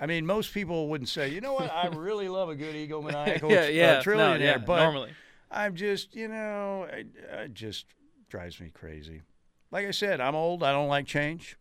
I 0.00 0.06
mean, 0.06 0.26
most 0.26 0.54
people 0.54 0.88
wouldn't 0.88 1.08
say, 1.08 1.28
you 1.28 1.40
know 1.40 1.54
what? 1.54 1.72
I 1.72 1.88
really 1.88 2.28
love 2.28 2.48
a 2.48 2.54
good 2.54 2.74
egomaniacal 2.74 3.50
yeah, 3.50 3.66
yeah, 3.66 3.92
uh, 3.92 4.02
trillionaire. 4.02 4.38
no, 4.38 4.44
yeah, 4.44 4.58
but 4.58 4.78
normally. 4.82 5.10
I'm 5.50 5.74
just, 5.74 6.14
you 6.14 6.28
know, 6.28 6.86
it, 6.90 7.08
it 7.32 7.54
just 7.54 7.86
drives 8.28 8.60
me 8.60 8.70
crazy. 8.72 9.22
Like 9.70 9.86
I 9.86 9.90
said, 9.90 10.20
I'm 10.20 10.34
old. 10.34 10.62
I 10.62 10.72
don't 10.72 10.88
like 10.88 11.06
change. 11.06 11.56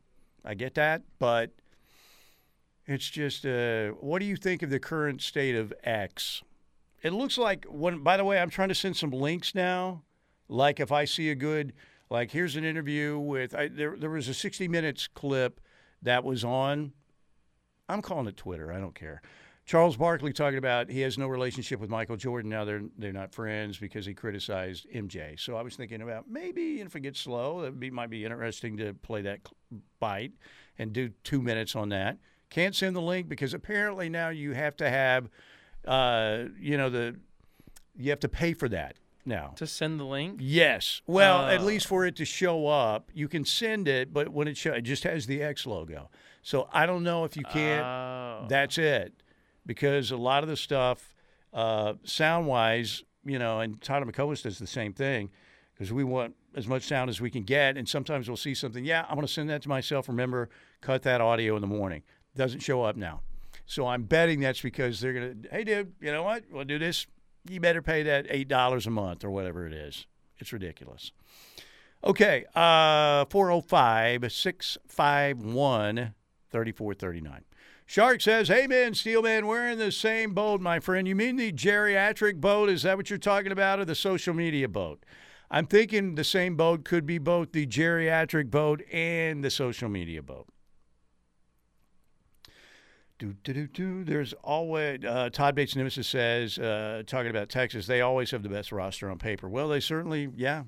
I 0.45 0.53
get 0.53 0.75
that, 0.75 1.01
but 1.19 1.51
it's 2.85 3.09
just. 3.09 3.45
Uh, 3.45 3.89
what 3.99 4.19
do 4.19 4.25
you 4.25 4.37
think 4.37 4.61
of 4.61 4.69
the 4.69 4.79
current 4.79 5.21
state 5.21 5.55
of 5.55 5.73
X? 5.83 6.41
It 7.01 7.11
looks 7.11 7.37
like 7.37 7.65
when. 7.65 7.99
By 7.99 8.15
the 8.15 8.23
way, 8.23 8.39
I'm 8.39 8.49
trying 8.49 8.69
to 8.69 8.75
send 8.75 8.95
some 8.95 9.11
links 9.11 9.53
now. 9.53 10.03
Like 10.49 10.79
if 10.79 10.91
I 10.91 11.05
see 11.05 11.29
a 11.29 11.35
good, 11.35 11.73
like 12.09 12.31
here's 12.31 12.55
an 12.55 12.63
interview 12.63 13.17
with. 13.19 13.53
I, 13.53 13.67
there, 13.67 13.95
there 13.97 14.09
was 14.09 14.27
a 14.27 14.33
60 14.33 14.67
minutes 14.67 15.07
clip 15.07 15.59
that 16.01 16.23
was 16.23 16.43
on. 16.43 16.93
I'm 17.89 18.01
calling 18.01 18.27
it 18.27 18.37
Twitter. 18.37 18.71
I 18.71 18.79
don't 18.79 18.95
care. 18.95 19.21
Charles 19.67 19.97
Barkley 19.97 20.31
talking 20.31 20.57
about 20.57 20.89
he 20.89 21.01
has 21.01 21.17
no 21.17 21.27
relationship 21.27 21.81
with 21.81 21.89
Michael 21.89 22.15
Jordan 22.15 22.49
now. 22.49 22.63
They're 22.63 22.83
they're 22.97 23.11
not 23.11 23.33
friends 23.33 23.77
because 23.77 24.05
he 24.05 24.13
criticized 24.13 24.87
MJ. 24.95 25.37
So 25.37 25.57
I 25.57 25.61
was 25.61 25.75
thinking 25.75 26.01
about 26.01 26.29
maybe 26.29 26.79
if 26.79 26.95
it 26.95 27.01
gets 27.01 27.19
slow, 27.19 27.63
it 27.63 27.77
be, 27.77 27.91
might 27.91 28.09
be 28.09 28.23
interesting 28.23 28.77
to 28.77 28.93
play 28.93 29.21
that 29.23 29.41
bite 29.99 30.31
and 30.79 30.93
do 30.93 31.09
two 31.25 31.41
minutes 31.41 31.75
on 31.75 31.89
that. 31.89 32.17
Can't 32.49 32.73
send 32.73 32.95
the 32.95 33.01
link 33.01 33.27
because 33.27 33.53
apparently 33.53 34.07
now 34.07 34.29
you 34.29 34.53
have 34.53 34.77
to 34.77 34.89
have, 34.89 35.27
uh, 35.85 36.45
you 36.57 36.77
know 36.77 36.89
the, 36.89 37.17
you 37.97 38.09
have 38.09 38.21
to 38.21 38.29
pay 38.29 38.53
for 38.53 38.69
that 38.69 38.95
now. 39.27 39.53
To 39.57 39.67
send 39.67 39.99
the 39.99 40.05
link? 40.05 40.39
Yes. 40.41 41.01
Well, 41.05 41.45
at 41.45 41.59
Oh. 41.61 41.63
least 41.65 41.85
for 41.87 42.05
it 42.05 42.15
to 42.17 42.25
show 42.25 42.67
up, 42.67 43.11
you 43.13 43.27
can 43.27 43.45
send 43.45 43.87
it, 43.87 44.13
but 44.13 44.29
when 44.29 44.47
it 44.47 44.57
show, 44.57 44.73
it 44.73 44.81
just 44.81 45.03
has 45.03 45.25
the 45.27 45.41
X 45.43 45.65
logo. 45.65 46.09
So 46.41 46.69
I 46.71 46.85
don't 46.85 47.03
know 47.03 47.23
if 47.25 47.35
you 47.35 47.43
can't. 47.43 47.85
Oh. 47.85 48.45
That's 48.49 48.77
it, 48.77 49.13
because 49.65 50.11
a 50.11 50.17
lot 50.17 50.43
of 50.43 50.49
the 50.49 50.57
stuff, 50.57 51.13
uh, 51.53 51.93
sound 52.03 52.47
wise, 52.47 53.03
you 53.25 53.37
know, 53.37 53.59
and 53.59 53.81
Tyler 53.81 54.05
McComas 54.05 54.43
does 54.43 54.57
the 54.59 54.67
same 54.67 54.93
thing, 54.93 55.29
because 55.73 55.91
we 55.91 56.03
want 56.03 56.35
as 56.55 56.67
much 56.67 56.83
sound 56.83 57.09
as 57.09 57.19
we 57.21 57.29
can 57.29 57.43
get, 57.43 57.77
and 57.77 57.87
sometimes 57.87 58.27
we'll 58.27 58.37
see 58.37 58.53
something. 58.55 58.83
Yeah, 58.85 59.05
I'm 59.07 59.15
going 59.15 59.27
to 59.27 59.31
send 59.31 59.49
that 59.49 59.61
to 59.63 59.69
myself. 59.69 60.07
Remember, 60.07 60.49
cut 60.81 61.03
that 61.03 61.21
audio 61.21 61.55
in 61.55 61.61
the 61.61 61.67
morning. 61.67 62.01
Doesn't 62.35 62.61
show 62.61 62.83
up 62.83 62.95
now. 62.95 63.21
So 63.65 63.85
I'm 63.85 64.03
betting 64.03 64.39
that's 64.39 64.61
because 64.61 65.01
they're 65.01 65.13
going 65.13 65.41
to. 65.43 65.49
Hey, 65.49 65.63
dude, 65.65 65.93
you 65.99 66.11
know 66.11 66.23
what? 66.23 66.45
We'll 66.49 66.63
do 66.63 66.79
this. 66.79 67.05
You 67.49 67.59
better 67.59 67.81
pay 67.81 68.03
that 68.03 68.25
eight 68.29 68.47
dollars 68.47 68.87
a 68.87 68.91
month 68.91 69.23
or 69.23 69.31
whatever 69.31 69.65
it 69.65 69.73
is. 69.73 70.05
It's 70.39 70.53
ridiculous. 70.53 71.11
Okay, 72.03 72.45
uh, 72.55 73.25
405 73.25 74.31
651 74.31 76.13
3439. 76.49 77.43
Shark 77.85 78.21
says, 78.21 78.49
Hey 78.49 78.67
man, 78.67 78.93
Steelman, 78.93 79.47
we're 79.47 79.67
in 79.67 79.79
the 79.79 79.91
same 79.91 80.33
boat, 80.33 80.59
my 80.61 80.79
friend. 80.79 81.07
You 81.07 81.15
mean 81.15 81.37
the 81.37 81.51
geriatric 81.53 82.35
boat? 82.35 82.69
Is 82.69 82.83
that 82.83 82.97
what 82.97 83.09
you're 83.09 83.17
talking 83.17 83.51
about, 83.51 83.79
or 83.79 83.85
the 83.85 83.95
social 83.95 84.33
media 84.33 84.67
boat? 84.67 85.03
I'm 85.49 85.65
thinking 85.65 86.15
the 86.15 86.25
same 86.25 86.57
boat 86.57 86.83
could 86.83 87.05
be 87.05 87.17
both 87.17 87.53
the 87.53 87.65
geriatric 87.65 88.51
boat 88.51 88.81
and 88.91 89.43
the 89.43 89.49
social 89.49 89.87
media 89.87 90.21
boat. 90.21 90.47
Do, 93.19 93.35
do, 93.43 93.53
do, 93.53 93.67
do. 93.67 94.03
There's 94.03 94.33
always, 94.43 95.03
uh, 95.03 95.29
Todd 95.31 95.55
Bates 95.55 95.75
Nemesis 95.75 96.07
says, 96.07 96.59
uh, 96.59 97.01
talking 97.07 97.31
about 97.31 97.49
Texas, 97.49 97.87
they 97.87 98.01
always 98.01 98.29
have 98.29 98.43
the 98.43 98.49
best 98.49 98.71
roster 98.71 99.09
on 99.09 99.17
paper. 99.17 99.49
Well, 99.49 99.69
they 99.69 99.79
certainly, 99.79 100.29
yeah. 100.35 100.63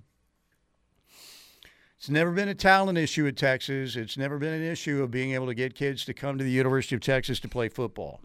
It's 1.99 2.09
never 2.09 2.31
been 2.31 2.47
a 2.47 2.55
talent 2.55 2.97
issue 2.97 3.27
at 3.27 3.35
Texas. 3.35 3.95
It's 3.95 4.17
never 4.17 4.39
been 4.39 4.53
an 4.53 4.63
issue 4.63 5.03
of 5.03 5.11
being 5.11 5.33
able 5.33 5.45
to 5.47 5.53
get 5.53 5.75
kids 5.75 6.05
to 6.05 6.13
come 6.13 6.37
to 6.37 6.43
the 6.43 6.49
University 6.49 6.95
of 6.95 7.01
Texas 7.01 7.39
to 7.41 7.47
play 7.47 7.69
football. 7.69 8.21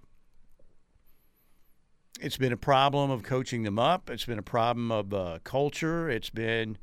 It's 2.20 2.36
been 2.36 2.52
a 2.52 2.56
problem 2.56 3.10
of 3.10 3.24
coaching 3.24 3.64
them 3.64 3.78
up. 3.78 4.08
It's 4.08 4.24
been 4.24 4.38
a 4.38 4.42
problem 4.42 4.90
of 4.92 5.12
uh, 5.12 5.38
culture. 5.42 6.08
It's 6.08 6.30
been 6.30 6.78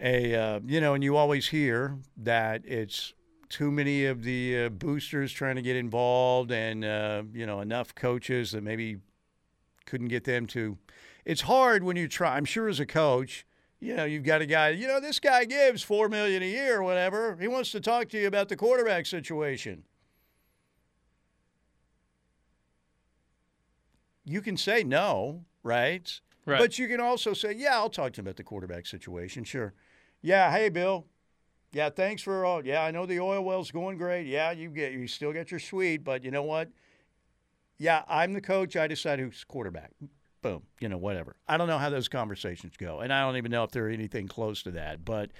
a, 0.00 0.34
uh, 0.34 0.60
you 0.66 0.80
know, 0.80 0.94
and 0.94 1.04
you 1.04 1.16
always 1.16 1.48
hear 1.48 1.98
that 2.16 2.62
it's 2.64 3.12
too 3.48 3.70
many 3.70 4.04
of 4.04 4.22
the 4.22 4.64
uh, 4.64 4.68
boosters 4.68 5.32
trying 5.32 5.56
to 5.56 5.62
get 5.62 5.76
involved 5.76 6.50
and, 6.52 6.84
uh, 6.84 7.22
you 7.32 7.46
know, 7.46 7.60
enough 7.60 7.94
coaches 7.94 8.52
that 8.52 8.62
maybe 8.62 8.98
couldn't 9.86 10.08
get 10.08 10.24
them 10.24 10.46
to. 10.48 10.76
It's 11.24 11.42
hard 11.42 11.82
when 11.82 11.96
you 11.96 12.08
try. 12.08 12.36
I'm 12.36 12.44
sure 12.44 12.68
as 12.68 12.80
a 12.80 12.86
coach, 12.86 13.46
you 13.80 13.94
know, 13.96 14.04
you've 14.04 14.24
got 14.24 14.40
a 14.42 14.46
guy, 14.46 14.70
you 14.70 14.86
know, 14.86 15.00
this 15.00 15.20
guy 15.20 15.44
gives 15.44 15.82
four 15.82 16.08
million 16.08 16.42
a 16.42 16.46
year 16.46 16.78
or 16.78 16.82
whatever. 16.82 17.36
He 17.40 17.48
wants 17.48 17.72
to 17.72 17.80
talk 17.80 18.08
to 18.10 18.20
you 18.20 18.26
about 18.26 18.48
the 18.48 18.56
quarterback 18.56 19.06
situation. 19.06 19.84
You 24.24 24.42
can 24.42 24.56
say 24.56 24.84
no, 24.84 25.44
right? 25.62 26.20
Right. 26.44 26.58
But 26.58 26.78
you 26.78 26.88
can 26.88 27.00
also 27.00 27.32
say, 27.32 27.54
yeah, 27.54 27.74
I'll 27.74 27.90
talk 27.90 28.12
to 28.14 28.20
him 28.20 28.26
about 28.26 28.36
the 28.36 28.42
quarterback 28.42 28.86
situation. 28.86 29.44
Sure. 29.44 29.74
Yeah, 30.20 30.50
hey 30.50 30.68
Bill. 30.68 31.06
Yeah, 31.72 31.90
thanks 31.90 32.22
for 32.22 32.44
all. 32.44 32.64
Yeah, 32.64 32.82
I 32.82 32.90
know 32.90 33.04
the 33.04 33.20
oil 33.20 33.44
well's 33.44 33.70
going 33.70 33.98
great. 33.98 34.26
Yeah, 34.26 34.52
you 34.52 34.70
get 34.70 34.92
you 34.92 35.06
still 35.06 35.32
get 35.32 35.50
your 35.50 35.60
suite, 35.60 36.02
but 36.02 36.24
you 36.24 36.30
know 36.30 36.42
what? 36.42 36.70
Yeah, 37.78 38.02
I'm 38.08 38.32
the 38.32 38.40
coach. 38.40 38.76
I 38.76 38.86
decide 38.86 39.18
who's 39.18 39.44
quarterback. 39.44 39.92
Boom. 40.40 40.62
You 40.80 40.88
know, 40.88 40.98
whatever. 40.98 41.36
I 41.46 41.56
don't 41.56 41.68
know 41.68 41.78
how 41.78 41.90
those 41.90 42.08
conversations 42.08 42.76
go, 42.76 43.00
and 43.00 43.12
I 43.12 43.20
don't 43.20 43.36
even 43.36 43.50
know 43.50 43.64
if 43.64 43.70
they're 43.70 43.90
anything 43.90 44.28
close 44.28 44.62
to 44.62 44.70
that. 44.72 45.04
But 45.04 45.30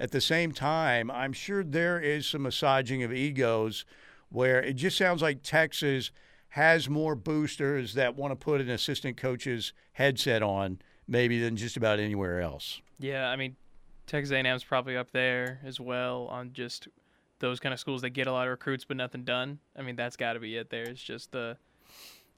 at 0.00 0.10
the 0.10 0.20
same 0.20 0.52
time, 0.52 1.10
I'm 1.10 1.32
sure 1.32 1.62
there 1.62 2.00
is 2.00 2.26
some 2.26 2.42
massaging 2.42 3.02
of 3.02 3.12
egos 3.12 3.84
where 4.30 4.62
it 4.62 4.74
just 4.74 4.96
sounds 4.96 5.22
like 5.22 5.42
Texas 5.42 6.10
has 6.48 6.88
more 6.88 7.14
boosters 7.14 7.94
that 7.94 8.16
want 8.16 8.32
to 8.32 8.36
put 8.36 8.60
an 8.60 8.70
assistant 8.70 9.16
coach's 9.16 9.72
headset 9.92 10.42
on 10.42 10.78
maybe 11.06 11.40
than 11.40 11.56
just 11.56 11.76
about 11.76 11.98
anywhere 11.98 12.40
else. 12.40 12.80
Yeah, 12.98 13.28
I 13.28 13.36
mean, 13.36 13.56
Texas 14.06 14.32
A&M's 14.32 14.64
probably 14.64 14.96
up 14.96 15.10
there 15.12 15.60
as 15.64 15.80
well 15.80 16.26
on 16.30 16.52
just 16.52 16.88
those 17.40 17.60
kind 17.60 17.72
of 17.72 17.80
schools 17.80 18.02
that 18.02 18.10
get 18.10 18.26
a 18.26 18.32
lot 18.32 18.46
of 18.46 18.50
recruits 18.50 18.84
but 18.84 18.96
nothing 18.96 19.24
done. 19.24 19.58
I 19.76 19.82
mean, 19.82 19.96
that's 19.96 20.16
got 20.16 20.34
to 20.34 20.40
be 20.40 20.56
it. 20.56 20.70
There, 20.70 20.84
it's 20.84 21.02
just 21.02 21.32
the, 21.32 21.56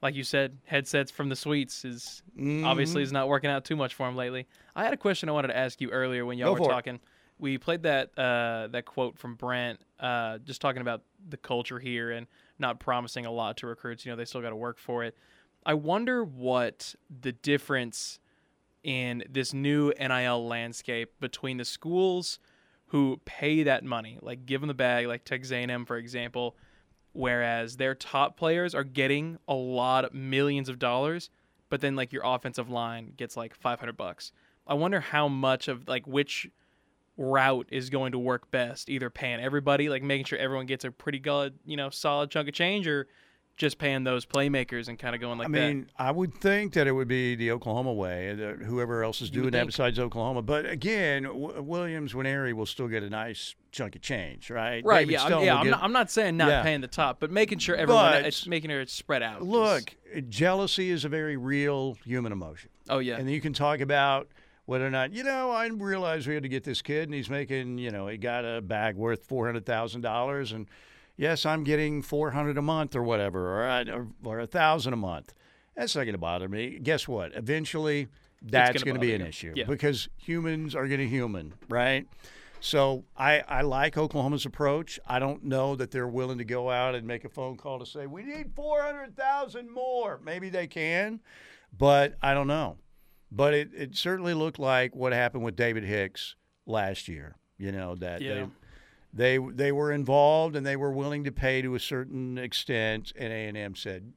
like 0.01 0.15
you 0.15 0.23
said, 0.23 0.57
headsets 0.65 1.11
from 1.11 1.29
the 1.29 1.35
suites 1.35 1.85
is 1.85 2.21
Mm-hmm. 2.37 2.65
obviously 2.65 3.01
is 3.01 3.11
not 3.11 3.27
working 3.27 3.49
out 3.49 3.65
too 3.65 3.75
much 3.75 3.95
for 3.95 4.07
him 4.07 4.15
lately. 4.15 4.45
I 4.75 4.83
had 4.83 4.93
a 4.93 4.97
question 4.97 5.27
I 5.27 5.31
wanted 5.31 5.47
to 5.49 5.57
ask 5.57 5.81
you 5.81 5.89
earlier 5.89 6.23
when 6.25 6.37
y'all 6.37 6.49
Go 6.49 6.53
were 6.53 6.57
for 6.59 6.71
it. 6.71 6.73
talking. 6.73 6.99
We 7.39 7.57
played 7.57 7.81
that 7.83 8.09
uh, 8.17 8.67
that 8.71 8.85
quote 8.85 9.17
from 9.17 9.35
Brent, 9.35 9.79
uh, 9.99 10.37
just 10.39 10.61
talking 10.61 10.81
about 10.81 11.01
the 11.29 11.37
culture 11.37 11.79
here 11.79 12.11
and 12.11 12.27
not 12.59 12.79
promising 12.79 13.25
a 13.25 13.31
lot 13.31 13.57
to 13.57 13.67
recruits. 13.67 14.05
You 14.05 14.11
know, 14.11 14.15
they 14.15 14.25
still 14.25 14.41
got 14.41 14.49
to 14.51 14.55
work 14.55 14.77
for 14.79 15.03
it. 15.03 15.15
I 15.65 15.73
wonder 15.73 16.23
what 16.23 16.93
the 17.21 17.31
difference 17.31 18.19
in 18.83 19.23
this 19.29 19.53
new 19.53 19.91
NIL 19.99 20.47
landscape 20.47 21.13
between 21.19 21.57
the 21.57 21.65
schools 21.65 22.39
who 22.87 23.19
pay 23.25 23.63
that 23.63 23.83
money, 23.83 24.17
like 24.21 24.45
give 24.45 24.61
them 24.61 24.67
the 24.67 24.73
bag, 24.73 25.07
like 25.07 25.25
Texas 25.25 25.51
A&M 25.51 25.85
for 25.85 25.97
example, 25.97 26.55
whereas 27.13 27.77
their 27.77 27.95
top 27.95 28.37
players 28.37 28.73
are 28.73 28.83
getting 28.83 29.37
a 29.47 29.53
lot 29.53 30.05
of 30.05 30.13
millions 30.13 30.69
of 30.69 30.79
dollars, 30.79 31.29
but 31.69 31.81
then 31.81 31.95
like 31.95 32.13
your 32.13 32.23
offensive 32.25 32.69
line 32.69 33.13
gets 33.17 33.35
like 33.35 33.53
500 33.55 33.97
bucks. 33.97 34.31
I 34.65 34.73
wonder 34.73 34.99
how 34.99 35.27
much 35.27 35.67
of 35.67 35.87
like 35.87 36.07
which 36.07 36.49
route 37.17 37.67
is 37.71 37.89
going 37.89 38.11
to 38.11 38.19
work 38.19 38.51
best, 38.51 38.89
either 38.89 39.09
paying 39.09 39.39
everybody, 39.39 39.89
like 39.89 40.03
making 40.03 40.25
sure 40.25 40.37
everyone 40.39 40.65
gets 40.65 40.85
a 40.85 40.91
pretty 40.91 41.19
good, 41.19 41.55
you 41.65 41.75
know, 41.75 41.89
solid 41.89 42.29
chunk 42.29 42.47
of 42.47 42.53
change 42.53 42.87
or 42.87 43.07
just 43.57 43.79
paying 43.79 44.03
those 44.03 44.23
playmakers 44.25 44.87
and 44.87 44.97
kind 44.99 45.15
of 45.15 45.19
going 45.19 45.39
like 45.39 45.51
that. 45.51 45.57
I 45.63 45.67
mean, 45.73 45.87
I 45.97 46.11
would 46.11 46.33
think 46.35 46.73
that 46.73 46.85
it 46.87 46.91
would 46.91 47.07
be 47.07 47.35
the 47.35 47.51
Oklahoma 47.51 47.91
way, 47.91 48.29
uh, 48.31 48.63
whoever 48.63 49.03
else 49.03 49.19
is 49.21 49.29
You 49.29 49.41
doing 49.41 49.51
that 49.51 49.59
think. 49.61 49.69
besides 49.71 49.97
Oklahoma. 49.99 50.43
But 50.43 50.67
again, 50.67 51.23
w- 51.23 51.61
Williams 51.63 52.13
Winery 52.13 52.53
will 52.53 52.67
still 52.67 52.87
get 52.87 53.01
a 53.01 53.09
nice 53.09 53.55
chunk 53.71 53.95
of 53.95 54.01
change, 54.03 54.51
right? 54.51 54.85
Right, 54.85 54.99
David 55.07 55.11
yeah, 55.13 55.21
I'm, 55.23 55.27
Stone 55.27 55.45
yeah. 55.45 55.55
I'm 55.57 55.63
get- 55.65 55.71
not, 55.71 55.83
I'm 55.83 55.91
not 55.91 56.11
saying 56.11 56.37
not 56.37 56.49
Yeah. 56.49 56.61
paying 56.63 56.81
the 56.81 56.87
top, 56.87 57.19
but 57.19 57.31
making 57.31 57.57
sure 57.57 57.75
everyone 57.75 58.11
But- 58.11 58.25
it's 58.25 58.45
making 58.45 58.69
sure 58.69 58.79
it's 58.79 58.93
spread 58.93 59.23
out. 59.23 59.41
Look, 59.41 59.95
jealousy 60.29 60.91
is 60.91 61.03
a 61.03 61.09
very 61.09 61.35
real 61.35 61.97
human 62.05 62.31
emotion. 62.31 62.69
oh 62.89 62.99
yeah, 62.99 63.17
And 63.17 63.29
you 63.29 63.41
can 63.41 63.53
talk 63.53 63.79
about 63.81 64.27
whether 64.65 64.85
or 64.85 64.89
not 64.91 65.13
you 65.13 65.23
know 65.23 65.49
I 65.51 65.65
realized 65.67 66.27
we 66.27 66.33
had 66.33 66.43
to 66.43 66.49
get 66.49 66.63
this 66.63 66.81
kid 66.81 67.03
and 67.05 67.13
he's 67.13 67.29
making 67.29 67.77
you 67.79 67.89
know 67.89 68.07
he 68.07 68.17
got 68.17 68.43
a 68.45 68.61
bag 68.61 68.95
worth 68.95 69.23
four 69.25 69.45
hundred 69.45 69.65
thousand 69.65 70.01
dollars 70.01 70.51
and 70.51 70.67
yes 71.17 71.45
I'm 71.45 71.63
getting 71.63 72.01
four 72.01 72.31
hundred 72.31 72.57
a 72.57 72.61
month 72.61 72.95
or 72.95 73.03
whatever 73.03 73.59
or 73.61 73.67
uh, 73.67 73.85
or, 73.91 74.07
or 74.23 74.39
a 74.39 74.47
thousand 74.47 74.93
a 74.93 74.97
month. 74.97 75.33
That's 75.75 75.95
not 75.95 76.03
going 76.05 76.13
to 76.15 76.17
bother 76.19 76.47
me. 76.49 76.79
Guess 76.81 77.07
what? 77.07 77.35
Eventually, 77.35 78.07
that's 78.41 78.81
gonna 78.83 78.97
be 78.99 79.13
an 79.13 79.21
you. 79.21 79.27
issue 79.27 79.53
Yeah. 79.55 79.65
because 79.65 80.09
humans 80.17 80.73
are 80.75 80.87
going 80.87 80.99
to 81.01 81.07
human, 81.07 81.53
right? 81.69 82.07
So 82.59 83.03
I, 83.15 83.43
I 83.47 83.61
like 83.61 83.95
Oklahoma's 83.99 84.43
approach. 84.47 84.99
I 85.05 85.19
don't 85.19 85.43
know 85.43 85.75
that 85.75 85.91
they're 85.91 86.07
willing 86.07 86.39
to 86.39 86.43
go 86.43 86.71
out 86.71 86.95
and 86.95 87.05
make 87.05 87.23
a 87.23 87.29
phone 87.29 87.55
call 87.55 87.77
to 87.77 87.85
say 87.85 88.07
we 88.07 88.23
need 88.23 88.53
four 88.55 88.81
hundred 88.81 89.15
thousand 89.15 89.71
more. 89.71 90.19
Maybe 90.23 90.49
they 90.49 90.65
can, 90.65 91.19
but 91.77 92.15
I 92.21 92.33
don't 92.33 92.47
know. 92.47 92.77
But 93.31 93.53
it, 93.53 93.69
it 93.75 93.95
certainly 93.95 94.33
looked 94.33 94.57
like 94.57 94.95
what 94.95 95.13
happened 95.13 95.43
with 95.43 95.55
David 95.55 95.83
Hicks 95.83 96.35
last 96.65 97.07
year. 97.07 97.35
You 97.59 97.71
know 97.71 97.93
that 97.95 98.21
Yeah. 98.21 98.47
They 99.17 99.37
they 99.37 99.71
were 99.71 99.91
involved 99.91 100.55
and 100.55 100.65
they 100.65 100.75
were 100.75 100.91
willing 100.91 101.23
to 101.23 101.31
pay 101.31 101.61
to 101.61 101.75
a 101.75 101.79
certain 101.79 102.37
extent, 102.37 103.11
and 103.17 103.33
A 103.33 103.47
and 103.47 103.57
M 103.57 103.75
said, 103.75 104.13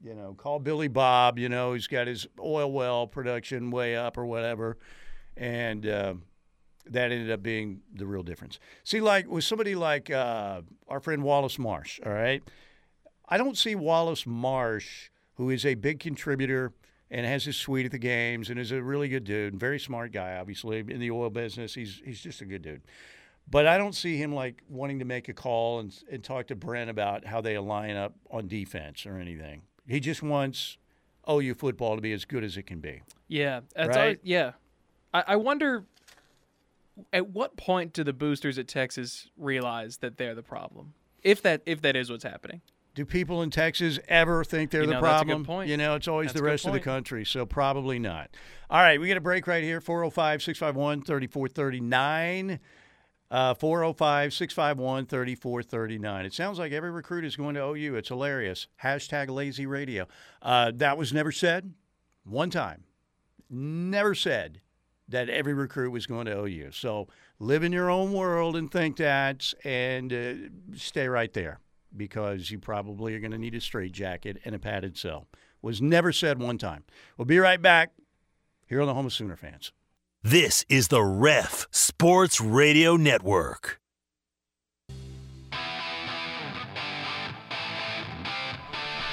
you 0.00 0.14
know, 0.14 0.34
call 0.34 0.60
Billy 0.60 0.88
Bob. 0.88 1.38
You 1.38 1.48
know, 1.48 1.72
he's 1.74 1.88
got 1.88 2.06
his 2.06 2.26
oil 2.40 2.70
well 2.70 3.06
production 3.06 3.70
way 3.70 3.96
up 3.96 4.16
or 4.16 4.24
whatever, 4.24 4.78
and 5.36 5.84
uh, 5.84 6.14
that 6.86 7.10
ended 7.10 7.30
up 7.30 7.42
being 7.42 7.80
the 7.92 8.06
real 8.06 8.22
difference. 8.22 8.60
See, 8.84 9.00
like 9.00 9.26
with 9.26 9.44
somebody 9.44 9.74
like 9.74 10.10
uh, 10.10 10.62
our 10.86 11.00
friend 11.00 11.24
Wallace 11.24 11.58
Marsh. 11.58 11.98
All 12.06 12.12
right, 12.12 12.42
I 13.28 13.36
don't 13.36 13.58
see 13.58 13.74
Wallace 13.74 14.26
Marsh, 14.26 15.10
who 15.34 15.50
is 15.50 15.66
a 15.66 15.74
big 15.74 15.98
contributor 15.98 16.72
and 17.10 17.26
has 17.26 17.44
his 17.44 17.56
suite 17.56 17.86
at 17.86 17.92
the 17.92 17.98
games 17.98 18.48
and 18.48 18.60
is 18.60 18.70
a 18.70 18.82
really 18.82 19.08
good 19.08 19.24
dude, 19.24 19.58
very 19.58 19.80
smart 19.80 20.12
guy, 20.12 20.36
obviously 20.36 20.78
in 20.78 21.00
the 21.00 21.10
oil 21.10 21.30
business. 21.30 21.74
He's 21.74 22.00
he's 22.04 22.20
just 22.20 22.40
a 22.42 22.44
good 22.44 22.62
dude. 22.62 22.82
But 23.50 23.66
I 23.66 23.78
don't 23.78 23.94
see 23.94 24.16
him 24.16 24.34
like 24.34 24.62
wanting 24.68 24.98
to 24.98 25.04
make 25.04 25.28
a 25.28 25.32
call 25.32 25.80
and, 25.80 25.94
and 26.10 26.22
talk 26.22 26.48
to 26.48 26.54
Brent 26.54 26.90
about 26.90 27.24
how 27.26 27.40
they 27.40 27.54
align 27.54 27.96
up 27.96 28.14
on 28.30 28.46
defense 28.46 29.06
or 29.06 29.16
anything. 29.16 29.62
He 29.86 30.00
just 30.00 30.22
wants 30.22 30.76
OU 31.28 31.54
football 31.54 31.96
to 31.96 32.02
be 32.02 32.12
as 32.12 32.24
good 32.26 32.44
as 32.44 32.56
it 32.58 32.64
can 32.64 32.80
be. 32.80 33.02
Yeah, 33.26 33.60
that's 33.74 33.88
Right? 33.88 33.98
always- 33.98 34.18
yeah. 34.22 34.52
I, 35.14 35.24
I 35.28 35.36
wonder 35.36 35.84
at 37.12 37.28
what 37.30 37.56
point 37.56 37.92
do 37.94 38.04
the 38.04 38.12
boosters 38.12 38.58
at 38.58 38.68
Texas 38.68 39.28
realize 39.38 39.98
that 39.98 40.18
they're 40.18 40.34
the 40.34 40.42
problem? 40.42 40.92
If 41.22 41.40
that 41.42 41.62
if 41.64 41.80
that 41.82 41.96
is 41.96 42.10
what's 42.10 42.24
happening. 42.24 42.60
Do 42.94 43.04
people 43.06 43.42
in 43.42 43.50
Texas 43.50 43.98
ever 44.08 44.42
think 44.44 44.70
they're 44.72 44.80
You 44.82 44.88
the 44.88 44.94
know, 44.94 45.00
that's 45.02 45.22
a 45.22 45.24
good 45.24 45.30
problem? 45.30 45.44
point. 45.46 45.70
You 45.70 45.76
know, 45.76 45.94
it's 45.94 46.08
always 46.08 46.28
That's 46.28 46.40
the 46.40 46.44
rest 46.44 46.66
of 46.66 46.72
the 46.72 46.80
country, 46.80 47.24
so 47.24 47.46
probably 47.46 47.98
not. 48.00 48.30
All 48.68 48.80
right, 48.80 49.00
we 49.00 49.06
get 49.06 49.16
a 49.16 49.20
break 49.20 49.46
right 49.46 49.62
here 49.62 49.80
405 49.80 50.42
651 50.42 51.02
3439. 51.02 52.58
Uh, 53.30 53.52
405 53.52 54.32
651 54.32 55.06
3439. 55.06 56.24
It 56.24 56.32
sounds 56.32 56.58
like 56.58 56.72
every 56.72 56.90
recruit 56.90 57.24
is 57.24 57.36
going 57.36 57.54
to 57.56 57.62
OU. 57.62 57.96
It's 57.96 58.08
hilarious. 58.08 58.68
Hashtag 58.82 59.28
lazy 59.28 59.66
radio. 59.66 60.06
Uh, 60.40 60.72
that 60.76 60.96
was 60.96 61.12
never 61.12 61.30
said 61.30 61.74
one 62.24 62.48
time. 62.48 62.84
Never 63.50 64.14
said 64.14 64.60
that 65.08 65.28
every 65.28 65.54
recruit 65.54 65.90
was 65.90 66.06
going 66.06 66.26
to 66.26 66.38
OU. 66.38 66.70
So 66.72 67.08
live 67.38 67.62
in 67.62 67.72
your 67.72 67.90
own 67.90 68.12
world 68.12 68.56
and 68.56 68.70
think 68.70 68.96
that 68.96 69.52
and 69.64 70.12
uh, 70.12 70.34
stay 70.76 71.08
right 71.08 71.32
there 71.32 71.60
because 71.96 72.50
you 72.50 72.58
probably 72.58 73.14
are 73.14 73.20
going 73.20 73.30
to 73.30 73.38
need 73.38 73.54
a 73.54 73.60
straight 73.60 73.92
jacket 73.92 74.38
and 74.44 74.54
a 74.54 74.58
padded 74.58 74.96
cell. 74.96 75.26
Was 75.60 75.82
never 75.82 76.12
said 76.12 76.40
one 76.40 76.56
time. 76.58 76.84
We'll 77.16 77.24
be 77.24 77.38
right 77.38 77.60
back 77.60 77.92
here 78.66 78.80
on 78.80 78.86
the 78.86 78.94
Home 78.94 79.06
of 79.06 79.12
Sooner 79.12 79.36
fans. 79.36 79.72
This 80.24 80.64
is 80.68 80.88
the 80.88 81.00
Ref 81.00 81.68
Sports 81.70 82.40
Radio 82.40 82.96
Network. 82.96 83.80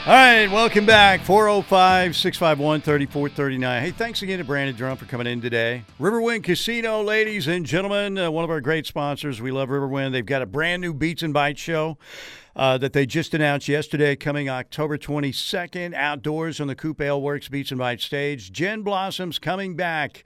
All 0.07 0.13
right, 0.13 0.47
welcome 0.47 0.87
back. 0.87 1.21
405 1.21 2.15
651 2.15 2.81
3439. 2.81 3.81
Hey, 3.83 3.91
thanks 3.91 4.23
again 4.23 4.39
to 4.39 4.43
Brandon 4.43 4.75
Drum 4.75 4.97
for 4.97 5.05
coming 5.05 5.27
in 5.27 5.41
today. 5.41 5.85
Riverwind 5.99 6.43
Casino, 6.43 7.03
ladies 7.03 7.45
and 7.47 7.67
gentlemen, 7.67 8.17
uh, 8.17 8.31
one 8.31 8.43
of 8.43 8.49
our 8.49 8.59
great 8.59 8.87
sponsors. 8.87 9.39
We 9.39 9.51
love 9.51 9.69
Riverwind. 9.69 10.11
They've 10.11 10.25
got 10.25 10.41
a 10.41 10.47
brand 10.47 10.81
new 10.81 10.91
Beats 10.95 11.21
and 11.21 11.35
Bites 11.35 11.61
show 11.61 11.99
uh, 12.55 12.79
that 12.79 12.93
they 12.93 13.05
just 13.05 13.35
announced 13.35 13.67
yesterday, 13.67 14.15
coming 14.15 14.49
October 14.49 14.97
22nd, 14.97 15.93
outdoors 15.93 16.59
on 16.59 16.65
the 16.65 16.75
Coop 16.75 16.99
Works 16.99 17.47
Beats 17.47 17.69
and 17.69 17.77
Bites 17.77 18.05
stage. 18.05 18.51
Gin 18.51 18.81
Blossom's 18.81 19.37
coming 19.37 19.75
back. 19.75 20.23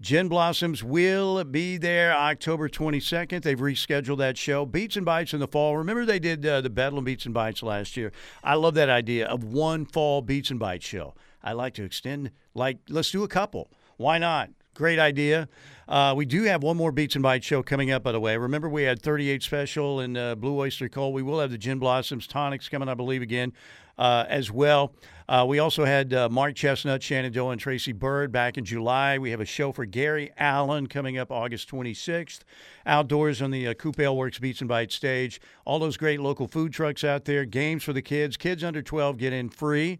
Gin 0.00 0.28
Blossoms 0.28 0.82
will 0.82 1.44
be 1.44 1.76
there 1.76 2.12
October 2.12 2.68
22nd. 2.68 3.42
They've 3.42 3.58
rescheduled 3.58 4.18
that 4.18 4.36
show. 4.36 4.66
Beats 4.66 4.96
and 4.96 5.06
Bites 5.06 5.32
in 5.32 5.40
the 5.40 5.46
fall. 5.46 5.76
Remember 5.76 6.04
they 6.04 6.18
did 6.18 6.44
uh, 6.44 6.60
the 6.60 6.68
Bedlam 6.68 7.04
Beats 7.04 7.24
and 7.26 7.32
Bites 7.32 7.62
last 7.62 7.96
year. 7.96 8.12
I 8.42 8.54
love 8.56 8.74
that 8.74 8.90
idea 8.90 9.26
of 9.26 9.44
one 9.44 9.86
fall 9.86 10.20
Beats 10.20 10.50
and 10.50 10.58
Bites 10.58 10.84
show. 10.84 11.14
I 11.44 11.52
like 11.52 11.74
to 11.74 11.84
extend, 11.84 12.32
like, 12.54 12.78
let's 12.88 13.12
do 13.12 13.22
a 13.22 13.28
couple. 13.28 13.70
Why 13.96 14.18
not? 14.18 14.50
Great 14.74 14.98
idea. 14.98 15.48
Uh, 15.88 16.14
we 16.16 16.24
do 16.24 16.44
have 16.44 16.62
one 16.62 16.76
more 16.76 16.92
Beats 16.92 17.14
and 17.14 17.22
Bites 17.22 17.44
show 17.44 17.62
coming 17.62 17.90
up, 17.90 18.02
by 18.02 18.12
the 18.12 18.20
way. 18.20 18.36
Remember, 18.36 18.68
we 18.68 18.84
had 18.84 19.02
38 19.02 19.42
Special 19.42 20.00
and 20.00 20.16
uh, 20.16 20.34
Blue 20.34 20.58
Oyster 20.58 20.88
Cult. 20.88 21.12
We 21.12 21.22
will 21.22 21.40
have 21.40 21.50
the 21.50 21.58
Gin 21.58 21.78
Blossoms 21.78 22.26
Tonics 22.26 22.68
coming, 22.68 22.88
I 22.88 22.94
believe, 22.94 23.22
again 23.22 23.52
uh, 23.98 24.24
as 24.28 24.50
well. 24.50 24.92
Uh, 25.28 25.44
we 25.48 25.58
also 25.58 25.84
had 25.84 26.12
uh, 26.12 26.28
Mark 26.28 26.54
Chesnutt, 26.54 27.00
Shenandoah, 27.00 27.52
and 27.52 27.60
Tracy 27.60 27.92
Byrd 27.92 28.30
back 28.30 28.58
in 28.58 28.64
July. 28.64 29.18
We 29.18 29.30
have 29.30 29.40
a 29.40 29.46
show 29.46 29.72
for 29.72 29.86
Gary 29.86 30.30
Allan 30.36 30.86
coming 30.86 31.16
up 31.16 31.30
August 31.30 31.70
26th, 31.70 32.40
outdoors 32.84 33.40
on 33.40 33.50
the 33.50 33.68
uh, 33.68 33.74
Coop 33.74 33.98
Ale 33.98 34.16
Works 34.16 34.38
Beats 34.38 34.60
and 34.60 34.68
Bites 34.68 34.94
stage. 34.94 35.40
All 35.64 35.78
those 35.78 35.96
great 35.96 36.20
local 36.20 36.46
food 36.46 36.72
trucks 36.72 37.04
out 37.04 37.24
there, 37.24 37.44
games 37.44 37.82
for 37.82 37.94
the 37.94 38.02
kids. 38.02 38.36
Kids 38.36 38.62
under 38.62 38.82
12 38.82 39.16
get 39.16 39.32
in 39.32 39.48
free. 39.48 39.98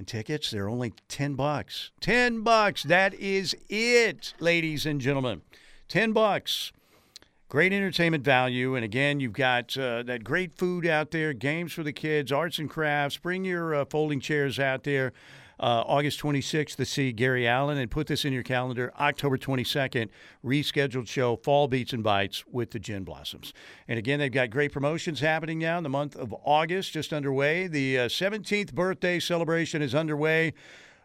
And 0.00 0.08
tickets, 0.08 0.50
they're 0.50 0.70
only 0.70 0.94
10 1.08 1.34
bucks. 1.34 1.90
10 2.00 2.40
bucks. 2.40 2.84
That 2.84 3.12
is 3.12 3.54
it, 3.68 4.32
ladies 4.40 4.86
and 4.86 4.98
gentlemen. 4.98 5.42
10 5.88 6.12
bucks. 6.12 6.72
Great 7.50 7.74
entertainment 7.74 8.24
value. 8.24 8.76
And 8.76 8.82
again, 8.82 9.20
you've 9.20 9.34
got 9.34 9.76
uh, 9.76 10.02
that 10.04 10.24
great 10.24 10.54
food 10.54 10.86
out 10.86 11.10
there, 11.10 11.34
games 11.34 11.74
for 11.74 11.82
the 11.82 11.92
kids, 11.92 12.32
arts 12.32 12.58
and 12.58 12.70
crafts. 12.70 13.18
Bring 13.18 13.44
your 13.44 13.74
uh, 13.74 13.84
folding 13.84 14.20
chairs 14.20 14.58
out 14.58 14.84
there. 14.84 15.12
Uh, 15.60 15.84
August 15.86 16.18
26th 16.20 16.76
to 16.76 16.86
see 16.86 17.12
Gary 17.12 17.46
Allan 17.46 17.76
and 17.76 17.90
put 17.90 18.06
this 18.06 18.24
in 18.24 18.32
your 18.32 18.42
calendar. 18.42 18.94
October 18.98 19.36
22nd, 19.36 20.08
rescheduled 20.42 21.06
show, 21.06 21.36
Fall 21.36 21.68
Beats 21.68 21.92
and 21.92 22.02
Bites 22.02 22.44
with 22.50 22.70
the 22.70 22.78
Gin 22.78 23.04
Blossoms. 23.04 23.52
And 23.86 23.98
again, 23.98 24.20
they've 24.20 24.32
got 24.32 24.48
great 24.48 24.72
promotions 24.72 25.20
happening 25.20 25.58
now 25.58 25.76
in 25.76 25.82
the 25.82 25.90
month 25.90 26.16
of 26.16 26.34
August, 26.44 26.94
just 26.94 27.12
underway. 27.12 27.66
The 27.66 27.98
uh, 27.98 28.08
17th 28.08 28.72
birthday 28.72 29.20
celebration 29.20 29.82
is 29.82 29.94
underway. 29.94 30.54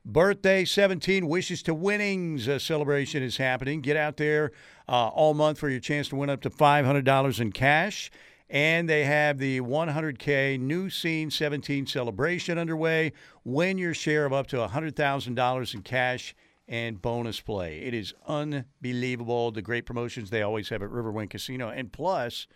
Birthday 0.06 0.64
17 0.64 1.28
Wishes 1.28 1.62
to 1.64 1.74
Winnings 1.74 2.48
uh, 2.48 2.58
celebration 2.58 3.24
is 3.24 3.36
happening. 3.38 3.82
Get 3.82 3.98
out 3.98 4.16
there 4.16 4.52
uh, 4.88 5.08
all 5.08 5.34
month 5.34 5.58
for 5.58 5.68
your 5.68 5.80
chance 5.82 6.08
to 6.10 6.16
win 6.16 6.30
up 6.30 6.42
to 6.44 6.50
$500 6.50 7.40
in 7.42 7.52
cash. 7.52 8.10
And 8.50 8.88
they 8.88 9.06
have 9.06 9.40
the 9.40 9.62
100K 9.62 10.60
New 10.60 10.90
Scene 10.90 11.32
17 11.32 11.88
celebration 11.88 12.58
underway. 12.58 13.12
Win 13.44 13.78
your 13.78 13.94
share 13.94 14.26
of 14.26 14.34
up 14.34 14.48
to 14.48 14.58
$100,000 14.58 15.74
in 15.74 15.82
cash 15.82 16.36
and 16.68 17.02
bonus 17.02 17.40
play. 17.42 17.80
It 17.80 17.94
is 17.94 18.14
unbelievable 18.28 19.52
the 19.52 19.62
great 19.62 19.86
promotions 19.86 20.30
they 20.30 20.42
always 20.42 20.70
have 20.70 20.82
at 20.82 20.90
Riverwind 20.90 21.30
Casino. 21.30 21.70
And 21.70 21.92
plus, 21.92 22.48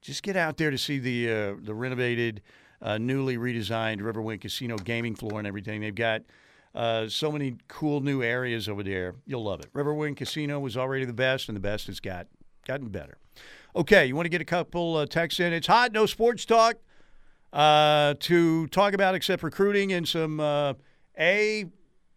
just 0.00 0.22
get 0.22 0.36
out 0.36 0.56
there 0.56 0.70
to 0.70 0.78
see 0.78 0.98
the 0.98 1.30
uh, 1.30 1.54
the 1.62 1.74
renovated, 1.74 2.42
uh, 2.80 2.98
newly 2.98 3.36
redesigned 3.36 4.00
Riverwind 4.00 4.40
Casino 4.40 4.76
gaming 4.76 5.14
floor 5.14 5.38
and 5.38 5.46
everything. 5.46 5.80
They've 5.80 5.94
got 5.94 6.22
uh, 6.74 7.08
so 7.08 7.30
many 7.30 7.56
cool 7.68 8.00
new 8.00 8.22
areas 8.22 8.68
over 8.68 8.82
there. 8.82 9.14
You'll 9.26 9.44
love 9.44 9.60
it. 9.60 9.72
Riverwind 9.74 10.16
Casino 10.16 10.58
was 10.58 10.76
already 10.76 11.04
the 11.04 11.12
best, 11.12 11.48
and 11.48 11.56
the 11.56 11.60
best 11.60 11.86
has 11.88 12.00
got 12.00 12.28
gotten 12.66 12.88
better. 12.88 13.18
Okay, 13.74 14.06
you 14.06 14.16
want 14.16 14.24
to 14.26 14.30
get 14.30 14.40
a 14.40 14.44
couple 14.46 14.96
uh, 14.96 15.06
texts 15.06 15.38
in? 15.40 15.52
It's 15.52 15.66
hot, 15.66 15.92
no 15.92 16.06
sports 16.06 16.44
talk 16.44 16.76
uh, 17.52 18.14
to 18.20 18.66
talk 18.68 18.94
about 18.94 19.14
except 19.14 19.42
recruiting 19.42 19.92
and 19.92 20.06
some 20.08 20.40
uh, 20.40 20.74
a 21.18 21.66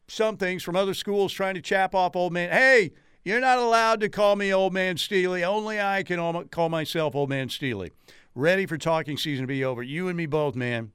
some 0.08 0.38
things 0.38 0.64
from 0.64 0.76
other 0.76 0.94
schools 0.94 1.32
trying 1.32 1.56
to 1.56 1.62
chap 1.62 1.94
off 1.96 2.16
old 2.16 2.34
man. 2.34 2.52
Hey, 2.52 2.92
you're 3.24 3.40
not 3.40 3.58
allowed 3.60 4.00
to 4.02 4.10
call 4.10 4.36
me 4.36 4.54
old 4.54 4.74
man 4.74 4.98
Steely. 4.98 5.44
Only 5.44 5.80
I 5.80 6.04
can 6.04 6.48
call 6.50 6.70
myself 6.70 7.16
old 7.16 7.30
man 7.30 7.50
Steely. 7.50 7.92
Ready 8.36 8.66
for 8.66 8.78
talking 8.78 9.16
season 9.18 9.44
to 9.44 9.48
be 9.48 9.64
over. 9.64 9.84
You 9.84 10.08
and 10.08 10.18
me 10.18 10.26
both, 10.26 10.56
man. 10.56 10.92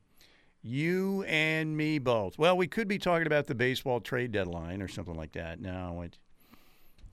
You 0.60 1.22
and 1.28 1.76
me 1.76 1.98
both. 2.00 2.36
Well, 2.36 2.56
we 2.56 2.66
could 2.66 2.88
be 2.88 2.98
talking 2.98 3.28
about 3.28 3.46
the 3.46 3.54
baseball 3.54 4.00
trade 4.00 4.32
deadline 4.32 4.82
or 4.82 4.88
something 4.88 5.14
like 5.14 5.32
that. 5.32 5.60
No, 5.60 6.02
it, 6.02 6.18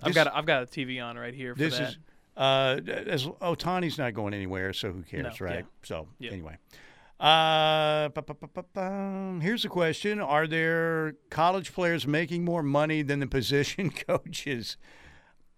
I've 0.01 0.07
This- 0.07 0.15
got 0.15 0.27
a, 0.27 0.35
I've 0.35 0.47
got 0.47 0.63
a 0.63 0.65
TV 0.65 1.03
on 1.03 1.15
right 1.15 1.33
here 1.33 1.53
for 1.53 1.59
this 1.59 1.77
that. 1.77 1.89
is 1.89 1.97
uh, 2.37 2.79
as 2.87 3.25
Ohtani's 3.27 3.97
not 3.97 4.13
going 4.13 4.33
anywhere, 4.33 4.73
so 4.73 4.91
who 4.91 5.03
cares, 5.03 5.39
No, 5.39 5.45
right? 5.45 5.59
yeah. 5.59 5.83
So 5.83 6.07
Yeah. 6.19 6.31
anyway, 6.31 6.57
Uh, 7.19 8.09
ba- 8.09 8.21
ba- 8.21 8.33
ba- 8.33 8.49
ba- 8.53 8.65
ba. 8.73 9.39
here's 9.41 9.63
a 9.63 9.69
question: 9.69 10.19
Are 10.19 10.45
there 10.47 11.15
college 11.29 11.73
players 11.73 12.05
making 12.05 12.43
more 12.43 12.61
money 12.61 13.01
than 13.03 13.19
the 13.21 13.27
position 13.27 13.89
coaches? 14.07 14.75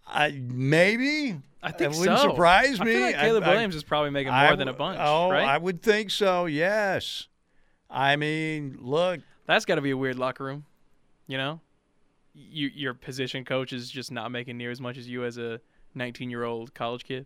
I 0.06 0.40
maybe. 0.42 1.40
I 1.64 1.72
think 1.72 1.94
it 1.96 2.00
wouldn't 2.00 2.20
so. 2.20 2.30
surprise 2.30 2.80
I 2.80 2.84
me. 2.86 2.94
feel 2.94 3.02
like 3.02 3.16
Caleb 3.16 3.44
I- 3.44 3.50
Williams 3.50 3.76
is 3.76 3.84
probably 3.84 4.12
making 4.12 4.32
more 4.32 4.42
I 4.42 4.56
than 4.56 4.68
a 4.68 4.74
bunch. 4.74 5.00
Oh, 5.02 5.32
right? 5.32 5.44
I 5.48 5.58
would 5.58 5.82
think 5.82 6.12
so. 6.12 6.46
Yes. 6.46 7.28
I 7.90 8.16
mean, 8.18 8.78
look, 8.80 9.22
That's 9.48 9.66
got 9.66 9.76
to 9.76 9.82
be 9.82 9.92
a 9.92 9.98
weird 9.98 10.18
locker 10.20 10.44
room. 10.44 10.66
You 11.26 11.38
know, 11.38 11.62
you, 12.36 12.70
your 12.74 12.94
position 12.94 13.44
coach 13.44 13.74
is 13.74 13.90
just 13.90 14.12
not 14.12 14.32
making 14.32 14.58
near 14.58 14.70
as 14.72 14.80
much 14.80 14.98
as 14.98 15.10
you 15.10 15.26
as 15.26 15.38
a 15.40 15.60
19 15.98 16.30
year 16.30 16.44
old 16.44 16.74
college 16.74 17.04
kid. 17.04 17.26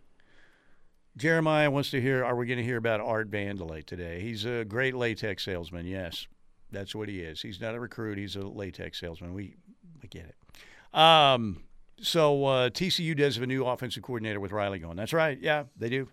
Jeremiah 1.16 1.70
wants 1.70 1.90
to 1.90 2.00
hear. 2.00 2.24
Are 2.24 2.34
we 2.34 2.46
going 2.46 2.58
to 2.58 2.64
hear 2.64 2.78
about 2.78 3.00
Art 3.00 3.30
Vandelay 3.30 3.84
today? 3.84 4.20
He's 4.20 4.46
a 4.46 4.64
great 4.64 4.94
latex 4.94 5.44
salesman. 5.44 5.86
Yes, 5.86 6.26
that's 6.70 6.94
what 6.94 7.08
he 7.08 7.20
is. 7.20 7.42
He's 7.42 7.60
not 7.60 7.74
a 7.74 7.80
recruit. 7.80 8.16
He's 8.16 8.36
a 8.36 8.40
latex 8.40 8.98
salesman. 8.98 9.34
We 9.34 9.56
we 10.00 10.08
get 10.08 10.24
it. 10.24 10.98
Um, 10.98 11.62
so 12.00 12.44
uh, 12.44 12.70
TCU 12.70 13.16
does 13.16 13.36
have 13.36 13.44
a 13.44 13.46
new 13.46 13.64
offensive 13.64 14.02
coordinator 14.02 14.40
with 14.40 14.52
Riley 14.52 14.78
going. 14.78 14.96
That's 14.96 15.12
right. 15.12 15.38
Yeah, 15.40 15.64
they 15.76 15.88
do. 15.88 16.08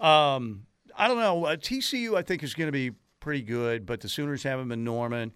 Um, 0.00 0.66
I 0.96 1.08
don't 1.08 1.18
know. 1.18 1.46
Uh, 1.46 1.56
TCU 1.56 2.16
I 2.16 2.22
think 2.22 2.42
is 2.42 2.54
going 2.54 2.68
to 2.68 2.72
be 2.72 2.92
pretty 3.20 3.42
good, 3.42 3.86
but 3.86 4.00
the 4.00 4.08
Sooners 4.08 4.42
have 4.42 4.60
him 4.60 4.70
in 4.70 4.84
Norman. 4.84 5.32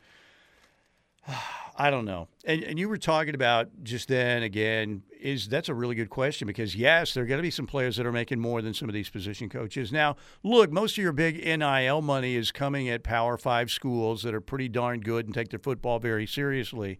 I 1.79 1.91
don't 1.91 2.07
know. 2.07 2.29
And, 2.47 2.62
and 2.62 2.79
you 2.79 2.89
were 2.89 2.97
talking 2.97 3.35
about 3.35 3.68
just 3.83 4.09
then 4.09 4.43
again 4.43 5.03
is 5.21 5.49
that's 5.49 5.69
a 5.69 5.75
really 5.75 5.95
good 5.95 6.11
question 6.11 6.47
because 6.47 6.75
yes, 6.75 7.14
there 7.14 7.25
are 7.25 7.27
going 7.27 7.39
to 7.39 7.43
be 7.43 7.51
some 7.51 7.67
players 7.67 7.97
that 7.97 8.07
are 8.07 8.12
making 8.12 8.41
more 8.41 8.62
than 8.62 8.75
some 8.75 8.89
of 8.89 8.93
these 8.95 9.09
position 9.09 9.49
coaches. 9.49 9.93
Now, 9.93 10.17
look, 10.43 10.71
most 10.71 10.97
of 10.99 11.03
your 11.03 11.12
big 11.12 11.45
NIL 11.45 12.03
money 12.03 12.37
is 12.37 12.53
coming 12.53 12.89
at 12.89 13.03
Power 13.03 13.37
5 13.37 13.71
schools 13.71 14.23
that 14.23 14.35
are 14.35 14.41
pretty 14.41 14.69
darn 14.69 15.01
good 15.01 15.27
and 15.27 15.35
take 15.35 15.49
their 15.49 15.59
football 15.59 15.99
very 15.99 16.27
seriously. 16.27 16.99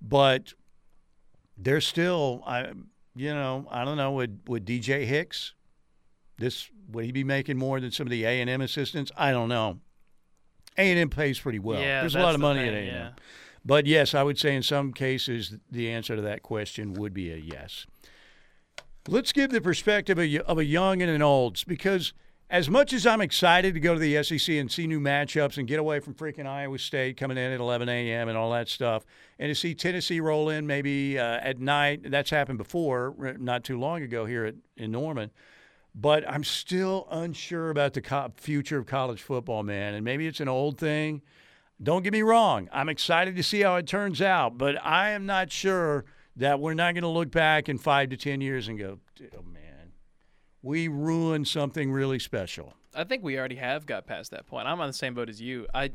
But 0.00 0.54
they're 1.56 1.80
still 1.80 2.42
I 2.46 2.72
you 3.14 3.32
know, 3.32 3.66
I 3.70 3.84
don't 3.84 3.96
know 3.96 4.12
would 4.12 4.40
would 4.46 4.66
DJ 4.66 5.04
Hicks 5.06 5.54
this 6.38 6.70
would 6.90 7.04
he 7.04 7.12
be 7.12 7.24
making 7.24 7.56
more 7.56 7.80
than 7.80 7.90
some 7.90 8.06
of 8.06 8.10
the 8.10 8.24
A&M 8.24 8.60
assistants? 8.60 9.10
I 9.16 9.32
don't 9.32 9.48
know. 9.48 9.80
A&M 10.78 11.08
pays 11.08 11.40
pretty 11.40 11.58
well. 11.58 11.80
yeah, 11.80 12.00
There's 12.00 12.14
a 12.14 12.20
lot 12.20 12.34
of 12.34 12.40
money 12.40 12.60
thing, 12.60 12.68
at 12.68 12.74
A&M. 12.74 12.86
yeah. 12.86 13.10
But 13.66 13.86
yes, 13.86 14.14
I 14.14 14.22
would 14.22 14.38
say 14.38 14.54
in 14.54 14.62
some 14.62 14.92
cases 14.92 15.56
the 15.68 15.90
answer 15.90 16.14
to 16.14 16.22
that 16.22 16.44
question 16.44 16.94
would 16.94 17.12
be 17.12 17.32
a 17.32 17.36
yes. 17.36 17.84
Let's 19.08 19.32
give 19.32 19.50
the 19.50 19.60
perspective 19.60 20.18
of 20.18 20.58
a- 20.58 20.64
young 20.64 21.02
and 21.02 21.10
an 21.10 21.20
old 21.20 21.64
because 21.66 22.12
as 22.48 22.70
much 22.70 22.92
as 22.92 23.08
I'm 23.08 23.20
excited 23.20 23.74
to 23.74 23.80
go 23.80 23.94
to 23.94 23.98
the 23.98 24.22
SEC 24.22 24.54
and 24.54 24.70
see 24.70 24.86
new 24.86 25.00
matchups 25.00 25.58
and 25.58 25.66
get 25.66 25.80
away 25.80 25.98
from 25.98 26.14
freaking 26.14 26.46
Iowa 26.46 26.78
State 26.78 27.16
coming 27.16 27.36
in 27.36 27.50
at 27.50 27.58
11 27.58 27.88
a.m. 27.88 28.28
and 28.28 28.38
all 28.38 28.52
that 28.52 28.68
stuff, 28.68 29.04
and 29.40 29.50
to 29.50 29.54
see 29.54 29.74
Tennessee 29.74 30.20
roll 30.20 30.48
in 30.48 30.64
maybe 30.64 31.18
uh, 31.18 31.40
at 31.42 31.58
night, 31.58 32.08
that's 32.08 32.30
happened 32.30 32.58
before, 32.58 33.36
not 33.40 33.64
too 33.64 33.80
long 33.80 34.02
ago 34.02 34.26
here 34.26 34.44
at, 34.44 34.54
in 34.76 34.92
Norman. 34.92 35.32
But 35.92 36.28
I'm 36.30 36.44
still 36.44 37.08
unsure 37.10 37.70
about 37.70 37.94
the 37.94 38.02
co- 38.02 38.32
future 38.36 38.78
of 38.78 38.86
college 38.86 39.22
football, 39.22 39.64
man. 39.64 39.94
And 39.94 40.04
maybe 40.04 40.28
it's 40.28 40.40
an 40.40 40.48
old 40.48 40.78
thing. 40.78 41.22
Don't 41.82 42.02
get 42.02 42.12
me 42.12 42.22
wrong. 42.22 42.68
I'm 42.72 42.88
excited 42.88 43.36
to 43.36 43.42
see 43.42 43.60
how 43.60 43.76
it 43.76 43.86
turns 43.86 44.22
out, 44.22 44.56
but 44.56 44.82
I 44.82 45.10
am 45.10 45.26
not 45.26 45.52
sure 45.52 46.06
that 46.36 46.58
we're 46.58 46.74
not 46.74 46.94
going 46.94 47.02
to 47.02 47.08
look 47.08 47.30
back 47.30 47.68
in 47.68 47.78
five 47.78 48.10
to 48.10 48.16
10 48.16 48.40
years 48.40 48.68
and 48.68 48.78
go, 48.78 48.98
oh, 49.36 49.42
man, 49.42 49.92
we 50.62 50.88
ruined 50.88 51.48
something 51.48 51.92
really 51.92 52.18
special. 52.18 52.74
I 52.94 53.04
think 53.04 53.22
we 53.22 53.38
already 53.38 53.56
have 53.56 53.84
got 53.84 54.06
past 54.06 54.30
that 54.30 54.46
point. 54.46 54.66
I'm 54.66 54.80
on 54.80 54.86
the 54.86 54.94
same 54.94 55.12
boat 55.12 55.28
as 55.28 55.40
you. 55.40 55.66
I, 55.74 55.90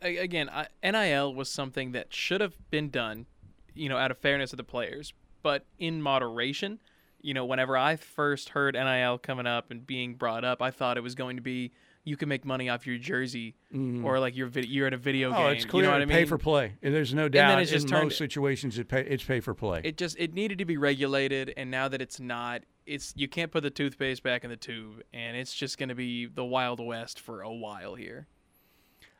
again, 0.00 0.48
I, 0.50 0.66
NIL 0.88 1.34
was 1.34 1.48
something 1.48 1.92
that 1.92 2.12
should 2.14 2.40
have 2.40 2.54
been 2.70 2.90
done, 2.90 3.26
you 3.74 3.88
know, 3.88 3.96
out 3.96 4.12
of 4.12 4.18
fairness 4.18 4.52
of 4.52 4.56
the 4.56 4.64
players, 4.64 5.12
but 5.42 5.66
in 5.78 6.00
moderation. 6.00 6.78
You 7.20 7.34
know, 7.34 7.44
whenever 7.44 7.76
I 7.76 7.96
first 7.96 8.50
heard 8.50 8.74
NIL 8.74 9.18
coming 9.18 9.46
up 9.46 9.70
and 9.70 9.84
being 9.84 10.14
brought 10.14 10.44
up, 10.44 10.60
I 10.60 10.70
thought 10.70 10.96
it 10.96 11.02
was 11.02 11.14
going 11.14 11.36
to 11.36 11.42
be 11.42 11.72
you 12.04 12.16
can 12.16 12.28
make 12.28 12.44
money 12.44 12.68
off 12.68 12.86
your 12.86 12.98
jersey 12.98 13.56
mm-hmm. 13.74 14.04
or 14.04 14.18
like 14.18 14.36
your 14.36 14.46
vid- 14.46 14.68
you're 14.68 14.86
in 14.86 14.92
a 14.92 14.98
video 14.98 15.30
Oh, 15.32 15.36
game. 15.36 15.56
it's 15.56 15.64
clear. 15.64 15.84
You 15.84 15.88
know 15.88 15.94
what 15.94 16.02
I 16.02 16.04
mean? 16.04 16.16
Pay 16.18 16.24
for 16.26 16.38
play. 16.38 16.74
And 16.82 16.94
There's 16.94 17.14
no 17.14 17.28
doubt. 17.28 17.48
then 17.48 17.58
it's 17.60 17.70
just 17.70 17.90
in 17.90 17.98
most 17.98 18.18
situations, 18.18 18.78
it 18.78 18.88
pay, 18.88 19.00
it's 19.00 19.24
pay 19.24 19.40
for 19.40 19.54
play. 19.54 19.80
it 19.84 19.96
just 19.96 20.16
it 20.18 20.34
needed 20.34 20.58
to 20.58 20.64
be 20.64 20.76
regulated 20.76 21.52
and 21.56 21.70
now 21.70 21.88
that 21.88 22.00
it's 22.02 22.20
not 22.20 22.62
it's 22.86 23.14
you 23.16 23.26
can't 23.28 23.50
put 23.50 23.62
the 23.62 23.70
toothpaste 23.70 24.22
back 24.22 24.44
in 24.44 24.50
the 24.50 24.56
tube 24.56 25.02
and 25.12 25.36
it's 25.36 25.54
just 25.54 25.78
going 25.78 25.88
to 25.88 25.94
be 25.94 26.26
the 26.26 26.44
wild 26.44 26.84
west 26.84 27.18
for 27.18 27.40
a 27.40 27.52
while 27.52 27.94
here 27.94 28.26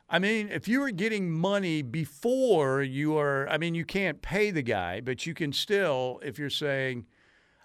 I 0.07 0.19
mean, 0.19 0.49
if 0.49 0.67
you 0.67 0.81
were 0.81 0.91
getting 0.91 1.31
money 1.31 1.81
before 1.81 2.83
you 2.83 3.17
are, 3.17 3.49
I 3.49 3.57
mean, 3.57 3.73
you 3.73 3.83
can't 3.85 4.21
pay 4.21 4.51
the 4.51 4.61
guy, 4.61 5.01
but 5.01 5.25
you 5.25 5.33
can 5.33 5.51
still, 5.51 6.19
if 6.23 6.37
you're 6.37 6.51
saying, 6.51 7.07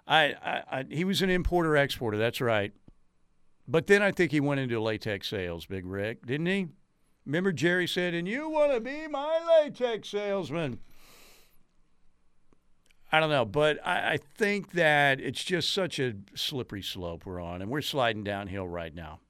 I, 0.07 0.35
I, 0.43 0.63
I 0.79 0.85
he 0.89 1.03
was 1.03 1.21
an 1.21 1.29
importer 1.29 1.77
exporter, 1.77 2.17
that's 2.17 2.41
right. 2.41 2.73
But 3.71 3.87
then 3.87 4.03
I 4.03 4.11
think 4.11 4.33
he 4.33 4.41
went 4.41 4.59
into 4.59 4.81
latex 4.81 5.29
sales, 5.29 5.65
Big 5.65 5.85
Rick, 5.85 6.25
didn't 6.25 6.47
he? 6.47 6.67
Remember 7.25 7.53
Jerry 7.53 7.87
said, 7.87 8.13
and 8.13 8.27
you 8.27 8.49
want 8.49 8.73
to 8.73 8.81
be 8.81 9.07
my 9.07 9.39
latex 9.47 10.09
salesman. 10.09 10.79
I 13.13 13.21
don't 13.21 13.29
know, 13.29 13.45
but 13.45 13.79
I, 13.85 14.13
I 14.13 14.17
think 14.35 14.73
that 14.73 15.21
it's 15.21 15.41
just 15.41 15.71
such 15.71 15.99
a 15.99 16.15
slippery 16.35 16.81
slope 16.81 17.25
we're 17.25 17.39
on, 17.39 17.61
and 17.61 17.71
we're 17.71 17.81
sliding 17.81 18.25
downhill 18.25 18.67
right 18.67 18.93
now. 18.93 19.21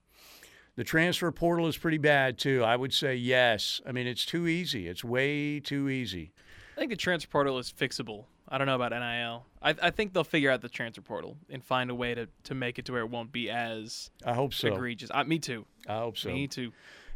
The 0.75 0.83
transfer 0.83 1.31
portal 1.31 1.67
is 1.67 1.77
pretty 1.77 1.99
bad 1.99 2.39
too. 2.39 2.63
I 2.63 2.77
would 2.77 2.93
say 2.93 3.15
yes. 3.15 3.79
I 3.85 3.91
mean, 3.91 4.07
it's 4.07 4.25
too 4.25 4.47
easy. 4.47 4.87
It's 4.87 5.03
way 5.03 5.59
too 5.59 5.87
easy. 5.87 6.31
i 6.75 6.79
think 6.79 6.89
the 6.89 6.97
transfer 6.97 7.29
portal 7.29 7.59
is 7.59 7.71
fixable 7.71 8.25
i 8.51 8.57
don't 8.57 8.67
know 8.67 8.75
about 8.75 8.91
nil 8.91 9.45
i, 9.61 9.73
I 9.81 9.89
think 9.89 10.13
they'll 10.13 10.23
figure 10.23 10.51
out 10.51 10.61
the 10.61 10.69
transfer 10.69 11.01
portal 11.01 11.37
and 11.49 11.63
find 11.63 11.89
a 11.89 11.95
way 11.95 12.13
to, 12.13 12.27
to 12.43 12.53
make 12.53 12.77
it 12.77 12.85
to 12.85 12.91
where 12.91 13.01
it 13.01 13.09
won't 13.09 13.31
be 13.31 13.49
as 13.49 14.11
I 14.23 14.33
hope 14.33 14.53
so. 14.53 14.67
egregious 14.67 15.09
I, 15.11 15.23
me 15.23 15.39
too 15.39 15.65
I 15.87 15.97
hope 15.97 16.17
so. 16.17 16.29
me 16.29 16.47
too 16.47 16.71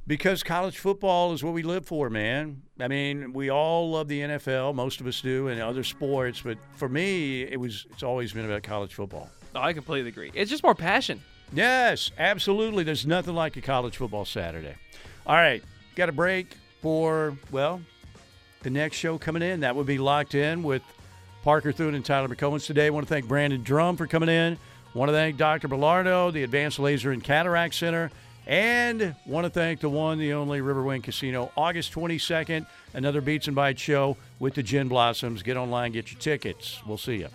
Because 0.07 0.41
college 0.41 0.77
football 0.79 1.33
is 1.33 1.43
what 1.43 1.53
we 1.53 1.63
live 1.63 1.85
for, 1.87 2.11
man. 2.11 2.61
I 2.79 2.87
mean, 2.87 3.33
we 3.33 3.49
all 3.49 3.89
love 3.89 4.07
the 4.07 4.21
NFL. 4.21 4.75
Most 4.75 5.01
of 5.01 5.07
us 5.07 5.19
do, 5.19 5.47
and 5.47 5.59
other 5.59 5.83
sports. 5.83 6.41
But 6.41 6.59
for 6.75 6.87
me, 6.87 7.41
it 7.41 7.59
was. 7.59 7.87
It's 7.89 8.03
always 8.03 8.31
been 8.31 8.45
about 8.45 8.61
college 8.61 8.93
football. 8.93 9.31
oh, 9.55 9.59
i 9.59 9.73
completely 9.73 10.09
agree 10.09 10.29
it's 10.35 10.51
just 10.51 10.61
more 10.61 10.75
passion 10.75 11.21
Yes, 11.53 12.11
absolutely. 12.17 12.83
There's 12.83 13.05
nothing 13.05 13.35
like 13.35 13.55
a 13.57 13.61
college 13.61 13.97
football 13.97 14.25
Saturday. 14.25 14.75
All 15.27 15.35
right, 15.35 15.63
got 15.95 16.09
a 16.09 16.11
break 16.11 16.55
for 16.81 17.37
well, 17.51 17.81
the 18.63 18.69
next 18.69 18.97
show 18.97 19.17
coming 19.17 19.41
in. 19.41 19.61
That 19.61 19.75
would 19.75 19.85
be 19.85 19.97
locked 19.97 20.35
in 20.35 20.63
with 20.63 20.83
Parker 21.45 21.71
Thune 21.71 21.93
and 21.93 22.03
Tyler 22.03 22.27
McComas 22.27 22.65
today. 22.65 22.87
I 22.87 22.89
want 22.89 23.05
to 23.05 23.13
thank 23.13 23.27
Brandon 23.27 23.61
Drum 23.61 23.97
for 23.97 24.07
coming 24.07 24.29
in. 24.29 24.57
Want 24.95 25.09
to 25.09 25.13
thank 25.13 25.37
Dr. 25.37 25.67
Bellardo, 25.67 26.33
the 26.33 26.41
Advanced 26.41 26.79
Laser 26.79 27.11
and 27.11 27.23
Cataract 27.23 27.75
Center, 27.75 28.09
and 28.47 29.15
want 29.27 29.45
to 29.45 29.51
thank 29.51 29.79
the 29.79 29.87
one, 29.87 30.17
the 30.17 30.33
only 30.33 30.61
Riverwind 30.61 31.03
Casino. 31.03 31.51
August 31.55 31.93
22nd, 31.93 32.65
another 32.95 33.21
Beats 33.21 33.45
and 33.45 33.55
Bites 33.55 33.79
show 33.79 34.17
with 34.39 34.55
the 34.55 34.63
Gin 34.63 34.87
Blossoms. 34.87 35.43
Get 35.43 35.55
online, 35.55 35.91
get 35.91 36.11
your 36.11 36.19
tickets. 36.19 36.81
We'll 36.87 36.97
see 36.97 37.17
you. 37.17 37.29